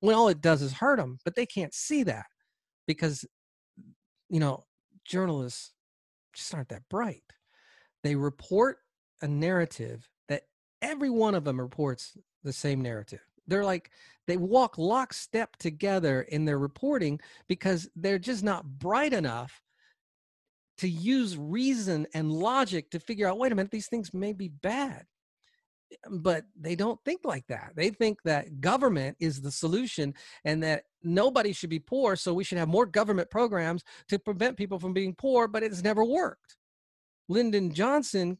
When 0.00 0.14
all 0.14 0.28
it 0.28 0.40
does 0.40 0.62
is 0.62 0.74
hurt 0.74 0.98
them, 0.98 1.18
but 1.24 1.34
they 1.34 1.46
can't 1.46 1.74
see 1.74 2.02
that 2.04 2.26
because 2.86 3.24
you 4.28 4.40
know 4.40 4.64
journalists 5.04 5.72
just 6.34 6.54
aren't 6.54 6.68
that 6.68 6.88
bright. 6.90 7.22
They 8.02 8.14
report 8.14 8.78
a 9.22 9.28
narrative 9.28 10.08
that 10.28 10.42
every 10.82 11.10
one 11.10 11.34
of 11.34 11.44
them 11.44 11.60
reports 11.60 12.16
the 12.44 12.52
same 12.52 12.80
narrative. 12.82 13.20
They're 13.46 13.64
like 13.64 13.90
they 14.26 14.36
walk 14.36 14.76
lockstep 14.78 15.56
together 15.56 16.22
in 16.22 16.44
their 16.44 16.58
reporting 16.58 17.20
because 17.48 17.88
they're 17.94 18.18
just 18.18 18.42
not 18.42 18.64
bright 18.64 19.12
enough 19.12 19.62
to 20.78 20.88
use 20.88 21.36
reason 21.38 22.06
and 22.12 22.32
logic 22.32 22.90
to 22.90 23.00
figure 23.00 23.28
out 23.28 23.38
wait 23.38 23.52
a 23.52 23.54
minute 23.54 23.70
these 23.70 23.88
things 23.88 24.12
may 24.12 24.32
be 24.32 24.48
bad 24.48 25.04
um, 26.06 26.18
but 26.18 26.44
they 26.58 26.74
don't 26.74 26.98
think 27.04 27.20
like 27.24 27.46
that. 27.48 27.72
They 27.76 27.90
think 27.90 28.18
that 28.24 28.60
government 28.60 29.16
is 29.20 29.40
the 29.40 29.52
solution 29.52 30.14
and 30.44 30.62
that 30.62 30.84
nobody 31.02 31.52
should 31.52 31.70
be 31.70 31.78
poor, 31.78 32.16
so 32.16 32.34
we 32.34 32.44
should 32.44 32.58
have 32.58 32.68
more 32.68 32.86
government 32.86 33.30
programs 33.30 33.84
to 34.08 34.18
prevent 34.18 34.56
people 34.56 34.78
from 34.78 34.92
being 34.92 35.14
poor, 35.14 35.48
but 35.48 35.62
it's 35.62 35.82
never 35.82 36.04
worked. 36.04 36.56
Lyndon 37.28 37.72
Johnson's 37.72 38.38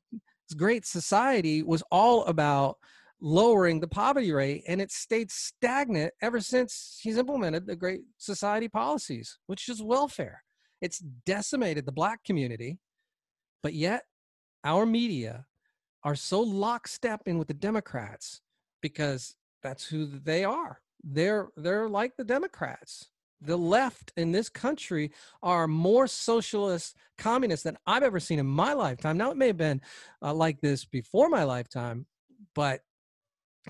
Great 0.57 0.87
Society 0.87 1.63
was 1.63 1.83
all 1.91 2.25
about 2.25 2.79
lowering 3.21 3.81
the 3.81 3.89
poverty 3.89 4.33
rate, 4.33 4.63
and 4.69 4.81
it 4.81 4.91
stayed 4.91 5.31
stagnant 5.31 6.13
ever 6.21 6.41
since 6.41 6.99
he's 7.03 7.17
implemented 7.17 7.67
the 7.67 7.77
Great 7.77 8.03
Society 8.19 8.69
policies, 8.69 9.39
which 9.47 9.69
is 9.69 9.83
welfare. 9.83 10.43
It's 10.81 10.99
decimated 10.99 11.87
the 11.87 11.93
black 11.93 12.25
community, 12.25 12.79
but 13.63 13.73
yet 13.73 14.05
our 14.65 14.85
media 14.85 15.47
are 16.03 16.15
so 16.15 16.41
lockstep 16.41 17.23
in 17.27 17.39
with 17.39 17.49
the 17.49 17.55
Democrats 17.55 18.41
because 18.83 19.35
that's 19.63 19.87
who 19.87 20.07
they 20.07 20.45
are. 20.45 20.81
They're 21.03 21.49
they're 21.57 21.89
like 21.89 22.17
the 22.17 22.25
Democrats. 22.25 23.09
The 23.41 23.57
left 23.57 24.13
in 24.17 24.33
this 24.33 24.49
country 24.49 25.13
are 25.43 25.67
more 25.67 26.07
socialist 26.07 26.97
communists 27.19 27.65
than 27.65 27.77
I've 27.87 28.03
ever 28.03 28.21
seen 28.21 28.39
in 28.39 28.47
my 28.47 28.73
lifetime. 28.73 29.19
Now 29.19 29.31
it 29.31 29.37
may 29.37 29.49
have 29.49 29.57
been 29.57 29.83
uh, 30.23 30.33
like 30.33 30.61
this 30.61 30.85
before 30.85 31.29
my 31.29 31.45
lifetime, 31.45 32.07
but 32.55 32.81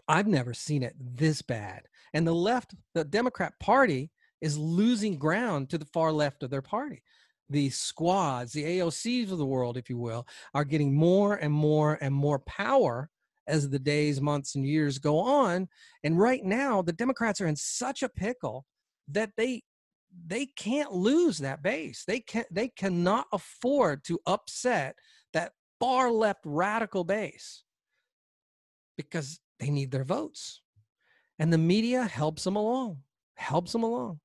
I've 0.08 0.26
never 0.26 0.54
seen 0.54 0.82
it 0.82 0.94
this 0.98 1.42
bad. 1.42 1.82
And 2.14 2.26
the 2.26 2.34
left, 2.34 2.74
the 2.94 3.04
Democrat 3.04 3.54
Party, 3.60 4.10
is 4.40 4.58
losing 4.58 5.18
ground 5.18 5.70
to 5.70 5.78
the 5.78 5.86
far 5.86 6.12
left 6.12 6.42
of 6.42 6.50
their 6.50 6.62
party 6.62 7.02
the 7.48 7.70
squads, 7.70 8.52
the 8.52 8.64
AOCs 8.78 9.30
of 9.30 9.38
the 9.38 9.46
world, 9.46 9.76
if 9.76 9.88
you 9.88 9.96
will, 9.96 10.26
are 10.54 10.64
getting 10.64 10.94
more 10.94 11.34
and 11.36 11.52
more 11.52 11.98
and 12.00 12.14
more 12.14 12.40
power 12.40 13.08
as 13.46 13.70
the 13.70 13.78
days, 13.78 14.20
months, 14.20 14.56
and 14.56 14.66
years 14.66 14.98
go 14.98 15.20
on. 15.20 15.68
And 16.02 16.18
right 16.18 16.44
now, 16.44 16.82
the 16.82 16.92
Democrats 16.92 17.40
are 17.40 17.46
in 17.46 17.56
such 17.56 18.02
a 18.02 18.08
pickle 18.08 18.66
that 19.08 19.30
they 19.36 19.62
they 20.26 20.46
can't 20.46 20.92
lose 20.92 21.38
that 21.38 21.62
base. 21.62 22.04
They 22.06 22.20
can 22.20 22.44
they 22.50 22.68
cannot 22.68 23.26
afford 23.32 24.02
to 24.04 24.18
upset 24.26 24.96
that 25.32 25.52
far 25.78 26.10
left 26.10 26.40
radical 26.44 27.04
base 27.04 27.62
because 28.96 29.38
they 29.58 29.70
need 29.70 29.90
their 29.90 30.04
votes. 30.04 30.60
And 31.38 31.52
the 31.52 31.58
media 31.58 32.04
helps 32.04 32.44
them 32.44 32.56
along, 32.56 32.98
helps 33.34 33.72
them 33.72 33.82
along. 33.82 34.20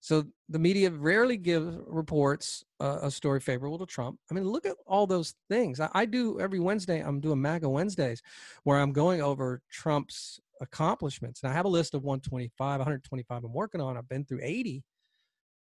So 0.00 0.24
the 0.48 0.58
media 0.58 0.90
rarely 0.90 1.36
gives 1.36 1.76
reports 1.86 2.64
uh, 2.80 2.98
a 3.02 3.10
story 3.10 3.38
favorable 3.38 3.78
to 3.78 3.86
Trump. 3.86 4.18
I 4.28 4.34
mean, 4.34 4.44
look 4.44 4.66
at 4.66 4.76
all 4.84 5.06
those 5.06 5.34
things. 5.48 5.78
I, 5.78 5.88
I, 5.94 6.06
do 6.06 6.40
every 6.40 6.58
Wednesday. 6.58 6.98
I'm 6.98 7.20
doing 7.20 7.40
MAGA 7.40 7.68
Wednesdays, 7.68 8.20
where 8.64 8.80
I'm 8.80 8.92
going 8.92 9.22
over 9.22 9.62
Trump's 9.70 10.40
accomplishments. 10.60 11.42
And 11.42 11.52
I 11.52 11.54
have 11.54 11.66
a 11.66 11.68
list 11.68 11.94
of 11.94 12.02
125, 12.02 12.80
125. 12.80 13.44
I'm 13.44 13.52
working 13.52 13.80
on. 13.80 13.96
I've 13.96 14.08
been 14.08 14.24
through 14.24 14.40
80, 14.42 14.82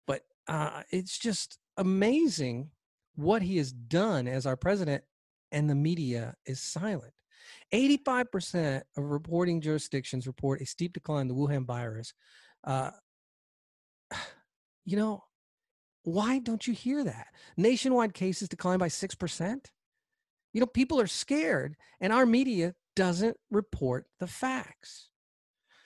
but 0.08 0.22
uh, 0.48 0.84
it's 0.92 1.18
just 1.18 1.58
amazing 1.76 2.70
what 3.16 3.42
he 3.42 3.58
has 3.58 3.74
done 3.74 4.30
as 4.30 4.46
our 4.46 4.56
president, 4.56 5.04
and 5.52 5.70
the 5.70 5.76
media 5.76 6.36
is 6.46 6.62
silent. 6.62 7.14
85% 7.74 8.82
of 8.98 9.04
reporting 9.04 9.62
jurisdictions 9.62 10.28
report 10.28 10.62
a 10.62 10.66
steep 10.66 10.94
decline 10.94 11.22
in 11.22 11.28
the 11.28 11.36
Wuhan 11.36 11.66
virus. 11.66 12.14
Uh, 12.64 12.92
you 14.86 14.98
know, 14.98 15.24
why 16.04 16.40
don't 16.40 16.66
you 16.66 16.74
hear 16.74 17.04
that? 17.04 17.28
Nationwide 17.58 18.14
cases 18.14 18.50
declined 18.50 18.80
by 18.80 18.88
6%. 18.88 19.66
You 20.54 20.60
know, 20.60 20.66
people 20.68 21.00
are 21.00 21.08
scared, 21.08 21.76
and 22.00 22.12
our 22.12 22.26
media 22.26 22.74
doesn't 22.96 23.38
report 23.50 24.06
the 24.20 24.28
facts. 24.28 25.10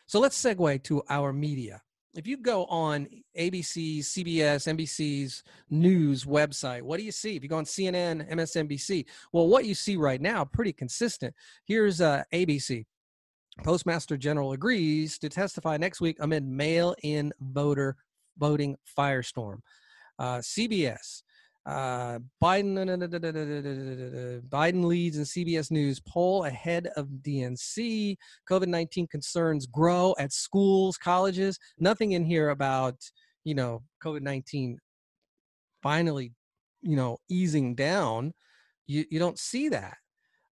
So 0.08 0.20
let's 0.20 0.42
segue 0.42 0.84
to 0.84 1.04
our 1.10 1.34
media. 1.34 1.82
If 2.16 2.28
you 2.28 2.38
go 2.38 2.66
on 2.66 3.08
ABC, 3.38 4.00
CBS, 4.00 4.74
NBC's 4.74 5.44
news 5.70 6.24
website, 6.24 6.82
what 6.82 6.98
do 6.98 7.04
you 7.04 7.12
see? 7.12 7.36
If 7.36 7.44
you 7.44 7.50
go 7.50 7.58
on 7.58 7.66
CNN, 7.66 8.32
MSNBC, 8.32 9.06
well, 9.34 9.50
what 9.50 9.66
you 9.66 9.76
see 9.76 9.98
right 9.98 10.22
now, 10.22 10.46
pretty 10.46 10.72
consistent. 10.72 11.36
Here's 11.66 12.00
uh, 12.00 12.24
ABC. 12.34 12.86
Postmaster 13.64 14.16
General 14.16 14.54
agrees 14.54 15.20
to 15.20 15.30
testify 15.30 15.76
next 15.76 16.00
week 16.00 16.18
amid 16.22 16.46
mail 16.46 16.96
in 17.04 17.34
voter 17.42 17.98
voting 18.38 18.78
firestorm. 18.98 19.58
Uh, 20.18 20.38
CBS, 20.38 21.22
uh, 21.66 22.20
Biden, 22.44 22.76
Biden 24.50 24.84
leads 24.86 25.18
in 25.18 25.24
CBS 25.24 25.72
News 25.72 26.00
poll 26.00 26.46
ahead 26.46 26.90
of 26.96 27.08
DNC. 27.22 28.16
COVID 28.50 28.68
19 28.68 29.08
concerns 29.08 29.66
grow 29.66 30.16
at 30.20 30.32
schools, 30.32 30.98
colleges. 30.98 31.58
Nothing 31.80 32.12
in 32.12 32.24
here 32.24 32.50
about, 32.50 32.96
you 33.44 33.56
know, 33.56 33.82
COVID 34.04 34.22
19 34.22 34.78
finally, 35.82 36.34
you 36.82 36.96
know, 36.96 37.18
easing 37.30 37.76
down. 37.76 38.34
You, 38.86 39.06
you 39.10 39.18
don't 39.18 39.40
see 39.40 39.70
that. 39.70 39.98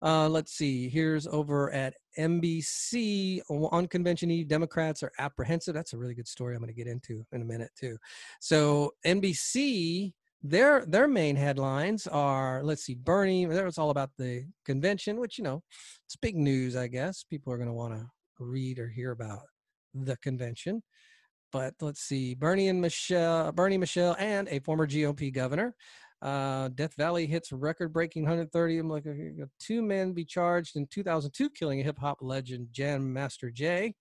Uh, 0.02 0.28
let's 0.28 0.54
see. 0.54 0.90
Here's 0.90 1.28
over 1.28 1.72
at 1.72 1.94
NBC 2.20 3.40
on 3.50 3.88
convention 3.88 4.30
eve. 4.32 4.48
Democrats 4.48 5.02
are 5.02 5.12
apprehensive. 5.18 5.74
That's 5.74 5.94
a 5.94 5.98
really 5.98 6.14
good 6.14 6.28
story. 6.28 6.56
I'm 6.56 6.62
going 6.62 6.74
to 6.74 6.76
get 6.76 6.88
into 6.88 7.26
in 7.32 7.42
a 7.42 7.46
minute 7.46 7.70
too. 7.80 7.98
So 8.42 8.92
NBC, 9.06 10.12
their 10.44 10.86
their 10.86 11.08
main 11.08 11.36
headlines 11.36 12.06
are 12.08 12.62
let's 12.64 12.84
see, 12.84 12.96
Bernie. 12.96 13.46
There 13.46 13.66
was 13.66 13.78
all 13.78 13.90
about 13.90 14.12
the 14.18 14.46
convention, 14.66 15.20
which 15.20 15.38
you 15.38 15.44
know, 15.44 15.64
it's 16.06 16.16
big 16.16 16.36
news. 16.36 16.76
I 16.76 16.88
guess 16.88 17.24
people 17.24 17.54
are 17.54 17.58
going 17.58 17.70
to 17.70 17.74
want 17.74 17.94
to 17.94 18.06
read 18.40 18.80
or 18.80 18.90
hear 18.90 19.12
about 19.12 19.42
the 19.94 20.18
convention. 20.18 20.84
But 21.52 21.76
let's 21.82 22.02
see, 22.02 22.34
Bernie 22.34 22.68
and 22.68 22.82
Michelle, 22.82 23.52
Bernie 23.52 23.78
Michelle, 23.78 24.16
and 24.18 24.48
a 24.50 24.60
former 24.60 24.88
GOP 24.88 25.32
governor 25.32 25.76
uh, 26.24 26.70
Death 26.70 26.96
Valley 26.96 27.28
hits 27.28 27.52
record-breaking 27.52 28.24
130. 28.24 28.78
I'm 28.78 28.90
like, 28.90 29.06
two 29.60 29.82
men 29.82 30.14
be 30.14 30.24
charged 30.24 30.78
in 30.78 30.88
2002 30.88 31.50
killing 31.50 31.82
a 31.82 31.84
hip 31.84 32.00
hop 32.00 32.20
legend, 32.22 32.70
Jam 32.72 33.12
Master 33.12 33.52
Jay. 33.52 33.94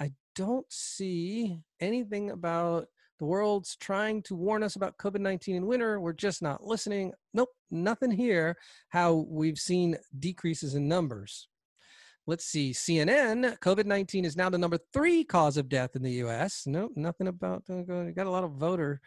I 0.00 0.12
don't 0.36 0.66
see 0.70 1.58
anything 1.80 2.30
about 2.30 2.86
the 3.20 3.26
world's 3.26 3.76
trying 3.76 4.22
to 4.24 4.34
warn 4.34 4.64
us 4.64 4.74
about 4.74 4.96
COVID 4.96 5.20
19 5.20 5.54
in 5.54 5.66
winter. 5.66 6.00
We're 6.00 6.12
just 6.12 6.42
not 6.42 6.64
listening. 6.64 7.12
Nope, 7.32 7.50
nothing 7.70 8.10
here. 8.10 8.56
How 8.88 9.26
we've 9.28 9.58
seen 9.58 9.96
decreases 10.18 10.74
in 10.74 10.88
numbers. 10.88 11.46
Let's 12.26 12.46
see. 12.46 12.72
CNN, 12.72 13.58
COVID 13.60 13.84
19 13.84 14.24
is 14.24 14.36
now 14.36 14.50
the 14.50 14.58
number 14.58 14.78
three 14.92 15.22
cause 15.22 15.56
of 15.56 15.68
death 15.68 15.94
in 15.94 16.02
the 16.02 16.24
US. 16.24 16.64
Nope, 16.66 16.92
nothing 16.96 17.28
about, 17.28 17.62
uh, 17.70 17.82
got 17.82 18.26
a 18.26 18.30
lot 18.30 18.44
of 18.44 18.52
voter 18.52 19.00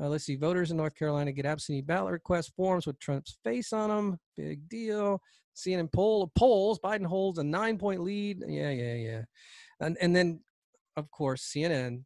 uh, 0.00 0.08
let's 0.08 0.24
see. 0.24 0.36
Voters 0.36 0.70
in 0.70 0.76
North 0.76 0.94
Carolina 0.94 1.32
get 1.32 1.46
absentee 1.46 1.80
ballot 1.80 2.12
request 2.12 2.52
forms 2.54 2.86
with 2.86 2.98
Trump's 2.98 3.38
face 3.42 3.72
on 3.72 3.88
them. 3.88 4.18
Big 4.36 4.68
deal. 4.68 5.20
CNN 5.56 5.90
poll 5.90 6.30
polls. 6.34 6.78
Biden 6.78 7.06
holds 7.06 7.38
a 7.38 7.44
nine 7.44 7.78
point 7.78 8.02
lead. 8.02 8.42
Yeah, 8.46 8.70
yeah, 8.70 8.94
yeah. 8.94 9.22
And 9.80 9.96
and 10.00 10.14
then, 10.14 10.40
of 10.96 11.10
course, 11.10 11.50
CNN 11.54 12.04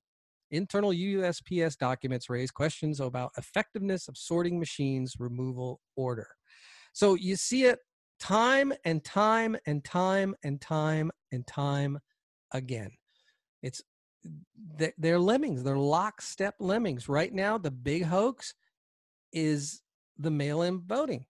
internal 0.51 0.91
USPS 0.91 1.77
documents 1.77 2.31
raise 2.31 2.51
questions 2.51 3.01
about 3.01 3.33
effectiveness 3.37 4.09
of 4.09 4.17
sorting 4.17 4.59
machines 4.59 5.15
removal 5.19 5.81
order. 5.97 6.29
So 6.93 7.15
you 7.15 7.37
see 7.37 7.65
it 7.65 7.79
time 8.19 8.73
and 8.85 9.03
time 9.05 9.57
and 9.67 9.85
time 9.85 10.35
and 10.43 10.61
time 10.61 11.11
and 11.33 11.47
time 11.47 11.99
again. 12.53 12.91
It's 13.63 13.83
they're 14.99 15.19
lemmings. 15.19 15.63
They're 15.63 15.79
lockstep 15.79 16.57
lemmings. 16.59 17.09
Right 17.09 17.33
now, 17.33 17.57
the 17.57 17.71
big 17.71 18.05
hoax 18.05 18.55
is 19.33 19.81
the 20.19 20.31
mail-in 20.31 20.83
voting. 20.83 21.25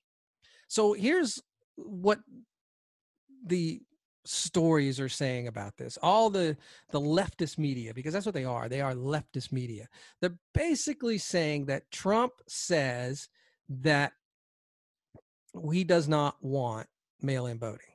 So 0.66 0.92
here's 0.92 1.40
what 1.76 2.18
the 3.46 3.80
stories 4.24 5.00
are 5.00 5.08
saying 5.08 5.46
about 5.46 5.76
this 5.76 5.98
all 6.02 6.28
the 6.28 6.56
the 6.90 7.00
leftist 7.00 7.56
media 7.58 7.94
because 7.94 8.12
that's 8.12 8.26
what 8.26 8.34
they 8.34 8.44
are 8.44 8.68
they 8.68 8.80
are 8.80 8.94
leftist 8.94 9.52
media. 9.52 9.88
They're 10.20 10.36
basically 10.54 11.18
saying 11.18 11.66
that 11.66 11.90
trump 11.90 12.32
says 12.46 13.28
that 13.68 14.12
he 15.72 15.84
does 15.84 16.06
not 16.06 16.36
want 16.40 16.86
mail-in 17.20 17.58
voting. 17.58 17.94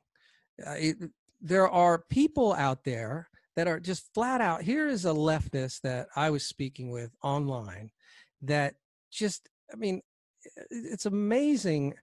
Uh, 0.66 0.72
it, 0.72 0.98
there 1.42 1.70
are 1.70 2.04
people 2.10 2.54
out 2.54 2.84
there 2.84 3.30
that 3.56 3.68
are 3.68 3.80
just 3.80 4.14
flat 4.14 4.42
out 4.42 4.62
here 4.62 4.88
is 4.88 5.06
a 5.06 5.10
leftist 5.10 5.82
that 5.82 6.08
i 6.16 6.30
was 6.30 6.46
speaking 6.46 6.92
with 6.92 7.12
online 7.24 7.92
that 8.42 8.76
just 9.12 9.50
i 9.72 9.76
mean 9.76 10.02
it's 10.70 11.06
amazing 11.06 11.94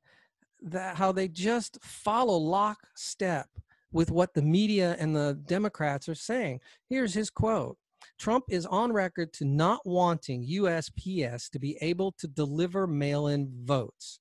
that 0.61 0.97
how 0.97 1.13
they 1.13 1.29
just 1.29 1.79
follow 1.83 2.37
lockstep 2.37 3.49
with 3.93 4.11
what 4.11 4.35
the 4.35 4.43
media 4.43 4.97
and 4.99 5.15
the 5.15 5.39
Democrats 5.47 6.09
are 6.09 6.15
saying. 6.15 6.61
Here's 6.89 7.15
his 7.15 7.31
quote 7.31 7.77
Trump 8.19 8.45
is 8.49 8.67
on 8.67 8.93
record 8.93 9.33
to 9.35 9.45
not 9.45 9.81
wanting 9.85 10.47
USPS 10.47 11.51
to 11.51 11.59
be 11.59 11.77
able 11.81 12.13
to 12.19 12.29
deliver 12.29 12.87
mail 12.87 13.29
in 13.29 13.51
votes. 13.65 14.21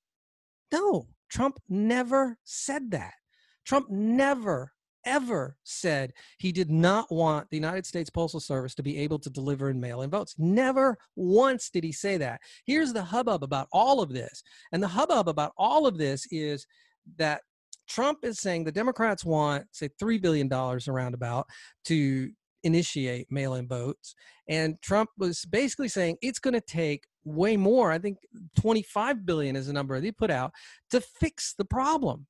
No, 0.72 1.08
Trump 1.30 1.60
never 1.70 2.38
said 2.44 2.92
that. 2.92 3.14
Trump 3.66 3.90
never, 3.90 4.72
ever 5.06 5.58
said 5.64 6.14
he 6.38 6.52
did 6.52 6.70
not 6.70 7.12
want 7.12 7.50
the 7.50 7.58
United 7.58 7.86
States 7.86 8.10
Postal 8.10 8.40
Service 8.40 8.76
to 8.76 8.84
be 8.84 8.98
able 9.00 9.20
to 9.20 9.30
deliver 9.30 9.70
and 9.70 9.80
mail 9.80 10.02
in 10.02 10.10
votes. 10.10 10.36
Never 10.38 10.98
once 11.16 11.70
did 11.70 11.84
he 11.84 11.92
say 11.92 12.18
that. 12.18 12.42
Here's 12.66 12.94
the 12.94 13.04
hubbub 13.04 13.44
about 13.44 13.68
all 13.72 14.02
of 14.02 14.14
this. 14.14 14.44
And 14.72 14.82
the 14.82 14.88
hubbub 14.88 15.28
about 15.28 15.54
all 15.58 15.86
of 15.86 15.98
this 15.98 16.28
is 16.32 16.66
that 17.18 17.42
Trump 17.92 18.20
is 18.24 18.40
saying 18.40 18.64
the 18.64 18.72
Democrats 18.72 19.26
want, 19.26 19.66
say, 19.72 19.90
$3 20.02 20.22
billion 20.22 20.52
around 20.54 21.14
about 21.14 21.48
to 21.86 22.32
initiate 22.64 23.30
mail 23.30 23.56
in 23.56 23.68
votes. 23.68 24.16
And 24.48 24.82
Trump 24.82 25.10
was 25.18 25.44
basically 25.44 25.90
saying 25.90 26.18
it's 26.22 26.40
going 26.40 26.54
to 26.54 26.62
take 26.62 27.04
way 27.26 27.58
more. 27.58 27.92
I 27.92 28.00
think 28.00 28.20
25 28.60 29.26
billion 29.26 29.58
is 29.58 29.68
the 29.68 29.74
number 29.74 30.00
they 30.00 30.12
put 30.12 30.32
out 30.32 30.54
to 30.92 31.02
fix 31.02 31.54
the 31.58 31.66
problem. 31.66 32.28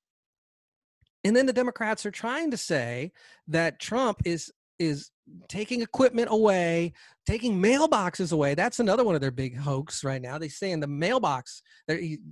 And 1.23 1.35
then 1.35 1.45
the 1.45 1.53
Democrats 1.53 2.07
are 2.07 2.11
trying 2.11 2.49
to 2.49 2.57
say 2.57 3.11
that 3.47 3.79
Trump 3.79 4.21
is 4.25 4.51
is 4.81 5.11
taking 5.47 5.81
equipment 5.81 6.27
away, 6.31 6.91
taking 7.25 7.61
mailboxes 7.61 8.33
away. 8.33 8.55
That's 8.55 8.79
another 8.79 9.03
one 9.05 9.15
of 9.15 9.21
their 9.21 9.31
big 9.31 9.55
hoax 9.55 10.03
right 10.03 10.21
now. 10.21 10.37
They 10.37 10.49
say 10.49 10.71
in 10.71 10.79
the 10.81 10.87
mailbox, 10.87 11.61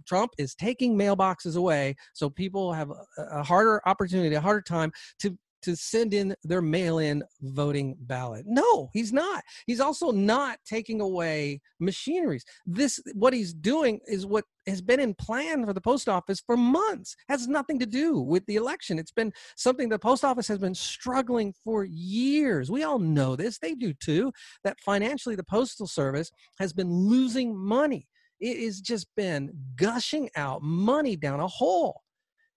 Trump 0.08 0.32
is 0.38 0.56
taking 0.56 0.97
mailboxes 0.97 1.56
away, 1.56 1.95
so 2.14 2.30
people 2.30 2.74
have 2.74 2.91
a 3.18 3.43
harder 3.43 3.82
opportunity, 3.86 4.36
a 4.36 4.41
harder 4.41 4.62
time 4.62 4.91
to 5.20 5.38
to 5.62 5.76
send 5.76 6.14
in 6.14 6.36
their 6.43 6.62
mail-in 6.62 7.24
voting 7.41 7.95
ballot. 8.01 8.45
No, 8.47 8.89
he's 8.93 9.12
not. 9.12 9.43
He's 9.68 9.80
also 9.80 10.12
not 10.12 10.60
taking 10.66 11.01
away 11.01 11.62
machineries. 11.80 12.45
This 12.66 12.99
what 13.14 13.34
he's 13.34 13.53
doing 13.53 13.99
is 14.07 14.26
what 14.26 14.45
has 14.68 14.82
been 14.82 14.99
in 14.99 15.14
plan 15.16 15.66
for 15.66 15.74
the 15.74 15.82
post 15.82 16.07
office 16.07 16.41
for 16.45 16.55
months. 16.55 17.16
Has 17.28 17.47
nothing 17.47 17.80
to 17.80 17.86
do 17.86 18.20
with 18.20 18.45
the 18.45 18.55
election. 18.55 18.99
It's 18.99 19.12
been 19.12 19.34
something 19.55 19.89
the 19.89 19.99
post 19.99 20.24
office 20.24 20.47
has 20.47 20.60
been 20.60 20.76
struggling 20.76 21.53
for 21.64 21.86
years. 21.86 22.72
We 22.72 22.84
all 22.84 22.99
know 22.99 23.36
this. 23.36 23.57
They 23.57 23.74
do 23.74 23.93
too. 23.93 24.32
That 24.64 24.80
financially 24.80 25.36
the 25.36 25.43
postal 25.43 25.88
service 25.88 26.32
has 26.60 26.74
been 26.74 26.91
losing 26.91 27.57
money. 27.57 28.07
It 28.39 28.64
has 28.64 28.80
just 28.80 29.07
been 29.18 29.51
gushing 29.76 30.30
out 30.36 30.62
money 30.62 31.16
down 31.16 31.39
a 31.39 31.47
hole. 31.47 32.01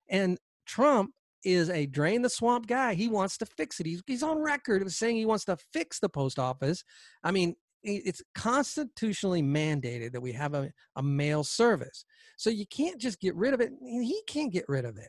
And 0.09 0.38
Trump 0.66 1.11
is 1.45 1.70
a 1.70 1.86
drain 1.86 2.22
the 2.22 2.30
swamp 2.30 2.66
guy. 2.66 2.95
He 2.95 3.09
wants 3.09 3.36
to 3.38 3.47
fix 3.47 3.80
it. 3.80 3.86
He's, 3.86 4.03
he's 4.07 4.22
on 4.22 4.38
record 4.38 4.82
of 4.82 4.93
saying 4.93 5.16
he 5.16 5.26
wants 5.26 5.45
to 5.47 5.57
fix 5.72 5.99
the 5.99 6.09
post 6.09 6.38
office. 6.38 6.84
I 7.24 7.30
mean, 7.30 7.55
it's 7.84 8.22
constitutionally 8.34 9.43
mandated 9.43 10.12
that 10.12 10.20
we 10.20 10.32
have 10.32 10.55
a, 10.55 10.70
a 10.97 11.03
mail 11.03 11.43
service. 11.43 12.05
So 12.36 12.49
you 12.49 12.64
can't 12.66 13.01
just 13.01 13.20
get 13.20 13.34
rid 13.34 13.55
of 13.55 13.61
it. 13.61 13.70
He 13.80 14.22
can't 14.28 14.53
get 14.53 14.64
rid 14.68 14.84
of 14.84 14.99
it. 14.99 15.09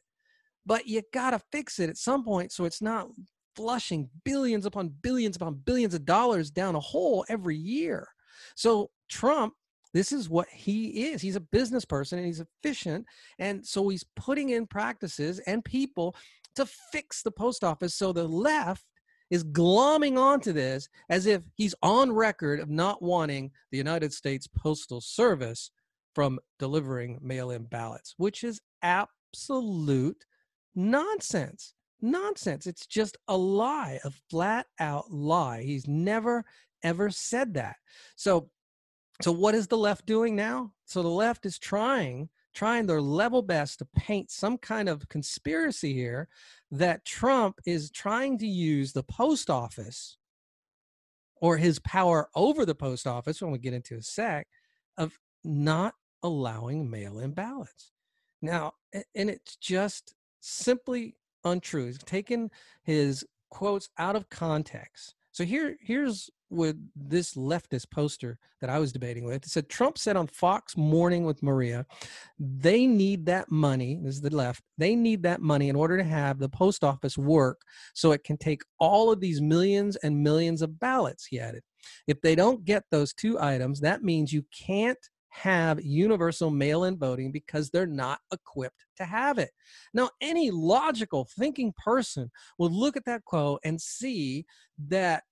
But 0.66 0.88
you 0.88 1.02
got 1.14 1.32
to 1.32 1.42
fix 1.52 1.80
it 1.80 1.90
at 1.90 1.98
some 1.98 2.24
point 2.24 2.52
so 2.52 2.66
it's 2.66 2.82
not 2.82 3.08
flushing 3.56 4.10
billions 4.26 4.66
upon 4.66 4.92
billions 5.02 5.36
upon 5.36 5.56
billions 5.66 5.94
of 5.94 6.06
dollars 6.06 6.50
down 6.50 6.76
a 6.76 6.80
hole 6.80 7.26
every 7.30 7.58
year. 7.58 8.08
So 8.56 8.90
Trump 9.10 9.54
this 9.94 10.12
is 10.12 10.30
what 10.30 10.48
he 10.50 11.06
is. 11.06 11.22
He's 11.22 11.36
a 11.36 11.42
business 11.42 11.86
person 11.86 12.18
and 12.18 12.28
he's 12.28 12.42
efficient. 12.42 13.06
And 13.40 13.66
so 13.66 13.88
he's 13.90 14.06
putting 14.16 14.50
in 14.50 14.66
practices 14.66 15.40
and 15.40 15.64
people 15.64 16.16
to 16.56 16.66
fix 16.92 17.22
the 17.22 17.32
post 17.32 17.64
office. 17.64 17.96
So 17.96 18.12
the 18.12 18.28
left 18.28 18.84
is 19.30 19.44
glomming 19.44 20.18
onto 20.18 20.52
this 20.54 20.88
as 21.10 21.26
if 21.26 21.44
he's 21.56 21.76
on 21.82 22.12
record 22.12 22.60
of 22.60 22.70
not 22.70 23.02
wanting 23.02 23.52
the 23.72 23.78
United 23.78 24.14
States 24.14 24.48
Postal 24.48 25.02
Service 25.02 25.72
from 26.14 26.40
delivering 26.60 27.20
mail 27.22 27.52
in 27.52 27.64
ballots, 27.64 28.14
which 28.18 28.44
is 28.44 28.62
absolute 28.82 30.24
nonsense. 30.76 31.74
Nonsense. 32.02 32.68
It's 32.68 32.86
just 32.86 33.18
a 33.28 33.38
lie, 33.38 34.00
a 34.04 34.12
flat 34.30 34.68
out 34.80 35.10
lie. 35.10 35.64
He's 35.64 35.88
never, 35.88 36.44
ever 36.84 37.10
said 37.10 37.54
that. 37.56 37.78
So 38.16 38.50
so 39.24 39.32
what 39.32 39.56
is 39.56 39.68
the 39.68 39.78
left 39.78 40.06
doing 40.06 40.36
now? 40.36 40.74
So 40.86 41.02
the 41.02 41.08
left 41.08 41.46
is 41.46 41.58
trying 41.58 42.30
trying 42.54 42.86
their 42.86 43.02
level 43.02 43.42
best 43.42 43.80
to 43.80 43.88
paint 43.96 44.30
some 44.30 44.58
kind 44.58 44.88
of 44.88 45.10
conspiracy 45.10 45.94
here 45.94 46.28
that 46.72 47.06
Trump 47.06 47.60
is 47.66 47.90
trying 47.90 48.38
to 48.38 48.48
use 48.48 48.94
the 48.94 49.04
post 49.04 49.50
office 49.50 50.18
or 51.38 51.58
his 51.58 51.80
power 51.80 52.30
over 52.36 52.66
the 52.66 52.76
post 52.76 53.08
office 53.08 53.42
when 53.42 53.52
we 53.52 53.58
get 53.58 53.74
into 53.74 53.96
a 53.96 54.02
sec 54.02 54.48
of 54.98 55.18
not 55.44 55.96
allowing 56.22 56.90
mail-in 56.90 57.32
ballots. 57.32 57.92
Now, 58.42 58.74
and 59.16 59.30
it's 59.30 59.56
just 59.56 60.14
simply 60.40 61.16
untrue. 61.44 61.88
He's 61.88 61.98
taken 61.98 62.52
his 62.84 63.26
quotes 63.50 63.90
out 63.98 64.16
of 64.16 64.30
context. 64.30 65.16
So 65.32 65.44
here, 65.44 65.76
here's 65.82 66.30
with 66.50 66.78
this 66.96 67.34
leftist 67.34 67.90
poster 67.90 68.38
that 68.62 68.70
I 68.70 68.80
was 68.80 68.92
debating 68.92 69.26
with. 69.26 69.46
It 69.46 69.50
said 69.50 69.70
Trump 69.70 69.98
said 69.98 70.16
on 70.16 70.28
Fox 70.28 70.78
Morning 70.78 71.26
with 71.26 71.44
Maria, 71.44 71.86
they 72.40 72.86
need 72.86 73.26
that 73.26 73.52
money. 73.52 74.00
This 74.04 74.16
is 74.16 74.22
the 74.22 74.36
left. 74.36 74.64
They 74.78 74.96
need 74.96 75.24
that 75.24 75.42
money 75.42 75.70
in 75.70 75.76
order 75.76 75.98
to 75.98 76.04
have 76.04 76.40
the 76.40 76.50
post 76.50 76.84
office 76.84 77.18
work 77.18 77.62
so 77.94 78.12
it 78.12 78.24
can 78.24 78.38
take 78.38 78.62
all 78.80 79.12
of 79.12 79.20
these 79.20 79.42
millions 79.42 79.96
and 79.98 80.24
millions 80.24 80.62
of 80.62 80.80
ballots, 80.80 81.26
he 81.26 81.40
added. 81.40 81.64
If 82.08 82.22
they 82.22 82.36
don't 82.36 82.64
get 82.64 82.84
those 82.92 83.14
two 83.14 83.40
items, 83.40 83.80
that 83.82 84.04
means 84.04 84.32
you 84.32 84.46
can't 84.58 85.00
have 85.34 85.84
universal 85.84 86.52
mail 86.52 86.84
in 86.84 86.96
voting 86.96 87.32
because 87.32 87.72
they're 87.72 87.88
not 87.88 88.20
equipped 88.32 88.86
to 88.96 89.04
have 89.04 89.40
it. 89.40 89.50
Now, 89.92 90.12
any 90.22 90.52
logical 90.52 91.28
thinking 91.38 91.74
person 91.84 92.30
will 92.60 92.70
look 92.70 92.96
at 92.96 93.06
that 93.06 93.26
quote 93.26 93.60
and 93.64 93.82
see 93.82 94.46
that 94.90 95.24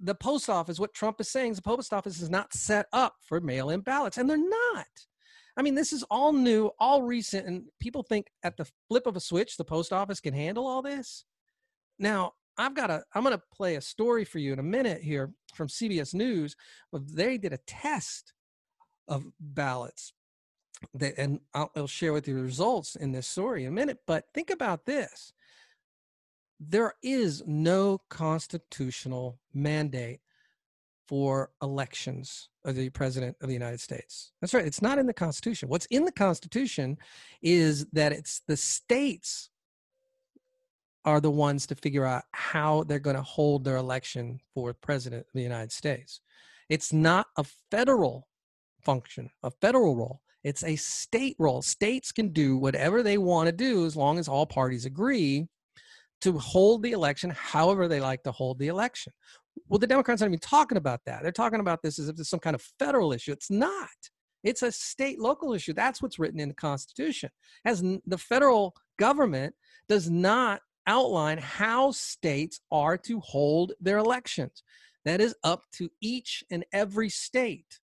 the 0.00 0.14
post 0.14 0.48
office, 0.48 0.80
what 0.80 0.94
Trump 0.94 1.20
is 1.20 1.30
saying 1.30 1.52
is 1.52 1.56
the 1.56 1.62
post 1.62 1.92
office 1.92 2.20
is 2.20 2.30
not 2.30 2.52
set 2.54 2.86
up 2.92 3.14
for 3.22 3.40
mail 3.40 3.70
in 3.70 3.80
ballots, 3.80 4.18
and 4.18 4.28
they're 4.28 4.36
not. 4.36 4.86
I 5.56 5.62
mean, 5.62 5.74
this 5.74 5.92
is 5.92 6.02
all 6.04 6.32
new, 6.32 6.70
all 6.78 7.02
recent, 7.02 7.46
and 7.46 7.64
people 7.80 8.02
think 8.02 8.28
at 8.42 8.56
the 8.56 8.66
flip 8.88 9.06
of 9.06 9.16
a 9.16 9.20
switch, 9.20 9.56
the 9.56 9.64
post 9.64 9.92
office 9.92 10.20
can 10.20 10.32
handle 10.32 10.66
all 10.66 10.80
this. 10.80 11.24
Now, 11.98 12.32
I've 12.56 12.74
got 12.74 12.90
a, 12.90 13.02
I'm 13.14 13.22
going 13.22 13.36
to 13.36 13.42
play 13.54 13.76
a 13.76 13.80
story 13.80 14.24
for 14.24 14.38
you 14.38 14.52
in 14.52 14.58
a 14.58 14.62
minute 14.62 15.02
here 15.02 15.32
from 15.54 15.68
CBS 15.68 16.14
News. 16.14 16.56
But 16.92 17.14
they 17.14 17.38
did 17.38 17.52
a 17.52 17.58
test 17.66 18.32
of 19.08 19.26
ballots, 19.38 20.12
that, 20.94 21.14
and 21.18 21.40
I'll, 21.54 21.70
I'll 21.76 21.86
share 21.86 22.12
with 22.12 22.28
you 22.28 22.34
the 22.34 22.42
results 22.42 22.96
in 22.96 23.12
this 23.12 23.26
story 23.26 23.64
in 23.64 23.68
a 23.68 23.72
minute. 23.72 23.98
But 24.06 24.24
think 24.34 24.50
about 24.50 24.86
this 24.86 25.32
there 26.60 26.94
is 27.02 27.42
no 27.46 28.02
constitutional 28.10 29.38
mandate 29.54 30.20
for 31.08 31.50
elections 31.62 32.50
of 32.64 32.76
the 32.76 32.90
president 32.90 33.36
of 33.40 33.48
the 33.48 33.54
United 33.54 33.80
States. 33.80 34.32
That's 34.40 34.54
right. 34.54 34.66
It's 34.66 34.82
not 34.82 34.98
in 34.98 35.06
the 35.06 35.14
Constitution. 35.14 35.68
What's 35.68 35.86
in 35.86 36.04
the 36.04 36.12
Constitution 36.12 36.98
is 37.42 37.86
that 37.92 38.12
it's 38.12 38.42
the 38.46 38.56
states 38.56 39.48
are 41.06 41.20
the 41.20 41.30
ones 41.30 41.66
to 41.66 41.74
figure 41.74 42.04
out 42.04 42.24
how 42.32 42.84
they're 42.84 42.98
going 42.98 43.16
to 43.16 43.22
hold 43.22 43.64
their 43.64 43.78
election 43.78 44.38
for 44.54 44.74
president 44.74 45.22
of 45.22 45.32
the 45.32 45.42
United 45.42 45.72
States. 45.72 46.20
It's 46.68 46.92
not 46.92 47.26
a 47.38 47.44
federal 47.70 48.28
function, 48.82 49.30
a 49.42 49.50
federal 49.50 49.96
role. 49.96 50.20
It's 50.44 50.62
a 50.62 50.76
state 50.76 51.36
role. 51.38 51.62
States 51.62 52.12
can 52.12 52.28
do 52.28 52.58
whatever 52.58 53.02
they 53.02 53.18
want 53.18 53.46
to 53.46 53.52
do 53.52 53.86
as 53.86 53.96
long 53.96 54.18
as 54.18 54.28
all 54.28 54.46
parties 54.46 54.84
agree 54.84 55.48
to 56.22 56.38
hold 56.38 56.82
the 56.82 56.92
election 56.92 57.30
however 57.30 57.88
they 57.88 58.00
like 58.00 58.22
to 58.24 58.32
hold 58.32 58.58
the 58.58 58.68
election. 58.68 59.12
Well, 59.68 59.78
the 59.78 59.86
Democrats 59.86 60.22
aren't 60.22 60.32
even 60.32 60.40
talking 60.40 60.78
about 60.78 61.00
that. 61.06 61.22
They're 61.22 61.32
talking 61.32 61.60
about 61.60 61.82
this 61.82 61.98
as 61.98 62.08
if 62.08 62.18
it's 62.18 62.30
some 62.30 62.40
kind 62.40 62.54
of 62.54 62.62
federal 62.78 63.12
issue. 63.12 63.32
It's 63.32 63.50
not. 63.50 63.88
It's 64.42 64.62
a 64.62 64.72
state 64.72 65.18
local 65.18 65.52
issue. 65.52 65.72
That's 65.72 66.00
what's 66.00 66.18
written 66.18 66.40
in 66.40 66.48
the 66.48 66.54
Constitution. 66.54 67.30
As 67.64 67.82
the 67.82 68.18
federal 68.18 68.74
government 68.98 69.54
does 69.88 70.10
not 70.10 70.60
outline 70.86 71.38
how 71.38 71.90
states 71.90 72.60
are 72.72 72.96
to 72.98 73.20
hold 73.20 73.72
their 73.80 73.98
elections. 73.98 74.62
That 75.04 75.20
is 75.20 75.34
up 75.44 75.62
to 75.74 75.88
each 76.00 76.44
and 76.50 76.64
every 76.72 77.08
state. 77.08 77.78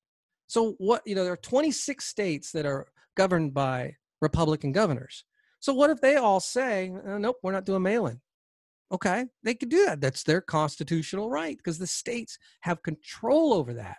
So 0.47 0.75
what, 0.77 1.01
you 1.05 1.15
know, 1.15 1.23
there 1.23 1.33
are 1.33 1.37
26 1.37 2.05
states 2.05 2.51
that 2.51 2.65
are 2.65 2.87
governed 3.15 3.53
by 3.53 3.95
Republican 4.21 4.71
governors. 4.71 5.23
So 5.59 5.73
what 5.73 5.89
if 5.89 6.01
they 6.01 6.15
all 6.15 6.39
say, 6.39 6.91
uh, 7.07 7.17
nope, 7.17 7.37
we're 7.41 7.51
not 7.51 7.65
doing 7.65 7.81
mail-in? 7.81 8.21
Okay, 8.91 9.25
they 9.43 9.53
could 9.53 9.69
do 9.69 9.85
that. 9.85 9.99
That's 9.99 10.23
their 10.23 10.41
constitutional 10.41 11.29
right 11.29 11.57
because 11.57 11.77
the 11.77 11.87
states 11.87 12.37
have 12.61 12.83
control 12.83 13.53
over 13.53 13.73
that. 13.73 13.97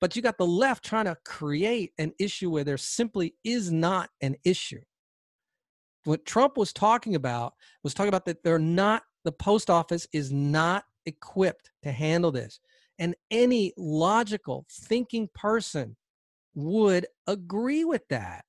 But 0.00 0.16
you 0.16 0.22
got 0.22 0.38
the 0.38 0.46
left 0.46 0.84
trying 0.84 1.04
to 1.04 1.16
create 1.24 1.92
an 1.98 2.12
issue 2.18 2.50
where 2.50 2.64
there 2.64 2.76
simply 2.76 3.34
is 3.44 3.70
not 3.70 4.10
an 4.20 4.36
issue. 4.44 4.80
What 6.04 6.26
Trump 6.26 6.56
was 6.56 6.72
talking 6.72 7.14
about 7.14 7.54
was 7.82 7.94
talking 7.94 8.08
about 8.08 8.26
that 8.26 8.42
they're 8.42 8.58
not, 8.58 9.04
the 9.24 9.32
post 9.32 9.70
office 9.70 10.06
is 10.12 10.32
not 10.32 10.84
equipped 11.06 11.70
to 11.82 11.92
handle 11.92 12.30
this. 12.30 12.60
And 12.98 13.14
any 13.30 13.72
logical 13.76 14.66
thinking 14.70 15.28
person 15.34 15.96
would 16.54 17.06
agree 17.26 17.84
with 17.84 18.06
that. 18.08 18.44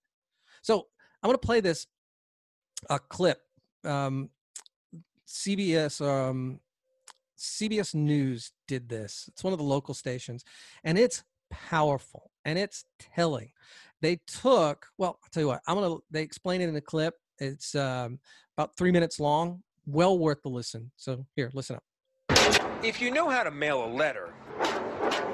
So 0.61 0.87
I'm 1.23 1.29
going 1.29 1.35
to 1.35 1.45
play 1.45 1.61
this 1.61 1.87
a 2.89 2.99
clip. 2.99 3.39
Um, 3.83 4.29
CBS 5.27 6.05
um, 6.05 6.59
CBS 7.37 7.95
News 7.95 8.51
did 8.67 8.89
this. 8.89 9.25
It's 9.29 9.43
one 9.43 9.53
of 9.53 9.59
the 9.59 9.65
local 9.65 9.93
stations, 9.93 10.43
and 10.83 10.97
it's 10.97 11.23
powerful 11.49 12.31
and 12.43 12.57
it's 12.57 12.85
telling. 12.99 13.51
They 14.01 14.19
took 14.27 14.87
well, 14.97 15.19
I'll 15.23 15.29
tell 15.31 15.41
you 15.41 15.47
what. 15.47 15.61
I'm 15.67 15.75
gonna. 15.75 15.95
They 16.11 16.21
explain 16.21 16.61
it 16.61 16.69
in 16.69 16.75
a 16.75 16.81
clip. 16.81 17.15
It's 17.39 17.75
um, 17.75 18.19
about 18.57 18.75
three 18.77 18.91
minutes 18.91 19.19
long. 19.19 19.63
Well 19.85 20.17
worth 20.17 20.41
the 20.41 20.49
listen. 20.49 20.91
So 20.95 21.25
here, 21.35 21.51
listen 21.53 21.77
up. 21.77 21.83
If 22.83 23.01
you 23.01 23.11
know 23.11 23.29
how 23.29 23.43
to 23.43 23.51
mail 23.51 23.83
a 23.83 23.87
letter, 23.87 24.33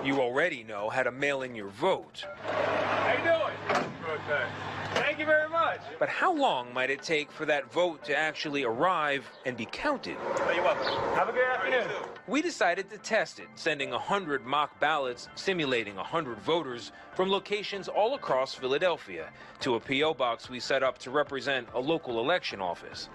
you 0.03 0.19
already 0.21 0.63
know 0.63 0.89
how 0.89 1.03
to 1.03 1.11
mail 1.11 1.41
in 1.41 1.53
your 1.55 1.69
vote. 1.69 2.25
How 2.45 3.13
you 3.17 3.23
doing? 3.23 3.85
Okay. 4.09 4.80
Thank 5.21 5.29
you 5.29 5.37
very 5.37 5.49
much. 5.49 5.81
But 5.99 6.09
how 6.09 6.33
long 6.33 6.73
might 6.73 6.89
it 6.89 7.03
take 7.03 7.31
for 7.31 7.45
that 7.45 7.71
vote 7.71 8.03
to 8.05 8.17
actually 8.17 8.63
arrive 8.63 9.29
and 9.45 9.55
be 9.55 9.67
counted? 9.71 10.17
Oh, 10.19 10.51
you're 10.51 10.63
welcome. 10.63 10.87
Have 11.13 11.29
a 11.29 11.31
good 11.31 11.45
afternoon. 11.45 11.91
We 12.25 12.41
decided 12.41 12.89
to 12.89 12.97
test 12.97 13.39
it, 13.39 13.47
sending 13.53 13.91
100 13.91 14.47
mock 14.47 14.79
ballots 14.79 15.29
simulating 15.35 15.95
100 15.95 16.39
voters 16.39 16.91
from 17.13 17.29
locations 17.29 17.87
all 17.87 18.15
across 18.15 18.55
Philadelphia 18.55 19.29
to 19.59 19.75
a 19.75 19.79
P.O. 19.79 20.15
box 20.15 20.49
we 20.49 20.59
set 20.59 20.81
up 20.81 20.97
to 20.97 21.11
represent 21.11 21.67
a 21.75 21.79
local 21.79 22.19
election 22.19 22.59
office. 22.59 23.07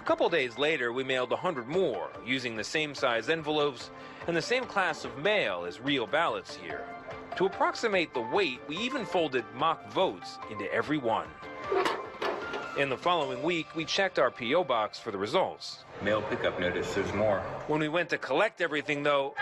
A 0.00 0.04
couple 0.04 0.28
days 0.28 0.58
later, 0.58 0.92
we 0.92 1.04
mailed 1.04 1.30
100 1.30 1.68
more 1.68 2.10
using 2.26 2.56
the 2.56 2.64
same 2.64 2.96
size 2.96 3.28
envelopes 3.28 3.92
and 4.26 4.36
the 4.36 4.42
same 4.42 4.64
class 4.64 5.04
of 5.04 5.16
mail 5.18 5.66
as 5.66 5.80
real 5.80 6.08
ballots 6.08 6.56
here. 6.56 6.84
To 7.36 7.46
approximate 7.46 8.14
the 8.14 8.20
weight, 8.20 8.60
we 8.68 8.76
even 8.76 9.04
folded 9.04 9.44
mock 9.56 9.90
votes 9.90 10.38
into 10.52 10.72
every 10.72 10.98
one. 10.98 11.26
In 12.78 12.88
the 12.88 12.96
following 12.96 13.42
week, 13.42 13.66
we 13.74 13.84
checked 13.84 14.20
our 14.20 14.30
P.O. 14.30 14.62
box 14.62 15.00
for 15.00 15.10
the 15.10 15.18
results. 15.18 15.84
Mail 16.00 16.22
pickup 16.22 16.60
notice, 16.60 16.94
there's 16.94 17.12
more. 17.12 17.40
When 17.66 17.80
we 17.80 17.88
went 17.88 18.08
to 18.10 18.18
collect 18.18 18.60
everything, 18.60 19.02
though, 19.02 19.34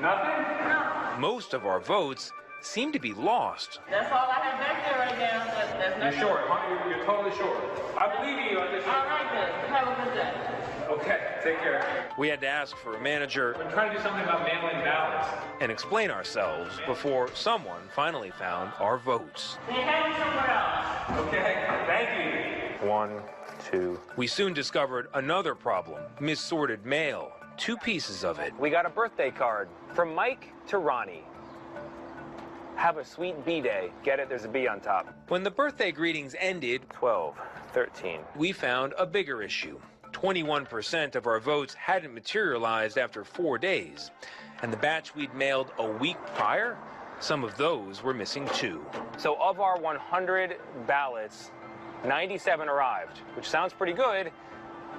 Nothing? 0.00 1.20
most 1.20 1.52
of 1.52 1.66
our 1.66 1.80
votes 1.80 2.32
seemed 2.62 2.94
to 2.94 2.98
be 2.98 3.12
lost. 3.12 3.80
That's 3.90 4.10
all 4.10 4.28
I 4.30 4.40
have 4.40 4.58
back 4.58 4.88
there 4.88 4.98
right 4.98 5.18
now. 5.18 5.44
That's, 5.44 5.98
that's 6.00 6.16
You're 6.16 6.28
short, 6.28 6.40
huh? 6.46 6.86
You're, 6.88 6.96
you're 6.96 7.04
totally 7.04 7.36
short. 7.36 7.58
I 7.98 8.16
believe 8.16 8.38
in 8.38 8.44
you. 8.52 8.60
I 8.60 8.72
just... 8.74 8.86
All 8.86 9.04
right, 9.04 9.28
then. 9.32 9.70
Have 9.70 9.88
a 9.88 10.04
good 10.04 10.14
day. 10.14 10.59
Okay, 10.90 11.20
take 11.42 11.58
care. 11.60 12.08
We 12.18 12.28
had 12.28 12.40
to 12.40 12.48
ask 12.48 12.76
for 12.76 12.96
a 12.96 13.00
manager 13.00 13.56
I'm 13.62 13.70
trying 13.70 13.90
to 13.92 13.96
do 13.96 14.02
something 14.02 14.24
about 14.24 14.42
mailing 14.42 14.82
ballots. 14.84 15.28
and 15.60 15.70
explain 15.70 16.10
ourselves 16.10 16.80
before 16.84 17.32
someone 17.32 17.80
finally 17.94 18.30
found 18.32 18.72
our 18.80 18.98
votes. 18.98 19.56
Then 19.68 19.76
have 19.82 20.08
me 20.08 20.16
somewhere 20.18 20.50
else. 20.50 21.28
Okay, 21.28 21.64
thank 21.86 22.82
you. 22.82 22.88
One, 22.88 23.22
two. 23.70 24.00
We 24.16 24.26
soon 24.26 24.52
discovered 24.52 25.08
another 25.14 25.54
problem 25.54 26.02
missorted 26.18 26.84
mail. 26.84 27.32
Two 27.56 27.76
pieces 27.76 28.24
of 28.24 28.40
it. 28.40 28.52
We 28.58 28.68
got 28.70 28.84
a 28.84 28.90
birthday 28.90 29.30
card 29.30 29.68
from 29.94 30.12
Mike 30.12 30.48
to 30.68 30.78
Ronnie. 30.78 31.22
Have 32.74 32.96
a 32.96 33.04
sweet 33.04 33.44
B 33.44 33.60
day. 33.60 33.92
Get 34.02 34.18
it? 34.18 34.28
There's 34.28 34.44
a 34.44 34.48
B 34.48 34.66
on 34.66 34.80
top. 34.80 35.14
When 35.28 35.42
the 35.44 35.50
birthday 35.50 35.92
greetings 35.92 36.34
ended, 36.38 36.82
12, 36.94 37.36
13. 37.74 38.20
we 38.34 38.50
found 38.52 38.94
a 38.98 39.06
bigger 39.06 39.42
issue. 39.42 39.78
21% 40.20 41.14
of 41.14 41.26
our 41.26 41.40
votes 41.40 41.72
hadn't 41.74 42.12
materialized 42.12 42.98
after 42.98 43.24
four 43.24 43.56
days. 43.56 44.10
And 44.62 44.70
the 44.70 44.76
batch 44.76 45.14
we'd 45.14 45.32
mailed 45.34 45.72
a 45.78 45.90
week 45.90 46.18
prior, 46.34 46.76
some 47.20 47.42
of 47.42 47.56
those 47.56 48.02
were 48.02 48.12
missing 48.12 48.46
too. 48.54 48.84
So, 49.16 49.40
of 49.40 49.60
our 49.60 49.78
100 49.78 50.56
ballots, 50.86 51.50
97 52.04 52.68
arrived, 52.68 53.18
which 53.34 53.48
sounds 53.48 53.72
pretty 53.72 53.94
good, 53.94 54.30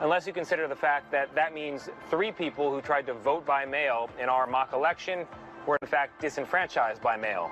unless 0.02 0.26
you 0.26 0.34
consider 0.34 0.68
the 0.68 0.76
fact 0.76 1.12
that 1.12 1.34
that 1.36 1.54
means 1.54 1.90
three 2.10 2.32
people 2.32 2.72
who 2.72 2.82
tried 2.82 3.06
to 3.06 3.14
vote 3.14 3.46
by 3.46 3.64
mail 3.66 4.10
in 4.20 4.28
our 4.28 4.48
mock 4.48 4.74
election 4.74 5.28
were 5.68 5.78
in 5.84 5.88
fact 5.88 6.20
disenfranchised 6.20 7.02
by 7.02 7.16
mail. 7.16 7.52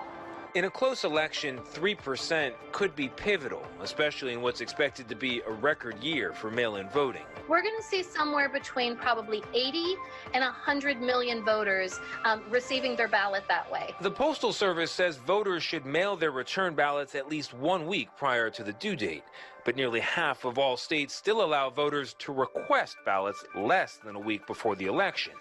In 0.56 0.66
a 0.66 0.70
close 0.70 1.04
election, 1.04 1.60
3% 1.76 2.54
could 2.72 2.96
be 2.96 3.10
pivotal, 3.10 3.64
especially 3.82 4.34
in 4.34 4.42
what's 4.42 4.62
expected 4.62 5.08
to 5.08 5.16
be 5.16 5.44
a 5.46 5.52
record 5.52 6.02
year 6.02 6.34
for 6.34 6.50
mail 6.50 6.78
in 6.78 6.90
voting. 6.90 7.22
We're 7.48 7.62
going 7.62 7.78
to 7.78 7.84
see 7.84 8.02
somewhere 8.02 8.50
between 8.50 8.96
probably 8.96 9.44
80 9.54 9.96
and 10.34 10.44
100 10.44 11.02
million 11.02 11.46
voters 11.46 12.00
um, 12.26 12.42
receiving 12.50 12.96
their 12.96 13.08
ballot 13.08 13.44
that 13.48 13.72
way. 13.72 13.94
The 14.02 14.10
Postal 14.10 14.52
Service 14.52 14.92
says 14.92 15.18
voters 15.18 15.62
should 15.62 15.86
mail 15.86 16.16
their 16.16 16.32
return 16.32 16.74
ballots 16.74 17.14
at 17.14 17.30
least 17.30 17.54
one 17.54 17.86
week 17.86 18.10
prior 18.18 18.50
to 18.50 18.64
the 18.64 18.74
due 18.74 18.96
date. 18.96 19.26
But 19.66 19.76
nearly 19.76 20.00
half 20.00 20.46
of 20.46 20.58
all 20.58 20.78
states 20.78 21.14
still 21.14 21.44
allow 21.44 21.70
voters 21.70 22.16
to 22.20 22.34
request 22.34 22.98
ballots 23.06 23.46
less 23.56 23.98
than 23.98 24.16
a 24.16 24.20
week 24.20 24.48
before 24.48 24.76
the 24.76 24.88
election. 24.88 25.34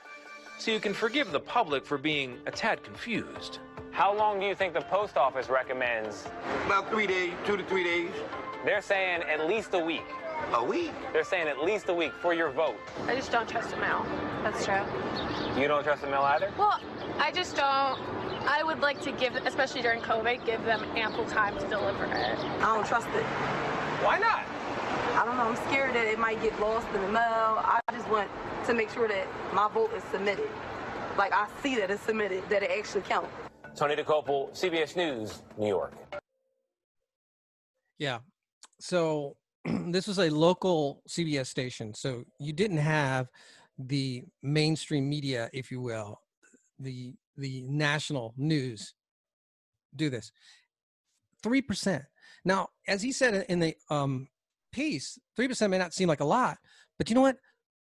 So 0.58 0.70
you 0.70 0.80
can 0.80 0.92
forgive 0.92 1.32
the 1.32 1.40
public 1.40 1.86
for 1.86 1.96
being 1.96 2.36
a 2.44 2.50
tad 2.50 2.84
confused. 2.84 3.60
How 3.92 4.16
long 4.16 4.38
do 4.38 4.46
you 4.46 4.54
think 4.54 4.74
the 4.74 4.80
post 4.82 5.16
office 5.16 5.48
recommends? 5.48 6.24
About 6.66 6.88
three 6.90 7.06
days, 7.06 7.32
two 7.44 7.56
to 7.56 7.64
three 7.64 7.84
days. 7.84 8.10
They're 8.64 8.82
saying 8.82 9.22
at 9.22 9.46
least 9.46 9.74
a 9.74 9.78
week. 9.78 10.04
A 10.52 10.64
week? 10.64 10.92
They're 11.12 11.24
saying 11.24 11.48
at 11.48 11.62
least 11.62 11.88
a 11.88 11.94
week 11.94 12.12
for 12.22 12.32
your 12.32 12.50
vote. 12.50 12.76
I 13.06 13.16
just 13.16 13.32
don't 13.32 13.48
trust 13.48 13.70
the 13.70 13.76
mail. 13.76 14.06
That's 14.42 14.64
true. 14.64 14.82
You 15.60 15.68
don't 15.68 15.82
trust 15.82 16.02
the 16.02 16.08
mail 16.08 16.22
either? 16.22 16.52
Well, 16.56 16.80
I 17.18 17.32
just 17.32 17.56
don't. 17.56 17.98
I 18.46 18.62
would 18.64 18.80
like 18.80 19.00
to 19.02 19.12
give, 19.12 19.34
especially 19.36 19.82
during 19.82 20.00
COVID, 20.00 20.46
give 20.46 20.64
them 20.64 20.84
ample 20.96 21.24
time 21.26 21.58
to 21.58 21.66
deliver 21.68 22.04
it. 22.04 22.38
I 22.38 22.74
don't 22.74 22.86
trust 22.86 23.08
it. 23.08 23.24
Why 24.04 24.18
not? 24.18 24.44
I 25.20 25.24
don't 25.24 25.36
know. 25.36 25.42
I'm 25.42 25.56
scared 25.68 25.94
that 25.96 26.06
it 26.06 26.18
might 26.18 26.40
get 26.40 26.58
lost 26.60 26.86
in 26.94 27.02
the 27.02 27.08
mail. 27.08 27.58
I 27.58 27.80
just 27.92 28.08
want 28.08 28.30
to 28.66 28.74
make 28.74 28.90
sure 28.90 29.08
that 29.08 29.26
my 29.52 29.68
vote 29.68 29.92
is 29.94 30.04
submitted. 30.12 30.48
Like 31.16 31.32
I 31.32 31.48
see 31.62 31.74
that 31.76 31.90
it's 31.90 32.02
submitted, 32.02 32.48
that 32.48 32.62
it 32.62 32.70
actually 32.70 33.02
counts. 33.02 33.28
Tony 33.78 33.94
Dokoupil, 33.94 34.50
CBS 34.50 34.96
News, 34.96 35.40
New 35.56 35.68
York. 35.68 35.92
Yeah. 38.00 38.18
So 38.80 39.36
this 39.64 40.08
was 40.08 40.18
a 40.18 40.30
local 40.30 41.00
CBS 41.08 41.46
station. 41.46 41.94
So 41.94 42.24
you 42.40 42.52
didn't 42.52 42.78
have 42.78 43.28
the 43.78 44.24
mainstream 44.42 45.08
media, 45.08 45.48
if 45.52 45.70
you 45.70 45.80
will, 45.80 46.20
the 46.80 47.14
the 47.36 47.62
national 47.68 48.34
news 48.36 48.94
do 49.94 50.10
this. 50.10 50.32
Three 51.44 51.62
percent. 51.62 52.02
Now, 52.44 52.70
as 52.88 53.00
he 53.00 53.12
said 53.12 53.46
in 53.48 53.60
the 53.60 53.76
um, 53.90 54.26
piece, 54.72 55.20
three 55.36 55.46
percent 55.46 55.70
may 55.70 55.78
not 55.78 55.94
seem 55.94 56.08
like 56.08 56.18
a 56.18 56.24
lot, 56.24 56.58
but 56.98 57.08
you 57.08 57.14
know 57.14 57.22
what? 57.22 57.36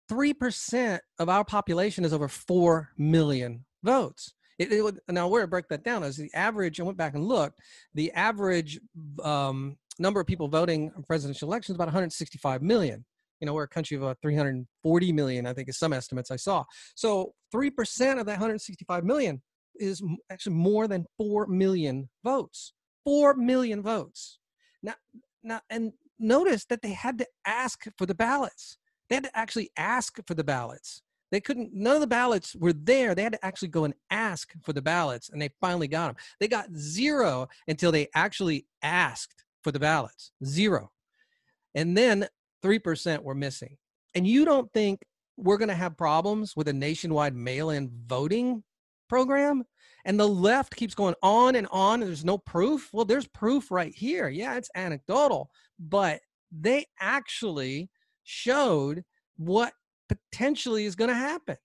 Three 0.08 0.32
percent 0.32 1.02
of 1.18 1.28
our 1.28 1.44
population 1.44 2.04
is 2.04 2.12
over 2.12 2.28
four 2.28 2.90
million 2.96 3.64
votes. 3.82 4.32
It, 4.58 4.72
it 4.72 4.94
now, 5.08 5.28
where 5.28 5.42
to 5.42 5.46
break 5.46 5.68
that 5.68 5.84
down 5.84 6.02
is 6.02 6.16
the 6.16 6.30
average. 6.34 6.80
I 6.80 6.82
went 6.82 6.98
back 6.98 7.14
and 7.14 7.24
looked. 7.24 7.60
The 7.94 8.10
average 8.12 8.80
um, 9.22 9.76
number 9.98 10.20
of 10.20 10.26
people 10.26 10.48
voting 10.48 10.90
in 10.96 11.02
presidential 11.04 11.48
elections 11.48 11.74
is 11.74 11.76
about 11.76 11.88
165 11.88 12.62
million. 12.62 13.04
You 13.40 13.46
know, 13.46 13.54
we're 13.54 13.64
a 13.64 13.68
country 13.68 13.96
of 13.96 14.02
about 14.02 14.18
340 14.20 15.12
million, 15.12 15.46
I 15.46 15.52
think, 15.52 15.68
is 15.68 15.78
some 15.78 15.92
estimates 15.92 16.30
I 16.32 16.36
saw. 16.36 16.64
So, 16.96 17.34
three 17.52 17.70
percent 17.70 18.18
of 18.18 18.26
that 18.26 18.32
165 18.32 19.04
million 19.04 19.42
is 19.78 20.02
actually 20.30 20.54
more 20.54 20.88
than 20.88 21.06
4 21.18 21.46
million 21.46 22.08
votes. 22.24 22.72
4 23.04 23.34
million 23.34 23.80
votes. 23.80 24.38
Now, 24.82 24.94
now, 25.42 25.60
and 25.70 25.92
notice 26.18 26.64
that 26.66 26.82
they 26.82 26.92
had 26.92 27.18
to 27.18 27.26
ask 27.46 27.84
for 27.96 28.06
the 28.06 28.14
ballots. 28.14 28.78
They 29.08 29.16
had 29.16 29.24
to 29.24 29.38
actually 29.38 29.70
ask 29.76 30.18
for 30.26 30.34
the 30.34 30.44
ballots. 30.44 31.02
They 31.30 31.40
couldn't, 31.40 31.74
none 31.74 31.94
of 31.94 32.00
the 32.00 32.06
ballots 32.06 32.56
were 32.56 32.72
there. 32.72 33.14
They 33.14 33.22
had 33.22 33.32
to 33.32 33.44
actually 33.44 33.68
go 33.68 33.84
and 33.84 33.94
ask 34.10 34.52
for 34.62 34.72
the 34.72 34.82
ballots, 34.82 35.28
and 35.28 35.40
they 35.40 35.50
finally 35.60 35.88
got 35.88 36.08
them. 36.08 36.16
They 36.40 36.48
got 36.48 36.74
zero 36.74 37.48
until 37.66 37.92
they 37.92 38.08
actually 38.14 38.66
asked 38.82 39.44
for 39.62 39.72
the 39.72 39.80
ballots. 39.80 40.32
Zero. 40.44 40.90
And 41.74 41.96
then 41.96 42.28
3% 42.62 43.22
were 43.22 43.34
missing. 43.34 43.76
And 44.14 44.26
you 44.26 44.44
don't 44.44 44.72
think 44.72 45.04
we're 45.36 45.58
going 45.58 45.68
to 45.68 45.74
have 45.74 45.96
problems 45.96 46.56
with 46.56 46.68
a 46.68 46.72
nationwide 46.72 47.34
mail 47.34 47.70
in 47.70 47.90
voting 48.06 48.64
program? 49.08 49.64
And 50.04 50.18
the 50.18 50.28
left 50.28 50.76
keeps 50.76 50.94
going 50.94 51.14
on 51.22 51.56
and 51.56 51.66
on, 51.70 52.00
and 52.00 52.08
there's 52.08 52.24
no 52.24 52.38
proof. 52.38 52.88
Well, 52.92 53.04
there's 53.04 53.26
proof 53.26 53.70
right 53.70 53.94
here. 53.94 54.28
Yeah, 54.28 54.56
it's 54.56 54.70
anecdotal, 54.74 55.50
but 55.78 56.20
they 56.50 56.86
actually 57.00 57.90
showed 58.22 59.04
what 59.36 59.72
potentially 60.08 60.84
is 60.84 60.96
going 60.96 61.10
to 61.10 61.14
happen. 61.14 61.56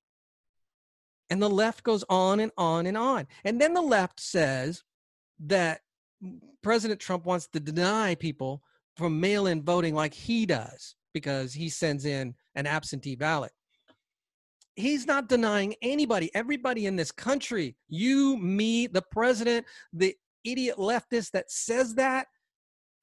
And 1.29 1.41
the 1.41 1.49
left 1.49 1.83
goes 1.83 2.03
on 2.09 2.39
and 2.39 2.51
on 2.57 2.85
and 2.85 2.97
on. 2.97 3.27
And 3.43 3.59
then 3.59 3.73
the 3.73 3.81
left 3.81 4.19
says 4.19 4.83
that 5.39 5.81
President 6.61 6.99
Trump 6.99 7.25
wants 7.25 7.47
to 7.47 7.59
deny 7.59 8.15
people 8.15 8.61
from 8.95 9.19
mail 9.19 9.47
in 9.47 9.63
voting 9.63 9.95
like 9.95 10.13
he 10.13 10.45
does 10.45 10.95
because 11.13 11.53
he 11.53 11.69
sends 11.69 12.05
in 12.05 12.35
an 12.55 12.67
absentee 12.67 13.15
ballot. 13.15 13.51
He's 14.75 15.05
not 15.05 15.29
denying 15.29 15.75
anybody, 15.81 16.31
everybody 16.33 16.87
in 16.87 16.95
this 16.95 17.11
country, 17.11 17.75
you, 17.89 18.37
me, 18.37 18.87
the 18.87 19.03
president, 19.11 19.65
the 19.91 20.15
idiot 20.43 20.77
leftist 20.77 21.31
that 21.31 21.51
says 21.51 21.95
that 21.95 22.27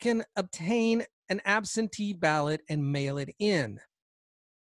can 0.01 0.25
obtain 0.37 1.05
an 1.29 1.41
absentee 1.45 2.13
ballot 2.13 2.63
and 2.69 2.93
mail 2.93 3.19
it 3.19 3.35
in. 3.39 3.79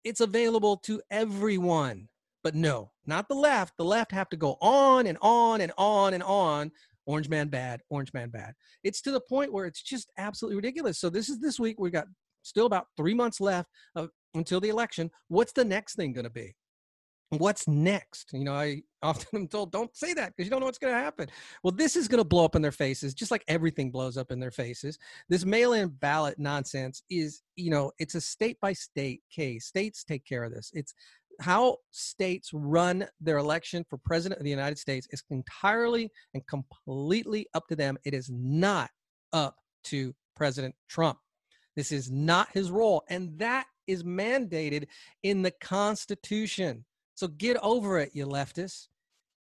It's 0.05 0.21
available 0.21 0.77
to 0.79 1.01
everyone. 1.11 2.09
But 2.45 2.55
no, 2.55 2.93
not 3.07 3.29
the 3.29 3.35
left. 3.35 3.77
The 3.77 3.85
left 3.85 4.13
have 4.13 4.29
to 4.31 4.37
go 4.37 4.57
on 4.61 5.07
and 5.07 5.19
on 5.21 5.61
and 5.61 5.73
on 5.77 6.15
and 6.15 6.23
on. 6.23 6.71
Orange 7.07 7.29
man 7.29 7.49
bad, 7.49 7.81
orange 7.89 8.13
man 8.13 8.29
bad. 8.29 8.55
It's 8.85 9.01
to 9.03 9.11
the 9.11 9.21
point 9.21 9.53
where 9.53 9.65
it's 9.65 9.83
just 9.83 10.11
absolutely 10.19 10.57
ridiculous. 10.57 10.99
So 10.99 11.09
this 11.11 11.29
is 11.29 11.41
this 11.41 11.59
week. 11.59 11.77
We've 11.79 11.93
got 11.93 12.07
still 12.43 12.67
about 12.67 12.87
three 12.97 13.15
months 13.15 13.41
left 13.41 13.71
of, 13.95 14.11
until 14.35 14.61
the 14.61 14.69
election. 14.69 15.11
What's 15.29 15.53
the 15.53 15.65
next 15.65 15.95
thing 15.95 16.13
going 16.13 16.25
to 16.25 16.31
be? 16.31 16.55
What's 17.31 17.69
next? 17.69 18.31
You 18.33 18.45
know 18.45 18.55
i 18.55 18.83
often 19.03 19.29
am 19.39 19.47
told 19.47 19.71
don't 19.71 19.95
say 19.97 20.13
that 20.15 20.33
because 20.35 20.45
you 20.45 20.51
don't 20.51 20.59
know 20.59 20.67
what's 20.67 20.79
going 20.79 20.93
to 20.93 20.99
happen. 20.99 21.29
Well 21.63 21.73
this 21.73 21.95
is 21.95 22.09
going 22.09 22.23
to 22.23 22.29
blow 22.29 22.45
up 22.45 22.57
in 22.57 22.63
their 22.63 22.73
faces 22.73 23.15
just 23.15 23.31
like 23.31 23.45
everything 23.47 23.91
blows 23.91 24.17
up 24.17 24.33
in 24.33 24.41
their 24.41 24.51
faces. 24.51 24.99
This 25.29 25.45
mail-in 25.45 25.89
ballot 25.89 26.39
nonsense 26.39 27.03
is 27.11 27.43
you 27.57 27.71
know 27.71 27.93
it's 27.99 28.15
a 28.15 28.21
state 28.21 28.59
by 28.61 28.73
state 28.73 29.23
case. 29.31 29.67
States 29.67 30.05
take 30.05 30.25
care 30.25 30.45
of 30.45 30.53
this. 30.53 30.71
It's 30.75 30.95
how 31.41 31.77
states 31.93 32.51
run 32.53 33.07
their 33.21 33.39
election 33.39 33.85
for 33.89 33.99
president 33.99 34.41
of 34.41 34.45
the 34.45 34.51
united 34.51 34.79
states 34.79 35.07
is 35.13 35.23
entirely 35.31 36.11
and 36.35 36.45
completely 36.49 37.47
up 37.55 37.69
to 37.69 37.77
them. 37.77 37.97
It 38.05 38.15
is 38.15 38.29
not 38.33 38.91
up 39.33 39.57
to 39.85 40.15
president 40.35 40.75
trump. 40.89 41.19
This 41.77 41.93
is 41.93 42.11
not 42.11 42.49
his 42.53 42.73
role 42.73 43.05
and 43.09 43.39
that 43.39 43.67
is 43.87 44.03
mandated 44.03 44.87
in 45.23 45.43
the 45.43 45.53
constitution 45.53 46.85
so 47.19 47.27
get 47.27 47.57
over 47.65 47.99
it, 47.99 48.13
you 48.15 48.25
leftists. 48.27 48.87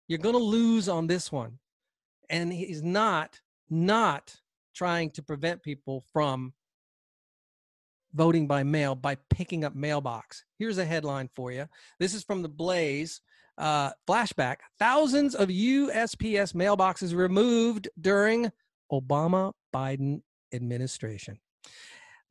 You're 0.07 0.17
going 0.17 0.33
to 0.33 0.41
lose 0.41 0.89
on 0.89 1.05
this 1.05 1.31
one. 1.31 1.59
And 2.27 2.51
he's 2.51 2.81
not, 2.81 3.39
not 3.69 4.35
trying 4.73 5.11
to 5.11 5.21
prevent 5.21 5.61
people 5.61 6.03
from 6.11 6.53
voting 8.15 8.47
by 8.47 8.63
mail 8.63 8.95
by 8.95 9.17
picking 9.29 9.63
up 9.63 9.75
mailbox. 9.75 10.43
Here's 10.57 10.79
a 10.79 10.85
headline 10.85 11.29
for 11.35 11.51
you. 11.51 11.67
This 11.99 12.15
is 12.15 12.23
from 12.23 12.41
the 12.41 12.49
Blaze. 12.49 13.21
Uh, 13.59 13.91
flashback 14.07 14.57
thousands 14.79 15.35
of 15.35 15.49
USPS 15.49 16.53
mailboxes 16.53 17.15
removed 17.15 17.89
during 18.01 18.51
Obama 18.91 19.53
Biden 19.73 20.21
administration. 20.51 21.39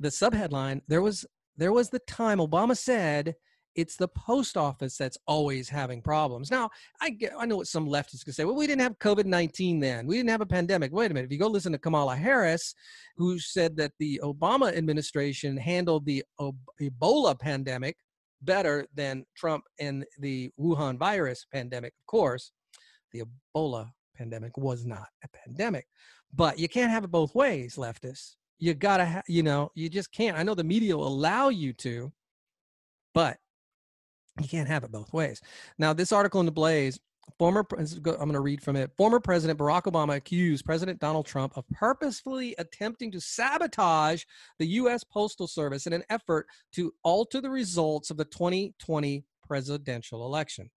The 0.01 0.09
subheadline 0.09 0.83
there 0.89 1.03
was 1.03 1.25
there 1.57 1.73
was 1.73 1.91
the 1.91 1.99
time 2.01 2.39
Obama 2.39 2.77
said 2.77 3.37
it's 3.77 3.97
the 3.97 4.09
post 4.09 4.57
office 4.57 4.97
that's 4.97 5.19
always 5.27 5.69
having 5.69 6.03
problems. 6.03 6.51
Now, 6.51 6.71
I 7.01 7.11
get, 7.11 7.33
I 7.39 7.47
know 7.47 7.57
what 7.57 7.67
some 7.67 7.87
leftists 7.87 8.25
can 8.25 8.33
say. 8.33 8.45
Well, 8.45 8.57
we 8.57 8.67
didn't 8.67 8.83
have 8.83 8.99
COVID 8.99 9.27
nineteen 9.27 9.79
then. 9.79 10.07
We 10.07 10.17
didn't 10.17 10.31
have 10.31 10.41
a 10.41 10.47
pandemic. 10.47 10.93
Wait 10.93 11.11
a 11.11 11.15
minute. 11.15 11.27
If 11.27 11.33
you 11.33 11.39
go 11.39 11.47
listen 11.47 11.73
to 11.73 11.79
Kamala 11.79 12.17
Harris, 12.17 12.75
who 13.17 13.39
said 13.39 13.77
that 13.77 13.93
the 13.99 14.21
Obama 14.25 14.77
administration 14.77 15.57
handled 15.57 16.07
the 16.07 16.25
Ebola 16.81 17.39
pandemic 17.39 17.97
better 18.43 18.87
than 18.95 19.25
Trump 19.37 19.65
and 19.79 20.05
the 20.19 20.51
Wuhan 20.59 20.99
virus 20.99 21.47
pandemic, 21.53 21.93
of 21.93 22.07
course, 22.07 22.53
the 23.13 23.23
Ebola 23.55 23.91
pandemic 24.17 24.57
was 24.57 24.85
not 24.85 25.09
a 25.25 25.29
pandemic. 25.29 25.87
But 26.35 26.59
you 26.59 26.69
can't 26.69 26.91
have 26.91 27.05
it 27.05 27.11
both 27.11 27.35
ways, 27.35 27.77
leftists. 27.77 28.37
You 28.59 28.75
gotta, 28.75 29.07
ha- 29.07 29.23
you 29.29 29.43
know, 29.43 29.71
you 29.75 29.89
just 29.89 30.13
can't. 30.13 30.37
I 30.37 30.43
know 30.43 30.55
the 30.55 30.65
media 30.65 30.97
will 30.97 31.07
allow 31.07 31.51
you 31.51 31.73
to, 31.75 32.13
but 33.15 33.39
you 34.41 34.49
can't 34.49 34.69
have 34.69 34.85
it 34.85 34.93
both 34.93 35.13
ways. 35.13 35.41
Now, 35.79 35.93
this 35.93 36.13
article 36.13 36.41
in 36.41 36.47
the 36.47 36.53
Blaze, 36.53 36.99
former 37.39 37.67
I'm 37.79 37.87
going 38.05 38.33
to 38.33 38.41
read 38.41 38.63
from 38.63 38.77
it. 38.77 38.91
Former 38.97 39.21
President 39.21 39.59
Barack 39.59 39.83
Obama 39.85 40.17
accused 40.17 40.65
President 40.65 41.01
Donald 41.01 41.27
Trump 41.27 41.57
of 41.57 41.65
purposefully 41.71 42.55
attempting 42.59 43.11
to 43.13 43.21
sabotage 43.21 44.25
the 44.59 44.67
U.S. 44.67 45.05
Postal 45.05 45.47
Service 45.47 45.87
in 45.87 45.93
an 45.93 46.05
effort 46.11 46.47
to 46.73 46.93
alter 47.03 47.41
the 47.41 47.51
results 47.51 48.11
of 48.11 48.17
the 48.17 48.25
2020 48.25 49.25
presidential 49.47 50.25
election. 50.25 50.71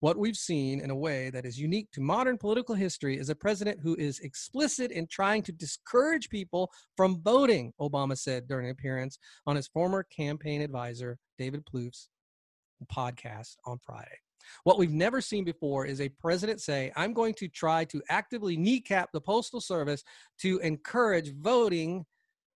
What 0.00 0.16
we've 0.16 0.36
seen 0.36 0.80
in 0.80 0.90
a 0.90 0.96
way 0.96 1.30
that 1.30 1.44
is 1.44 1.58
unique 1.58 1.90
to 1.92 2.00
modern 2.00 2.38
political 2.38 2.74
history 2.74 3.18
is 3.18 3.28
a 3.28 3.34
president 3.34 3.80
who 3.82 3.96
is 3.96 4.20
explicit 4.20 4.90
in 4.90 5.06
trying 5.06 5.42
to 5.44 5.52
discourage 5.52 6.28
people 6.28 6.70
from 6.96 7.20
voting, 7.22 7.72
Obama 7.80 8.16
said 8.16 8.46
during 8.46 8.66
an 8.66 8.72
appearance 8.72 9.18
on 9.46 9.56
his 9.56 9.66
former 9.68 10.04
campaign 10.04 10.60
advisor, 10.60 11.18
David 11.38 11.64
Plouffe's 11.66 12.08
podcast 12.84 13.56
on 13.64 13.78
Friday. 13.78 14.18
What 14.64 14.78
we've 14.78 14.92
never 14.92 15.20
seen 15.20 15.44
before 15.44 15.86
is 15.86 16.00
a 16.00 16.08
president 16.08 16.60
say, 16.60 16.92
I'm 16.94 17.12
going 17.12 17.34
to 17.34 17.48
try 17.48 17.84
to 17.86 18.02
actively 18.08 18.56
kneecap 18.56 19.10
the 19.12 19.20
Postal 19.20 19.60
Service 19.60 20.04
to 20.40 20.58
encourage 20.58 21.34
voting, 21.34 22.04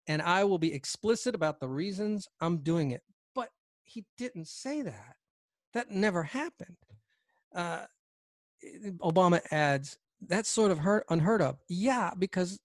and 0.07 0.23
I 0.23 0.45
will 0.45 0.59
be 0.59 0.73
explicit 0.73 1.35
about 1.35 1.59
the 1.59 1.69
reasons 1.69 2.29
I'm 2.41 2.59
doing 2.59 2.93
it. 2.93 3.03
But 3.35 3.49
he 3.83 4.05
didn't 4.19 4.49
say 4.49 4.83
that. 4.83 5.17
That 5.73 5.91
never 5.91 6.23
happened. 6.23 6.77
Uh, 7.55 7.87
Obama 8.99 9.41
adds, 9.51 9.99
that's 10.27 10.49
sort 10.49 10.71
of 10.71 10.79
heard, 10.79 11.05
unheard 11.09 11.43
of. 11.43 11.59
Yeah, 11.69 12.11
because 12.19 12.61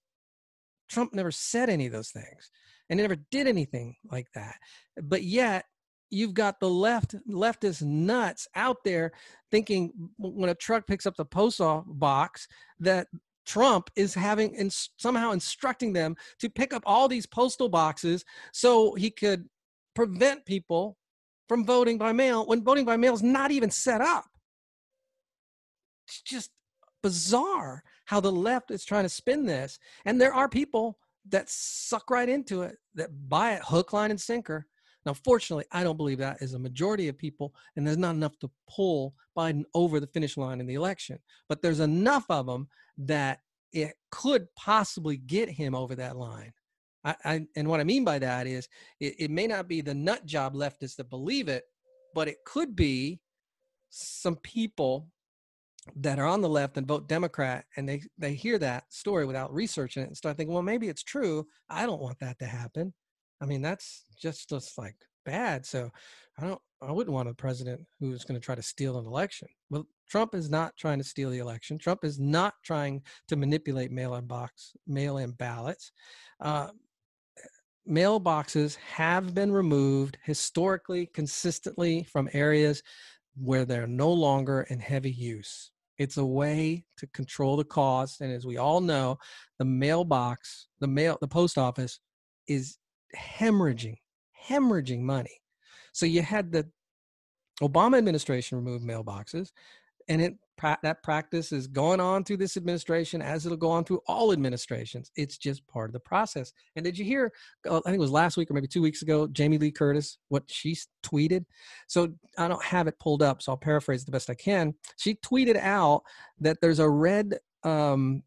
Trump 0.88 1.14
never 1.14 1.30
said 1.30 1.68
any 1.68 1.86
of 1.86 1.92
those 1.92 2.10
things 2.10 2.50
and 2.88 3.00
never 3.00 3.16
did 3.30 3.46
anything 3.46 3.96
like 4.10 4.28
that. 4.34 4.56
But 5.02 5.22
yet, 5.22 5.64
you've 6.10 6.34
got 6.34 6.60
the 6.60 6.68
left 6.68 7.14
leftist 7.28 7.82
nuts 7.82 8.46
out 8.54 8.78
there 8.84 9.12
thinking 9.50 9.92
when 10.18 10.50
a 10.50 10.54
truck 10.54 10.86
picks 10.86 11.06
up 11.06 11.16
the 11.16 11.24
post 11.24 11.60
office 11.60 11.86
box 11.88 12.48
that 12.80 13.08
Trump 13.44 13.90
is 13.96 14.12
having 14.12 14.56
and 14.56 14.72
somehow 14.98 15.30
instructing 15.30 15.92
them 15.92 16.16
to 16.40 16.50
pick 16.50 16.74
up 16.74 16.82
all 16.84 17.08
these 17.08 17.26
postal 17.26 17.68
boxes 17.68 18.24
so 18.52 18.94
he 18.94 19.10
could 19.10 19.48
prevent 19.94 20.44
people 20.44 20.96
from 21.48 21.64
voting 21.64 21.96
by 21.96 22.12
mail 22.12 22.44
when 22.46 22.64
voting 22.64 22.84
by 22.84 22.96
mail 22.96 23.14
is 23.14 23.22
not 23.22 23.50
even 23.52 23.70
set 23.70 24.00
up. 24.00 24.26
It's 26.08 26.22
just 26.22 26.50
bizarre 27.02 27.84
how 28.06 28.20
the 28.20 28.32
left 28.32 28.70
is 28.70 28.84
trying 28.84 29.04
to 29.04 29.08
spin 29.08 29.46
this. 29.46 29.78
And 30.04 30.20
there 30.20 30.34
are 30.34 30.48
people 30.48 30.98
that 31.28 31.48
suck 31.48 32.10
right 32.10 32.28
into 32.28 32.62
it, 32.62 32.76
that 32.94 33.10
buy 33.28 33.54
it 33.54 33.62
hook, 33.64 33.92
line, 33.92 34.10
and 34.10 34.20
sinker. 34.20 34.66
Now, 35.06 35.14
fortunately, 35.14 35.64
I 35.70 35.84
don't 35.84 35.96
believe 35.96 36.18
that 36.18 36.42
is 36.42 36.54
a 36.54 36.58
majority 36.58 37.06
of 37.06 37.16
people, 37.16 37.54
and 37.76 37.86
there's 37.86 37.96
not 37.96 38.16
enough 38.16 38.36
to 38.40 38.50
pull 38.68 39.14
Biden 39.38 39.62
over 39.72 40.00
the 40.00 40.08
finish 40.08 40.36
line 40.36 40.60
in 40.60 40.66
the 40.66 40.74
election. 40.74 41.20
But 41.48 41.62
there's 41.62 41.80
enough 41.80 42.26
of 42.28 42.46
them 42.46 42.68
that 42.98 43.38
it 43.72 43.94
could 44.10 44.48
possibly 44.56 45.16
get 45.16 45.48
him 45.48 45.76
over 45.76 45.94
that 45.94 46.16
line. 46.16 46.52
I, 47.04 47.14
I, 47.24 47.46
and 47.54 47.68
what 47.68 47.78
I 47.78 47.84
mean 47.84 48.04
by 48.04 48.18
that 48.18 48.48
is 48.48 48.68
it, 48.98 49.14
it 49.18 49.30
may 49.30 49.46
not 49.46 49.68
be 49.68 49.80
the 49.80 49.94
nut 49.94 50.26
job 50.26 50.54
leftists 50.54 50.96
that 50.96 51.08
believe 51.08 51.48
it, 51.48 51.62
but 52.12 52.26
it 52.26 52.38
could 52.44 52.74
be 52.74 53.20
some 53.90 54.36
people 54.36 55.08
that 55.94 56.18
are 56.18 56.26
on 56.26 56.40
the 56.40 56.48
left 56.48 56.76
and 56.76 56.88
vote 56.88 57.08
Democrat 57.08 57.64
and 57.76 57.88
they, 57.88 58.02
they 58.18 58.34
hear 58.34 58.58
that 58.58 58.92
story 58.92 59.24
without 59.24 59.54
researching 59.54 60.02
it 60.02 60.08
and 60.08 60.16
start 60.16 60.36
thinking, 60.36 60.52
well, 60.52 60.64
maybe 60.64 60.88
it's 60.88 61.04
true. 61.04 61.46
I 61.70 61.86
don't 61.86 62.02
want 62.02 62.18
that 62.18 62.40
to 62.40 62.46
happen. 62.46 62.92
I 63.40 63.46
mean, 63.46 63.62
that's 63.62 64.04
just 64.20 64.48
just 64.48 64.78
like 64.78 64.96
bad. 65.24 65.66
So 65.66 65.90
I 66.38 66.46
don't 66.46 66.60
I 66.82 66.92
wouldn't 66.92 67.14
want 67.14 67.28
a 67.28 67.34
president 67.34 67.80
who's 68.00 68.24
going 68.24 68.38
to 68.38 68.44
try 68.44 68.54
to 68.54 68.62
steal 68.62 68.98
an 68.98 69.06
election. 69.06 69.48
Well, 69.70 69.86
Trump 70.08 70.34
is 70.34 70.50
not 70.50 70.76
trying 70.76 70.98
to 70.98 71.04
steal 71.04 71.30
the 71.30 71.38
election. 71.38 71.78
Trump 71.78 72.04
is 72.04 72.18
not 72.18 72.54
trying 72.62 73.02
to 73.28 73.36
manipulate 73.36 73.90
mail-in 73.90 74.26
box, 74.26 74.72
mail-in 74.86 75.32
ballots. 75.32 75.90
Uh, 76.40 76.68
mailboxes 77.88 78.76
have 78.76 79.34
been 79.34 79.50
removed 79.50 80.18
historically, 80.22 81.06
consistently 81.06 82.04
from 82.04 82.28
areas 82.32 82.82
where 83.36 83.64
they're 83.64 83.86
no 83.86 84.12
longer 84.12 84.66
in 84.70 84.78
heavy 84.78 85.10
use. 85.10 85.72
It's 85.98 86.18
a 86.18 86.24
way 86.24 86.84
to 86.98 87.06
control 87.08 87.56
the 87.56 87.64
cost, 87.64 88.20
and 88.20 88.32
as 88.32 88.44
we 88.44 88.58
all 88.58 88.80
know, 88.80 89.18
the 89.58 89.64
mailbox, 89.64 90.68
the 90.78 90.86
mail, 90.86 91.16
the 91.20 91.28
post 91.28 91.56
office, 91.56 92.00
is 92.48 92.76
hemorrhaging, 93.14 93.96
hemorrhaging 94.48 95.00
money. 95.00 95.40
So 95.92 96.06
you 96.06 96.22
had 96.22 96.52
the 96.52 96.68
Obama 97.62 97.98
administration 97.98 98.58
remove 98.58 98.82
mailboxes, 98.82 99.52
and 100.08 100.20
it 100.20 100.36
that 100.82 101.02
practice 101.02 101.52
is 101.52 101.66
going 101.66 102.00
on 102.00 102.24
through 102.24 102.38
this 102.38 102.56
administration 102.56 103.20
as 103.20 103.44
it'll 103.44 103.58
go 103.58 103.70
on 103.70 103.84
through 103.84 104.00
all 104.06 104.32
administrations. 104.32 105.10
It's 105.16 105.36
just 105.36 105.66
part 105.66 105.90
of 105.90 105.92
the 105.92 106.00
process. 106.00 106.52
And 106.76 106.84
did 106.84 106.96
you 106.96 107.04
hear? 107.04 107.32
Uh, 107.68 107.78
I 107.78 107.90
think 107.90 107.96
it 107.96 108.00
was 108.00 108.10
last 108.10 108.36
week 108.36 108.50
or 108.50 108.54
maybe 108.54 108.66
two 108.66 108.82
weeks 108.82 109.02
ago. 109.02 109.26
Jamie 109.26 109.58
Lee 109.58 109.70
Curtis, 109.70 110.18
what 110.28 110.44
she 110.46 110.76
tweeted. 111.02 111.44
So 111.88 112.14
I 112.38 112.48
don't 112.48 112.64
have 112.64 112.86
it 112.86 112.98
pulled 112.98 113.22
up, 113.22 113.42
so 113.42 113.52
I'll 113.52 113.58
paraphrase 113.58 114.04
the 114.04 114.12
best 114.12 114.30
I 114.30 114.34
can. 114.34 114.74
She 114.96 115.16
tweeted 115.16 115.56
out 115.56 116.02
that 116.40 116.58
there's 116.60 116.78
a 116.78 116.88
red 116.88 117.38
um, 117.62 118.22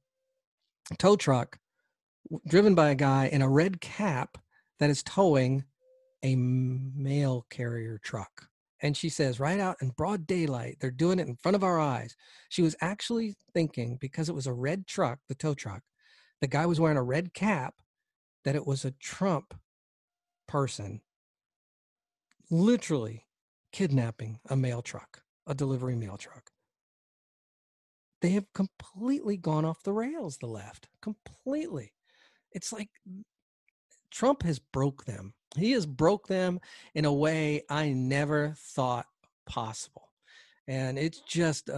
tow 0.98 1.16
truck 1.16 1.58
driven 2.48 2.76
by 2.76 2.90
a 2.90 2.96
guy 2.96 3.28
in 3.28 3.42
a 3.42 3.50
red 3.50 3.82
cap 3.82 4.38
that 4.80 4.90
is 4.90 5.04
towing 5.04 5.64
a 6.24 6.36
mail 6.36 7.46
carrier 7.50 8.00
truck. 8.04 8.48
And 8.82 8.96
she 8.96 9.10
says, 9.10 9.40
right 9.40 9.60
out 9.60 9.78
in 9.82 9.90
broad 9.90 10.26
daylight, 10.26 10.78
they're 10.80 10.92
doing 10.92 11.20
it 11.20 11.28
in 11.28 11.36
front 11.36 11.56
of 11.56 11.64
our 11.64 11.80
eyes. 11.80 12.16
She 12.48 12.62
was 12.62 12.76
actually 12.80 13.36
thinking, 13.54 13.98
because 14.00 14.30
it 14.30 14.36
was 14.36 14.48
a 14.48 14.54
red 14.54 14.88
truck, 14.88 15.20
the 15.28 15.36
tow 15.36 15.54
truck, 15.54 15.82
the 16.40 16.48
guy 16.48 16.66
was 16.66 16.80
wearing 16.80 16.98
a 16.98 17.04
red 17.04 17.34
cap, 17.34 17.76
that 18.46 18.56
it 18.56 18.66
was 18.66 18.86
a 18.86 18.92
Trump 18.92 19.54
person 20.48 21.02
literally 22.50 23.26
kidnapping 23.74 24.40
a 24.50 24.56
mail 24.56 24.82
truck, 24.82 25.24
a 25.46 25.54
delivery 25.54 25.96
mail 25.96 26.18
truck. 26.18 26.52
They 28.22 28.30
have 28.32 28.52
completely 28.54 29.38
gone 29.38 29.66
off 29.66 29.84
the 29.84 29.94
rails, 29.94 30.38
the 30.38 30.48
left, 30.48 30.88
completely. 31.02 31.94
It's 32.52 32.74
like 32.74 32.90
Trump 34.12 34.43
has 34.43 34.60
broke 34.60 35.05
them. 35.05 35.34
He 35.57 35.72
has 35.72 35.86
broke 35.86 36.28
them 36.28 36.60
in 36.93 37.05
a 37.05 37.14
way 37.14 37.64
I 37.70 37.89
never 37.89 38.53
thought 38.57 39.07
possible. 39.47 40.10
And 40.68 40.99
it's 40.99 41.22
just 41.22 41.70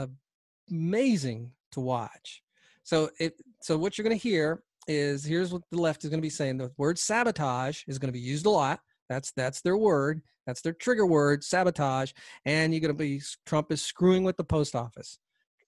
amazing 0.69 1.51
to 1.71 1.79
watch. 1.79 2.43
So 2.83 3.09
it 3.19 3.35
so 3.61 3.77
what 3.77 3.97
you're 3.97 4.03
going 4.03 4.17
to 4.17 4.21
hear 4.21 4.63
is 4.87 5.23
here's 5.23 5.53
what 5.53 5.61
the 5.71 5.79
left 5.79 6.03
is 6.03 6.09
going 6.09 6.19
to 6.19 6.25
be 6.25 6.29
saying. 6.29 6.57
The 6.57 6.71
word 6.77 6.99
sabotage 6.99 7.83
is 7.87 7.99
going 7.99 8.09
to 8.09 8.17
be 8.17 8.19
used 8.19 8.45
a 8.45 8.49
lot. 8.49 8.81
That's 9.07 9.31
that's 9.31 9.61
their 9.61 9.77
word. 9.77 10.21
That's 10.45 10.61
their 10.61 10.73
trigger 10.73 11.05
word, 11.05 11.43
sabotage. 11.43 12.11
And 12.45 12.73
you're 12.73 12.81
going 12.81 12.93
to 12.93 12.97
be 12.97 13.21
Trump 13.45 13.71
is 13.71 13.81
screwing 13.81 14.23
with 14.23 14.37
the 14.37 14.43
post 14.43 14.75
office. 14.75 15.19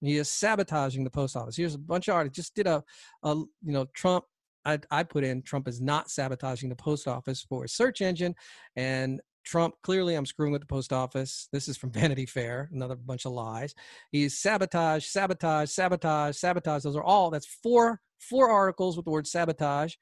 He 0.02 0.18
is 0.18 0.30
sabotaging 0.30 1.06
the 1.06 1.10
post 1.10 1.38
office. 1.38 1.56
Here's 1.56 1.76
a 1.76 1.80
bunch 1.80 2.10
of 2.10 2.16
artists 2.16 2.36
just 2.36 2.56
did 2.56 2.68
a, 2.68 2.84
a 3.24 3.36
you 3.36 3.72
know 3.72 3.86
Trump 3.94 4.26
I, 4.66 4.80
I 4.92 5.04
put 5.04 5.24
in 5.24 5.42
Trump 5.42 5.68
is 5.68 5.82
not 5.82 6.10
sabotaging 6.10 6.70
the 6.70 6.76
post 6.76 7.08
office 7.08 7.42
for 7.42 7.66
a 7.66 7.70
search 7.70 8.02
engine. 8.02 8.36
And 8.76 9.22
Trump, 9.46 9.76
clearly, 9.84 10.16
I'm 10.16 10.26
screwing 10.26 10.54
with 10.54 10.62
the 10.62 10.68
post 10.68 10.94
office. 10.94 11.50
This 11.52 11.68
is 11.68 11.78
from 11.78 11.92
Vanity 11.94 12.26
Fair, 12.26 12.70
another 12.74 12.96
bunch 12.96 13.26
of 13.26 13.34
lies. 13.34 13.74
He's 14.12 14.40
sabotage, 14.40 15.06
sabotage, 15.06 15.70
sabotage, 15.70 16.38
sabotage. 16.38 16.84
Those 16.84 16.96
are 16.96 17.04
all, 17.04 17.30
that's 17.30 17.48
four 17.48 18.02
four 18.30 18.50
articles 18.50 18.96
with 18.96 19.06
the 19.06 19.12
word 19.12 19.28
sabotage 19.28 19.96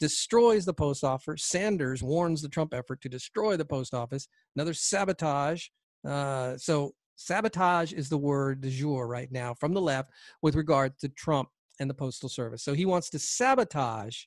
destroys 0.00 0.64
the 0.64 0.74
post 0.74 1.04
office 1.04 1.44
sanders 1.44 2.02
warns 2.02 2.42
the 2.42 2.48
trump 2.48 2.74
effort 2.74 3.00
to 3.00 3.08
destroy 3.08 3.56
the 3.56 3.64
post 3.64 3.94
office 3.94 4.26
another 4.56 4.74
sabotage 4.74 5.66
uh, 6.06 6.56
so 6.56 6.92
sabotage 7.16 7.92
is 7.92 8.08
the 8.08 8.18
word 8.18 8.60
du 8.60 8.70
jour 8.70 9.06
right 9.06 9.30
now 9.30 9.54
from 9.54 9.72
the 9.74 9.80
left 9.80 10.10
with 10.42 10.54
regard 10.54 10.96
to 10.98 11.08
trump 11.10 11.48
and 11.78 11.88
the 11.88 11.94
Postal 11.94 12.28
Service. 12.28 12.62
So 12.62 12.74
he 12.74 12.86
wants 12.86 13.10
to 13.10 13.18
sabotage 13.18 14.24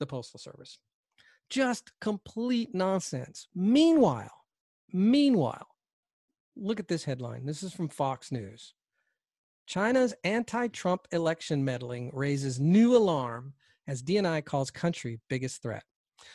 the 0.00 0.06
Postal 0.06 0.38
Service. 0.38 0.78
Just 1.50 1.92
complete 2.00 2.74
nonsense. 2.74 3.48
Meanwhile, 3.54 4.44
meanwhile, 4.92 5.66
look 6.56 6.80
at 6.80 6.88
this 6.88 7.04
headline. 7.04 7.46
This 7.46 7.62
is 7.62 7.72
from 7.72 7.88
Fox 7.88 8.32
News. 8.32 8.74
China's 9.66 10.14
anti 10.24 10.68
Trump 10.68 11.06
election 11.12 11.64
meddling 11.64 12.10
raises 12.12 12.60
new 12.60 12.96
alarm 12.96 13.54
as 13.86 14.02
DNI 14.02 14.44
calls 14.44 14.70
country 14.70 15.20
biggest 15.28 15.62
threat. 15.62 15.84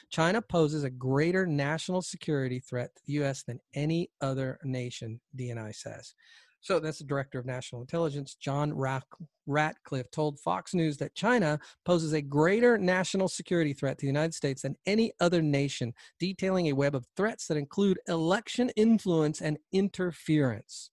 China 0.10 0.42
poses 0.42 0.84
a 0.84 0.90
greater 0.90 1.46
national 1.46 2.02
security 2.02 2.60
threat 2.60 2.96
to 2.96 3.02
the 3.06 3.14
U.S. 3.14 3.44
than 3.44 3.60
any 3.74 4.10
other 4.22 4.60
nation, 4.64 5.20
DNI 5.38 5.76
says. 5.76 6.14
So 6.62 6.80
that's 6.80 7.00
the 7.00 7.06
director 7.06 7.40
of 7.40 7.46
national 7.46 7.82
intelligence, 7.82 8.36
John 8.36 8.74
Ratcliffe, 8.74 10.12
told 10.12 10.40
Fox 10.40 10.74
News 10.74 10.98
that 10.98 11.16
China 11.16 11.60
poses 11.86 12.14
a 12.14 12.22
greater 12.22 12.78
national 12.78 13.30
security 13.30 13.74
threat 13.74 13.98
to 13.98 14.02
the 14.02 14.08
United 14.08 14.34
States 14.34 14.64
than 14.64 14.76
any 14.86 15.14
other 15.22 15.42
nation, 15.42 15.94
detailing 16.20 16.68
a 16.68 16.74
web 16.74 16.96
of 16.96 17.06
threats 17.16 17.48
that 17.48 17.58
include 17.58 18.00
election 18.08 18.70
influence 18.76 19.42
and 19.42 19.58
interference. 19.72 20.92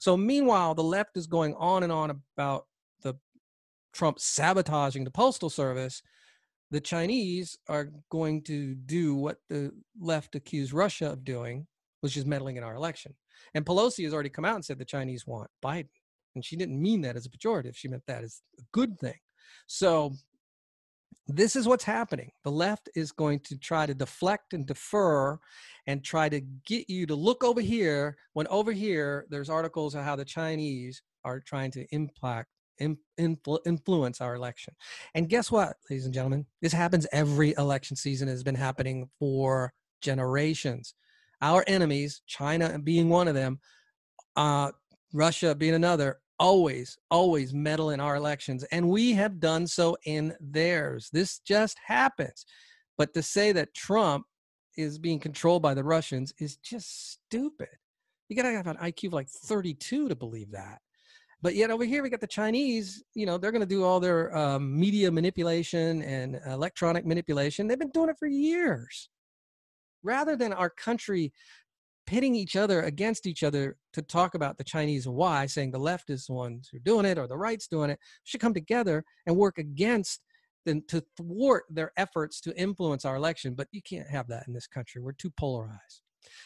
So, 0.00 0.16
meanwhile, 0.16 0.74
the 0.74 0.82
left 0.82 1.16
is 1.16 1.28
going 1.28 1.54
on 1.54 1.84
and 1.84 1.92
on 1.92 2.10
about 2.36 2.66
the 3.02 3.14
Trump 3.92 4.18
sabotaging 4.18 5.04
the 5.04 5.12
postal 5.12 5.48
service. 5.48 6.02
The 6.72 6.80
Chinese 6.80 7.56
are 7.68 7.90
going 8.10 8.42
to 8.42 8.74
do 8.74 9.14
what 9.14 9.38
the 9.48 9.70
left 9.98 10.34
accused 10.34 10.72
Russia 10.72 11.12
of 11.12 11.24
doing, 11.24 11.68
which 12.00 12.16
is 12.16 12.26
meddling 12.26 12.56
in 12.56 12.64
our 12.64 12.74
election. 12.74 13.14
And 13.54 13.64
Pelosi 13.64 14.04
has 14.04 14.14
already 14.14 14.28
come 14.28 14.44
out 14.44 14.56
and 14.56 14.64
said 14.64 14.78
the 14.78 14.84
Chinese 14.84 15.26
want 15.26 15.50
Biden. 15.64 15.88
And 16.34 16.44
she 16.44 16.56
didn't 16.56 16.80
mean 16.80 17.00
that 17.02 17.16
as 17.16 17.26
a 17.26 17.30
pejorative. 17.30 17.74
She 17.74 17.88
meant 17.88 18.04
that 18.06 18.22
as 18.22 18.42
a 18.58 18.62
good 18.72 18.98
thing. 18.98 19.18
So 19.66 20.14
this 21.26 21.56
is 21.56 21.66
what's 21.66 21.84
happening. 21.84 22.30
The 22.44 22.50
left 22.50 22.88
is 22.94 23.12
going 23.12 23.40
to 23.40 23.58
try 23.58 23.86
to 23.86 23.94
deflect 23.94 24.54
and 24.54 24.66
defer 24.66 25.38
and 25.86 26.04
try 26.04 26.28
to 26.28 26.40
get 26.66 26.88
you 26.88 27.06
to 27.06 27.14
look 27.14 27.44
over 27.44 27.60
here 27.60 28.16
when 28.32 28.46
over 28.48 28.72
here 28.72 29.26
there's 29.30 29.50
articles 29.50 29.94
of 29.94 30.04
how 30.04 30.16
the 30.16 30.24
Chinese 30.24 31.02
are 31.24 31.40
trying 31.40 31.70
to 31.72 31.86
impact 31.94 32.48
influence 33.18 34.20
our 34.20 34.36
election. 34.36 34.72
And 35.14 35.28
guess 35.28 35.50
what, 35.50 35.76
ladies 35.90 36.04
and 36.04 36.14
gentlemen? 36.14 36.46
This 36.62 36.72
happens 36.72 37.08
every 37.12 37.52
election 37.58 37.96
season. 37.96 38.28
It 38.28 38.32
has 38.32 38.44
been 38.44 38.54
happening 38.54 39.10
for 39.18 39.72
generations 40.00 40.94
our 41.42 41.64
enemies, 41.66 42.22
China 42.26 42.78
being 42.78 43.08
one 43.08 43.28
of 43.28 43.34
them, 43.34 43.60
uh, 44.36 44.72
Russia 45.12 45.54
being 45.54 45.74
another, 45.74 46.18
always, 46.38 46.96
always 47.10 47.52
meddle 47.52 47.90
in 47.90 48.00
our 48.00 48.16
elections. 48.16 48.64
And 48.64 48.88
we 48.88 49.12
have 49.12 49.40
done 49.40 49.66
so 49.66 49.96
in 50.04 50.34
theirs. 50.40 51.10
This 51.12 51.40
just 51.40 51.78
happens. 51.84 52.44
But 52.96 53.14
to 53.14 53.22
say 53.22 53.52
that 53.52 53.74
Trump 53.74 54.26
is 54.76 54.98
being 54.98 55.18
controlled 55.18 55.62
by 55.62 55.74
the 55.74 55.84
Russians 55.84 56.32
is 56.38 56.56
just 56.56 57.12
stupid. 57.12 57.68
You 58.28 58.36
got 58.36 58.42
to 58.42 58.52
have 58.52 58.66
an 58.66 58.76
IQ 58.76 59.08
of 59.08 59.12
like 59.14 59.28
32 59.28 60.08
to 60.08 60.14
believe 60.14 60.50
that. 60.52 60.80
But 61.40 61.54
yet 61.54 61.70
over 61.70 61.84
here 61.84 62.02
we 62.02 62.10
got 62.10 62.20
the 62.20 62.26
Chinese. 62.26 63.02
You 63.14 63.24
know 63.24 63.38
they're 63.38 63.52
going 63.52 63.60
to 63.60 63.66
do 63.66 63.84
all 63.84 64.00
their 64.00 64.36
um, 64.36 64.78
media 64.78 65.10
manipulation 65.10 66.02
and 66.02 66.40
electronic 66.46 67.06
manipulation. 67.06 67.66
They've 67.68 67.78
been 67.78 67.90
doing 67.90 68.10
it 68.10 68.16
for 68.18 68.26
years 68.26 69.08
rather 70.02 70.36
than 70.36 70.52
our 70.52 70.70
country 70.70 71.32
pitting 72.06 72.34
each 72.34 72.56
other 72.56 72.82
against 72.82 73.26
each 73.26 73.42
other 73.42 73.76
to 73.92 74.00
talk 74.00 74.34
about 74.34 74.56
the 74.56 74.64
Chinese 74.64 75.06
why, 75.06 75.44
saying 75.44 75.70
the 75.70 75.78
left 75.78 76.08
is 76.08 76.26
the 76.26 76.32
ones 76.32 76.68
who 76.70 76.78
are 76.78 76.80
doing 76.80 77.04
it 77.04 77.18
or 77.18 77.26
the 77.26 77.36
right's 77.36 77.68
doing 77.68 77.90
it, 77.90 77.98
should 78.24 78.40
come 78.40 78.54
together 78.54 79.04
and 79.26 79.36
work 79.36 79.58
against 79.58 80.22
them 80.64 80.82
to 80.88 81.04
thwart 81.16 81.64
their 81.68 81.92
efforts 81.98 82.40
to 82.40 82.58
influence 82.58 83.04
our 83.04 83.16
election. 83.16 83.54
But 83.54 83.68
you 83.72 83.82
can't 83.82 84.08
have 84.08 84.26
that 84.28 84.48
in 84.48 84.54
this 84.54 84.66
country. 84.66 85.02
We're 85.02 85.12
too 85.12 85.30
polarized. 85.30 86.00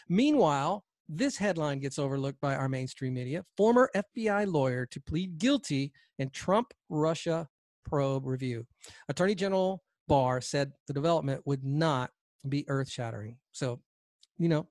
Meanwhile, 0.08 0.84
this 1.08 1.36
headline 1.36 1.78
gets 1.78 1.98
overlooked 1.98 2.40
by 2.40 2.56
our 2.56 2.68
mainstream 2.68 3.14
media. 3.14 3.44
Former 3.56 3.90
FBI 3.94 4.52
lawyer 4.52 4.86
to 4.86 5.00
plead 5.00 5.38
guilty 5.38 5.92
in 6.18 6.30
Trump 6.30 6.72
Russia 6.88 7.48
probe 7.84 8.26
review. 8.26 8.66
Attorney 9.08 9.34
General 9.34 9.82
Barr 10.08 10.40
said 10.40 10.72
the 10.86 10.92
development 10.92 11.42
would 11.44 11.64
not 11.64 12.10
be 12.48 12.64
earth 12.68 12.90
shattering. 12.90 13.36
So, 13.52 13.80
you 14.38 14.48
know, 14.48 14.66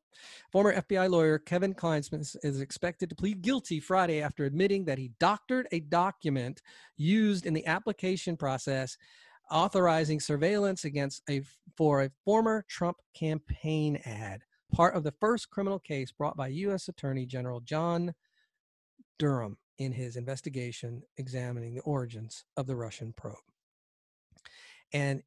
former 0.52 0.76
FBI 0.76 1.10
lawyer 1.10 1.40
Kevin 1.40 1.74
Clinesmith 1.74 2.36
is 2.44 2.62
expected 2.62 3.10
to 3.10 3.16
plead 3.16 3.42
guilty 3.42 3.80
Friday 3.80 4.22
after 4.22 4.44
admitting 4.44 4.86
that 4.86 4.98
he 4.98 5.12
doctored 5.20 5.68
a 5.72 5.80
document 5.80 6.62
used 6.98 7.46
in 7.46 7.54
the 7.54 7.66
application 7.68 8.36
process 8.36 8.98
authorizing 9.50 10.20
surveillance 10.20 10.86
against 10.86 11.22
a 11.30 11.42
for 11.76 12.04
a 12.04 12.12
former 12.26 12.66
Trump 12.70 12.98
campaign 13.14 13.98
ad. 14.06 14.44
part 14.72 14.96
of 14.96 15.04
the 15.04 15.14
first 15.20 15.50
criminal 15.50 15.80
case 15.80 16.12
brought 16.12 16.38
by 16.38 16.48
U.S. 16.48 16.88
Attorney 16.88 17.26
General 17.26 17.60
John 17.60 18.14
Durham 19.20 19.58
in 19.78 19.92
his 19.92 20.16
investigation 20.16 21.04
examining 21.18 21.76
the 21.76 21.82
origins 21.82 22.46
of 22.58 22.68
the 22.68 22.76
Russian 22.76 23.14
probe. 23.14 23.36
And 24.94 25.24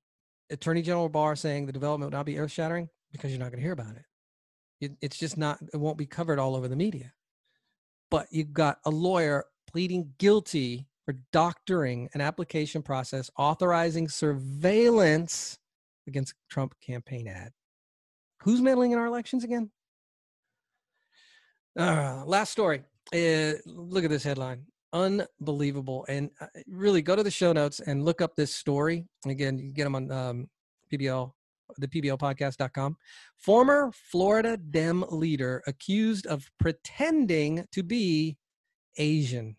Attorney 0.50 0.82
General 0.82 1.08
Barr 1.08 1.36
saying 1.36 1.66
the 1.66 1.72
development 1.72 2.12
will 2.12 2.18
not 2.18 2.26
be 2.26 2.38
earth 2.38 2.52
shattering 2.52 2.88
because 3.12 3.30
you're 3.30 3.40
not 3.40 3.50
going 3.50 3.58
to 3.58 3.64
hear 3.64 3.72
about 3.72 3.96
it. 3.96 4.04
it. 4.80 4.92
It's 5.00 5.18
just 5.18 5.36
not, 5.36 5.58
it 5.72 5.76
won't 5.76 5.98
be 5.98 6.06
covered 6.06 6.38
all 6.38 6.54
over 6.54 6.68
the 6.68 6.76
media. 6.76 7.12
But 8.10 8.28
you've 8.30 8.52
got 8.52 8.78
a 8.84 8.90
lawyer 8.90 9.44
pleading 9.70 10.12
guilty 10.18 10.86
for 11.04 11.14
doctoring 11.32 12.08
an 12.14 12.20
application 12.20 12.82
process 12.82 13.30
authorizing 13.36 14.08
surveillance 14.08 15.58
against 16.06 16.34
Trump 16.50 16.74
campaign 16.80 17.28
ad. 17.28 17.52
Who's 18.42 18.60
meddling 18.60 18.92
in 18.92 18.98
our 18.98 19.06
elections 19.06 19.44
again? 19.44 19.70
Uh, 21.78 22.22
last 22.26 22.52
story. 22.52 22.84
Uh, 23.12 23.52
look 23.66 24.04
at 24.04 24.10
this 24.10 24.22
headline. 24.22 24.64
Unbelievable. 24.94 26.06
And 26.08 26.30
uh, 26.40 26.46
really 26.68 27.02
go 27.02 27.16
to 27.16 27.22
the 27.22 27.30
show 27.30 27.52
notes 27.52 27.80
and 27.80 28.04
look 28.04 28.20
up 28.22 28.36
this 28.36 28.54
story. 28.54 29.06
Again, 29.26 29.58
you 29.58 29.72
get 29.72 29.84
them 29.84 29.96
on 29.96 30.10
um, 30.12 30.48
PBL, 30.90 31.32
the 31.78 31.88
PBLpodcast.com. 31.88 32.96
Former 33.36 33.90
Florida 33.92 34.56
Dem 34.56 35.04
leader 35.10 35.62
accused 35.66 36.26
of 36.26 36.48
pretending 36.60 37.66
to 37.72 37.82
be 37.82 38.36
Asian. 38.96 39.56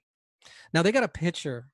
Now 0.74 0.82
they 0.82 0.94
got 0.94 1.04
a 1.04 1.10
picture, 1.10 1.68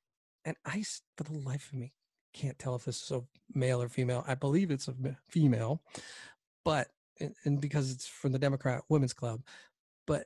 and 0.43 0.57
I, 0.66 0.84
for 1.16 1.24
the 1.24 1.38
life 1.38 1.70
of 1.72 1.78
me, 1.78 1.93
can't 2.34 2.57
tell 2.57 2.76
if 2.76 2.86
this 2.86 3.03
is 3.03 3.12
a 3.12 3.22
male 3.53 3.82
or 3.82 3.89
female. 3.89 4.24
I 4.28 4.34
believe 4.34 4.72
it's 4.72 4.88
a 4.88 4.95
female, 5.30 5.84
but 6.66 6.88
and 7.43 7.62
because 7.62 7.91
it's 7.91 8.07
from 8.07 8.32
the 8.32 8.39
Democrat 8.39 8.82
Women's 8.89 9.14
Club, 9.14 9.41
but 10.07 10.26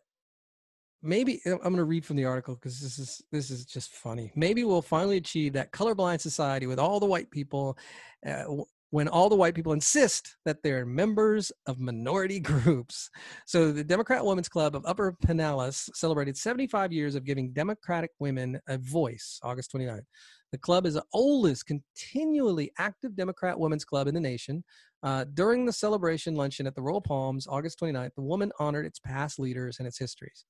maybe 1.05 1.41
I'm 1.45 1.57
going 1.59 1.75
to 1.75 1.83
read 1.83 2.05
from 2.05 2.17
the 2.17 2.25
article 2.25 2.55
because 2.55 2.79
this 2.79 2.99
is 2.99 3.21
this 3.31 3.49
is 3.51 3.65
just 3.65 3.91
funny. 3.91 4.31
Maybe 4.35 4.63
we'll 4.63 4.81
finally 4.81 5.17
achieve 5.17 5.53
that 5.53 5.71
colorblind 5.71 6.21
society 6.21 6.67
with 6.67 6.79
all 6.79 6.99
the 6.99 7.05
white 7.05 7.31
people. 7.31 7.77
Uh, 8.25 8.45
when 8.91 9.07
all 9.09 9.27
the 9.27 9.35
white 9.35 9.55
people 9.55 9.73
insist 9.73 10.37
that 10.45 10.63
they're 10.63 10.85
members 10.85 11.51
of 11.65 11.81
minority 11.81 12.39
groups. 12.51 13.09
So, 13.45 13.71
the 13.73 13.83
Democrat 13.83 14.23
Women's 14.23 14.47
Club 14.47 14.73
of 14.73 14.85
Upper 14.85 15.17
Pinellas 15.25 15.89
celebrated 15.93 16.37
75 16.37 16.93
years 16.93 17.15
of 17.15 17.25
giving 17.25 17.51
Democratic 17.51 18.11
women 18.19 18.57
a 18.69 18.77
voice, 18.77 19.39
August 19.43 19.73
29th. 19.73 20.05
The 20.53 20.57
club 20.59 20.85
is 20.85 20.93
the 20.93 21.03
oldest 21.11 21.65
continually 21.65 22.71
active 22.77 23.17
Democrat 23.17 23.59
women's 23.59 23.83
club 23.83 24.07
in 24.07 24.13
the 24.13 24.21
nation. 24.21 24.63
Uh, 25.03 25.25
during 25.33 25.65
the 25.65 25.73
celebration 25.73 26.35
luncheon 26.35 26.65
at 26.65 26.75
the 26.75 26.81
Royal 26.81 27.01
Palms, 27.01 27.47
August 27.47 27.79
29th, 27.81 28.15
the 28.15 28.21
woman 28.21 28.51
honored 28.59 28.85
its 28.85 28.99
past 28.99 29.39
leaders 29.39 29.79
and 29.79 29.87
its 29.87 29.99
histories. 29.99 30.45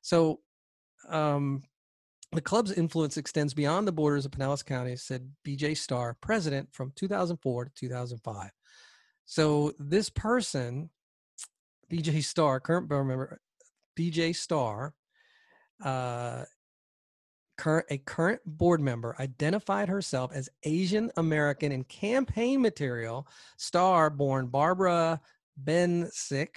So, 0.00 0.40
um, 1.08 1.62
the 2.32 2.40
club's 2.40 2.72
influence 2.72 3.16
extends 3.16 3.54
beyond 3.54 3.88
the 3.88 3.92
borders 3.92 4.24
of 4.24 4.30
Pinellas 4.30 4.64
County, 4.64 4.94
said 4.96 5.32
BJ 5.44 5.76
Starr, 5.76 6.16
president 6.20 6.68
from 6.72 6.92
2004 6.94 7.64
to 7.64 7.70
2005. 7.74 8.50
So, 9.24 9.72
this 9.78 10.10
person, 10.10 10.90
BJ 11.90 12.22
Starr, 12.22 12.60
current 12.60 12.88
board 12.88 13.06
member, 13.06 13.40
BJ 13.98 14.34
Starr, 14.34 14.94
uh, 15.84 16.44
current 17.60 17.86
a 17.90 17.98
current 17.98 18.40
board 18.46 18.80
member 18.80 19.14
identified 19.20 19.88
herself 19.88 20.32
as 20.32 20.48
Asian 20.64 21.10
American 21.16 21.72
in 21.72 21.84
campaign 21.84 22.62
material. 22.62 23.28
Starr, 23.58 24.08
born 24.08 24.46
Barbara 24.46 25.20
Bensick, 25.62 26.56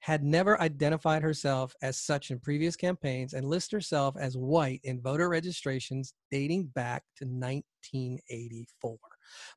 had 0.00 0.22
never 0.22 0.60
identified 0.60 1.22
herself 1.22 1.74
as 1.82 1.98
such 1.98 2.30
in 2.30 2.38
previous 2.38 2.76
campaigns 2.76 3.34
and 3.34 3.48
lists 3.48 3.72
herself 3.72 4.16
as 4.18 4.36
white 4.36 4.80
in 4.84 5.00
voter 5.00 5.28
registrations 5.28 6.14
dating 6.30 6.64
back 6.66 7.02
to 7.16 7.24
1984. 7.24 8.96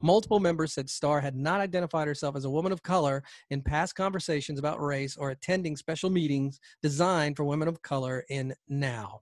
Multiple 0.02 0.40
members 0.40 0.74
said 0.74 0.90
Starr 0.90 1.22
had 1.22 1.36
not 1.36 1.62
identified 1.62 2.08
herself 2.08 2.36
as 2.36 2.46
a 2.46 2.50
woman 2.50 2.72
of 2.72 2.84
color 2.84 3.24
in 3.50 3.62
past 3.62 3.96
conversations 3.96 4.60
about 4.60 4.82
race 4.82 5.16
or 5.16 5.30
attending 5.30 5.78
special 5.78 6.10
meetings 6.10 6.60
designed 6.82 7.38
for 7.38 7.46
women 7.46 7.68
of 7.68 7.82
color 7.82 8.26
in 8.30 8.54
now. 8.68 9.22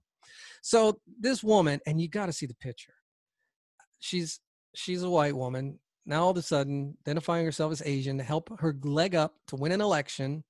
So 0.61 0.99
this 1.19 1.43
woman, 1.43 1.79
and 1.85 2.01
you 2.01 2.07
got 2.07 2.27
to 2.27 2.33
see 2.33 2.45
the 2.45 2.55
picture. 2.55 2.93
She's 3.99 4.39
she's 4.75 5.03
a 5.03 5.09
white 5.09 5.35
woman. 5.35 5.79
Now 6.05 6.23
all 6.23 6.31
of 6.31 6.37
a 6.37 6.41
sudden, 6.41 6.97
identifying 7.05 7.45
herself 7.45 7.71
as 7.71 7.83
Asian 7.85 8.17
to 8.17 8.23
help 8.23 8.49
her 8.59 8.75
leg 8.83 9.15
up 9.15 9.35
to 9.47 9.55
win 9.55 9.71
an 9.71 9.81
election. 9.81 10.43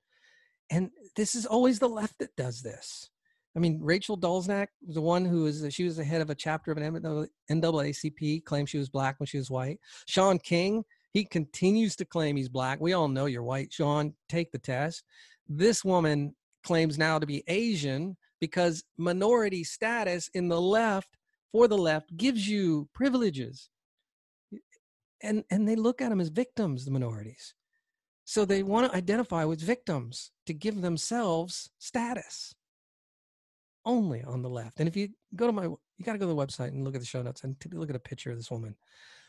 And 0.69 0.91
this 1.15 1.35
is 1.35 1.45
always 1.45 1.79
the 1.79 1.89
left 1.89 2.19
that 2.19 2.35
does 2.35 2.61
this. 2.61 3.09
I 3.55 3.59
mean, 3.59 3.79
Rachel 3.81 4.17
Dolezal 4.17 4.67
was 4.85 4.95
the 4.95 5.01
one 5.01 5.25
who 5.25 5.43
was 5.43 5.65
she 5.71 5.83
was 5.83 5.97
the 5.97 6.03
head 6.03 6.21
of 6.21 6.29
a 6.29 6.35
chapter 6.35 6.71
of 6.71 6.77
an 6.77 7.27
NAACP, 7.51 8.45
claimed 8.45 8.69
she 8.69 8.77
was 8.77 8.89
black 8.89 9.19
when 9.19 9.27
she 9.27 9.37
was 9.37 9.49
white. 9.49 9.79
Shaun 10.07 10.37
King, 10.39 10.83
he 11.13 11.25
continues 11.25 11.95
to 11.97 12.05
claim 12.05 12.35
he's 12.35 12.49
black. 12.49 12.79
We 12.79 12.93
all 12.93 13.07
know 13.07 13.25
you're 13.25 13.43
white, 13.43 13.73
Shaun. 13.73 14.13
Take 14.29 14.51
the 14.51 14.59
test. 14.59 15.03
This 15.47 15.83
woman 15.83 16.35
claims 16.63 16.97
now 16.97 17.17
to 17.17 17.25
be 17.25 17.43
Asian 17.47 18.15
because 18.39 18.83
minority 18.97 19.63
status 19.63 20.29
in 20.33 20.47
the 20.47 20.61
left 20.61 21.09
for 21.51 21.67
the 21.67 21.77
left 21.77 22.15
gives 22.15 22.47
you 22.47 22.87
privileges 22.93 23.69
and 25.21 25.43
and 25.49 25.67
they 25.67 25.75
look 25.75 26.01
at 26.01 26.09
them 26.09 26.21
as 26.21 26.29
victims 26.29 26.85
the 26.85 26.91
minorities 26.91 27.53
so 28.29 28.45
they 28.45 28.61
want 28.61 28.91
to 28.91 28.97
identify 28.97 29.43
with 29.43 29.59
victims 29.59 30.31
to 30.45 30.53
give 30.53 30.81
themselves 30.81 31.69
status 31.79 32.53
only 33.85 34.23
on 34.23 34.41
the 34.41 34.49
left 34.49 34.79
and 34.79 34.87
if 34.87 34.95
you 34.95 35.09
go 35.35 35.47
to 35.47 35.53
my 35.53 35.63
you 35.63 36.05
got 36.05 36.13
to 36.13 36.19
go 36.19 36.27
to 36.27 36.33
the 36.33 36.45
website 36.45 36.69
and 36.69 36.83
look 36.83 36.95
at 36.95 37.01
the 37.01 37.07
show 37.07 37.21
notes 37.21 37.43
and 37.43 37.55
look 37.73 37.89
at 37.89 37.95
a 37.95 37.99
picture 37.99 38.31
of 38.31 38.37
this 38.37 38.51
woman 38.51 38.75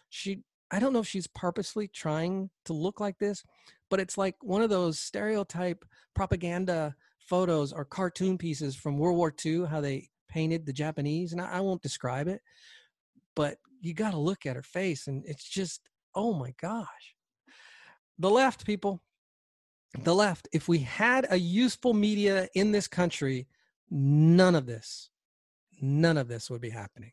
she 0.08 0.42
i 0.70 0.78
don't 0.78 0.92
know 0.92 1.00
if 1.00 1.06
she's 1.06 1.26
purposely 1.28 1.88
trying 1.88 2.50
to 2.64 2.72
look 2.72 3.00
like 3.00 3.18
this 3.18 3.42
but 3.88 4.00
it's 4.00 4.18
like 4.18 4.36
one 4.42 4.62
of 4.62 4.70
those 4.70 4.98
stereotype 4.98 5.84
propaganda 6.14 6.94
photos 7.30 7.72
or 7.72 7.84
cartoon 7.84 8.36
pieces 8.36 8.74
from 8.74 8.98
World 8.98 9.16
War 9.16 9.32
II, 9.44 9.66
how 9.66 9.80
they 9.80 10.08
painted 10.28 10.66
the 10.66 10.72
Japanese. 10.72 11.32
And 11.32 11.40
I, 11.40 11.58
I 11.58 11.60
won't 11.60 11.80
describe 11.80 12.26
it, 12.26 12.40
but 13.36 13.58
you 13.80 13.94
got 13.94 14.10
to 14.10 14.18
look 14.18 14.46
at 14.46 14.56
her 14.56 14.62
face 14.62 15.06
and 15.06 15.24
it's 15.24 15.48
just, 15.48 15.88
oh 16.14 16.34
my 16.34 16.52
gosh. 16.60 17.14
The 18.20 18.28
left, 18.28 18.66
people, 18.66 19.00
the 19.98 20.14
left, 20.14 20.46
if 20.52 20.68
we 20.68 20.80
had 20.80 21.26
a 21.30 21.38
useful 21.38 21.94
media 21.94 22.48
in 22.54 22.70
this 22.70 22.86
country, 22.86 23.48
none 23.90 24.54
of 24.54 24.66
this, 24.66 25.08
none 25.80 26.18
of 26.18 26.28
this 26.28 26.50
would 26.50 26.60
be 26.60 26.68
happening. 26.68 27.12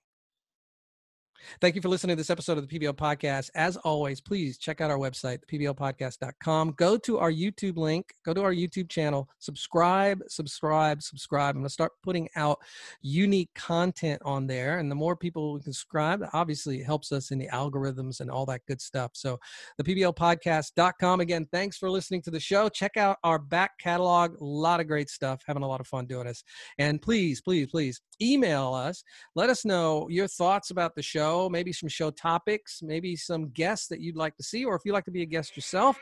Thank 1.61 1.75
you 1.75 1.81
for 1.81 1.89
listening 1.89 2.15
to 2.15 2.19
this 2.19 2.29
episode 2.29 2.57
of 2.57 2.67
the 2.67 2.79
PBL 2.79 2.93
Podcast. 2.93 3.49
As 3.55 3.77
always, 3.77 4.21
please 4.21 4.57
check 4.57 4.81
out 4.81 4.91
our 4.91 4.97
website, 4.97 5.39
thepblpodcast.com. 5.51 6.71
Go 6.77 6.97
to 6.97 7.19
our 7.19 7.31
YouTube 7.31 7.77
link, 7.77 8.13
go 8.25 8.33
to 8.33 8.41
our 8.43 8.53
YouTube 8.53 8.89
channel, 8.89 9.29
subscribe, 9.39 10.21
subscribe, 10.27 11.01
subscribe. 11.01 11.55
I'm 11.55 11.61
going 11.61 11.67
to 11.67 11.73
start 11.73 11.91
putting 12.03 12.29
out 12.35 12.59
unique 13.01 13.49
content 13.55 14.21
on 14.25 14.47
there. 14.47 14.79
And 14.79 14.89
the 14.91 14.95
more 14.95 15.15
people 15.15 15.53
we 15.53 15.61
can 15.61 15.73
subscribe, 15.73 16.23
obviously 16.33 16.79
it 16.79 16.85
helps 16.85 17.11
us 17.11 17.31
in 17.31 17.37
the 17.37 17.47
algorithms 17.47 18.19
and 18.19 18.29
all 18.29 18.45
that 18.47 18.65
good 18.67 18.81
stuff. 18.81 19.11
So, 19.13 19.39
thepblpodcast.com. 19.81 21.19
Again, 21.19 21.47
thanks 21.51 21.77
for 21.77 21.89
listening 21.89 22.21
to 22.23 22.31
the 22.31 22.39
show. 22.39 22.69
Check 22.69 22.97
out 22.97 23.17
our 23.23 23.39
back 23.39 23.77
catalog. 23.79 24.39
A 24.39 24.43
lot 24.43 24.79
of 24.79 24.87
great 24.87 25.09
stuff. 25.09 25.41
Having 25.47 25.63
a 25.63 25.67
lot 25.67 25.81
of 25.81 25.87
fun 25.87 26.05
doing 26.05 26.27
this. 26.27 26.43
And 26.77 27.01
please, 27.01 27.41
please, 27.41 27.67
please 27.67 28.01
email 28.21 28.73
us. 28.73 29.03
Let 29.35 29.49
us 29.49 29.65
know 29.65 30.07
your 30.09 30.27
thoughts 30.27 30.71
about 30.71 30.95
the 30.95 31.03
show 31.03 31.26
show, 31.27 31.49
maybe 31.49 31.73
some 31.73 31.89
show 31.89 32.09
topics, 32.11 32.81
maybe 32.81 33.15
some 33.15 33.49
guests 33.49 33.87
that 33.87 33.99
you'd 33.99 34.15
like 34.15 34.35
to 34.37 34.43
see, 34.43 34.65
or 34.65 34.75
if 34.75 34.81
you'd 34.85 34.93
like 34.93 35.05
to 35.05 35.11
be 35.11 35.21
a 35.21 35.25
guest 35.25 35.55
yourself, 35.55 35.97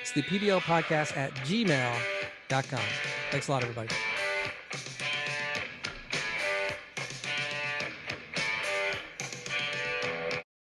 it's 0.00 0.12
the 0.12 0.22
PBL 0.22 0.60
podcast 0.60 1.16
at 1.16 1.32
gmail.com. 1.48 2.80
Thanks 3.30 3.48
a 3.48 3.50
lot, 3.50 3.62
everybody. 3.62 3.88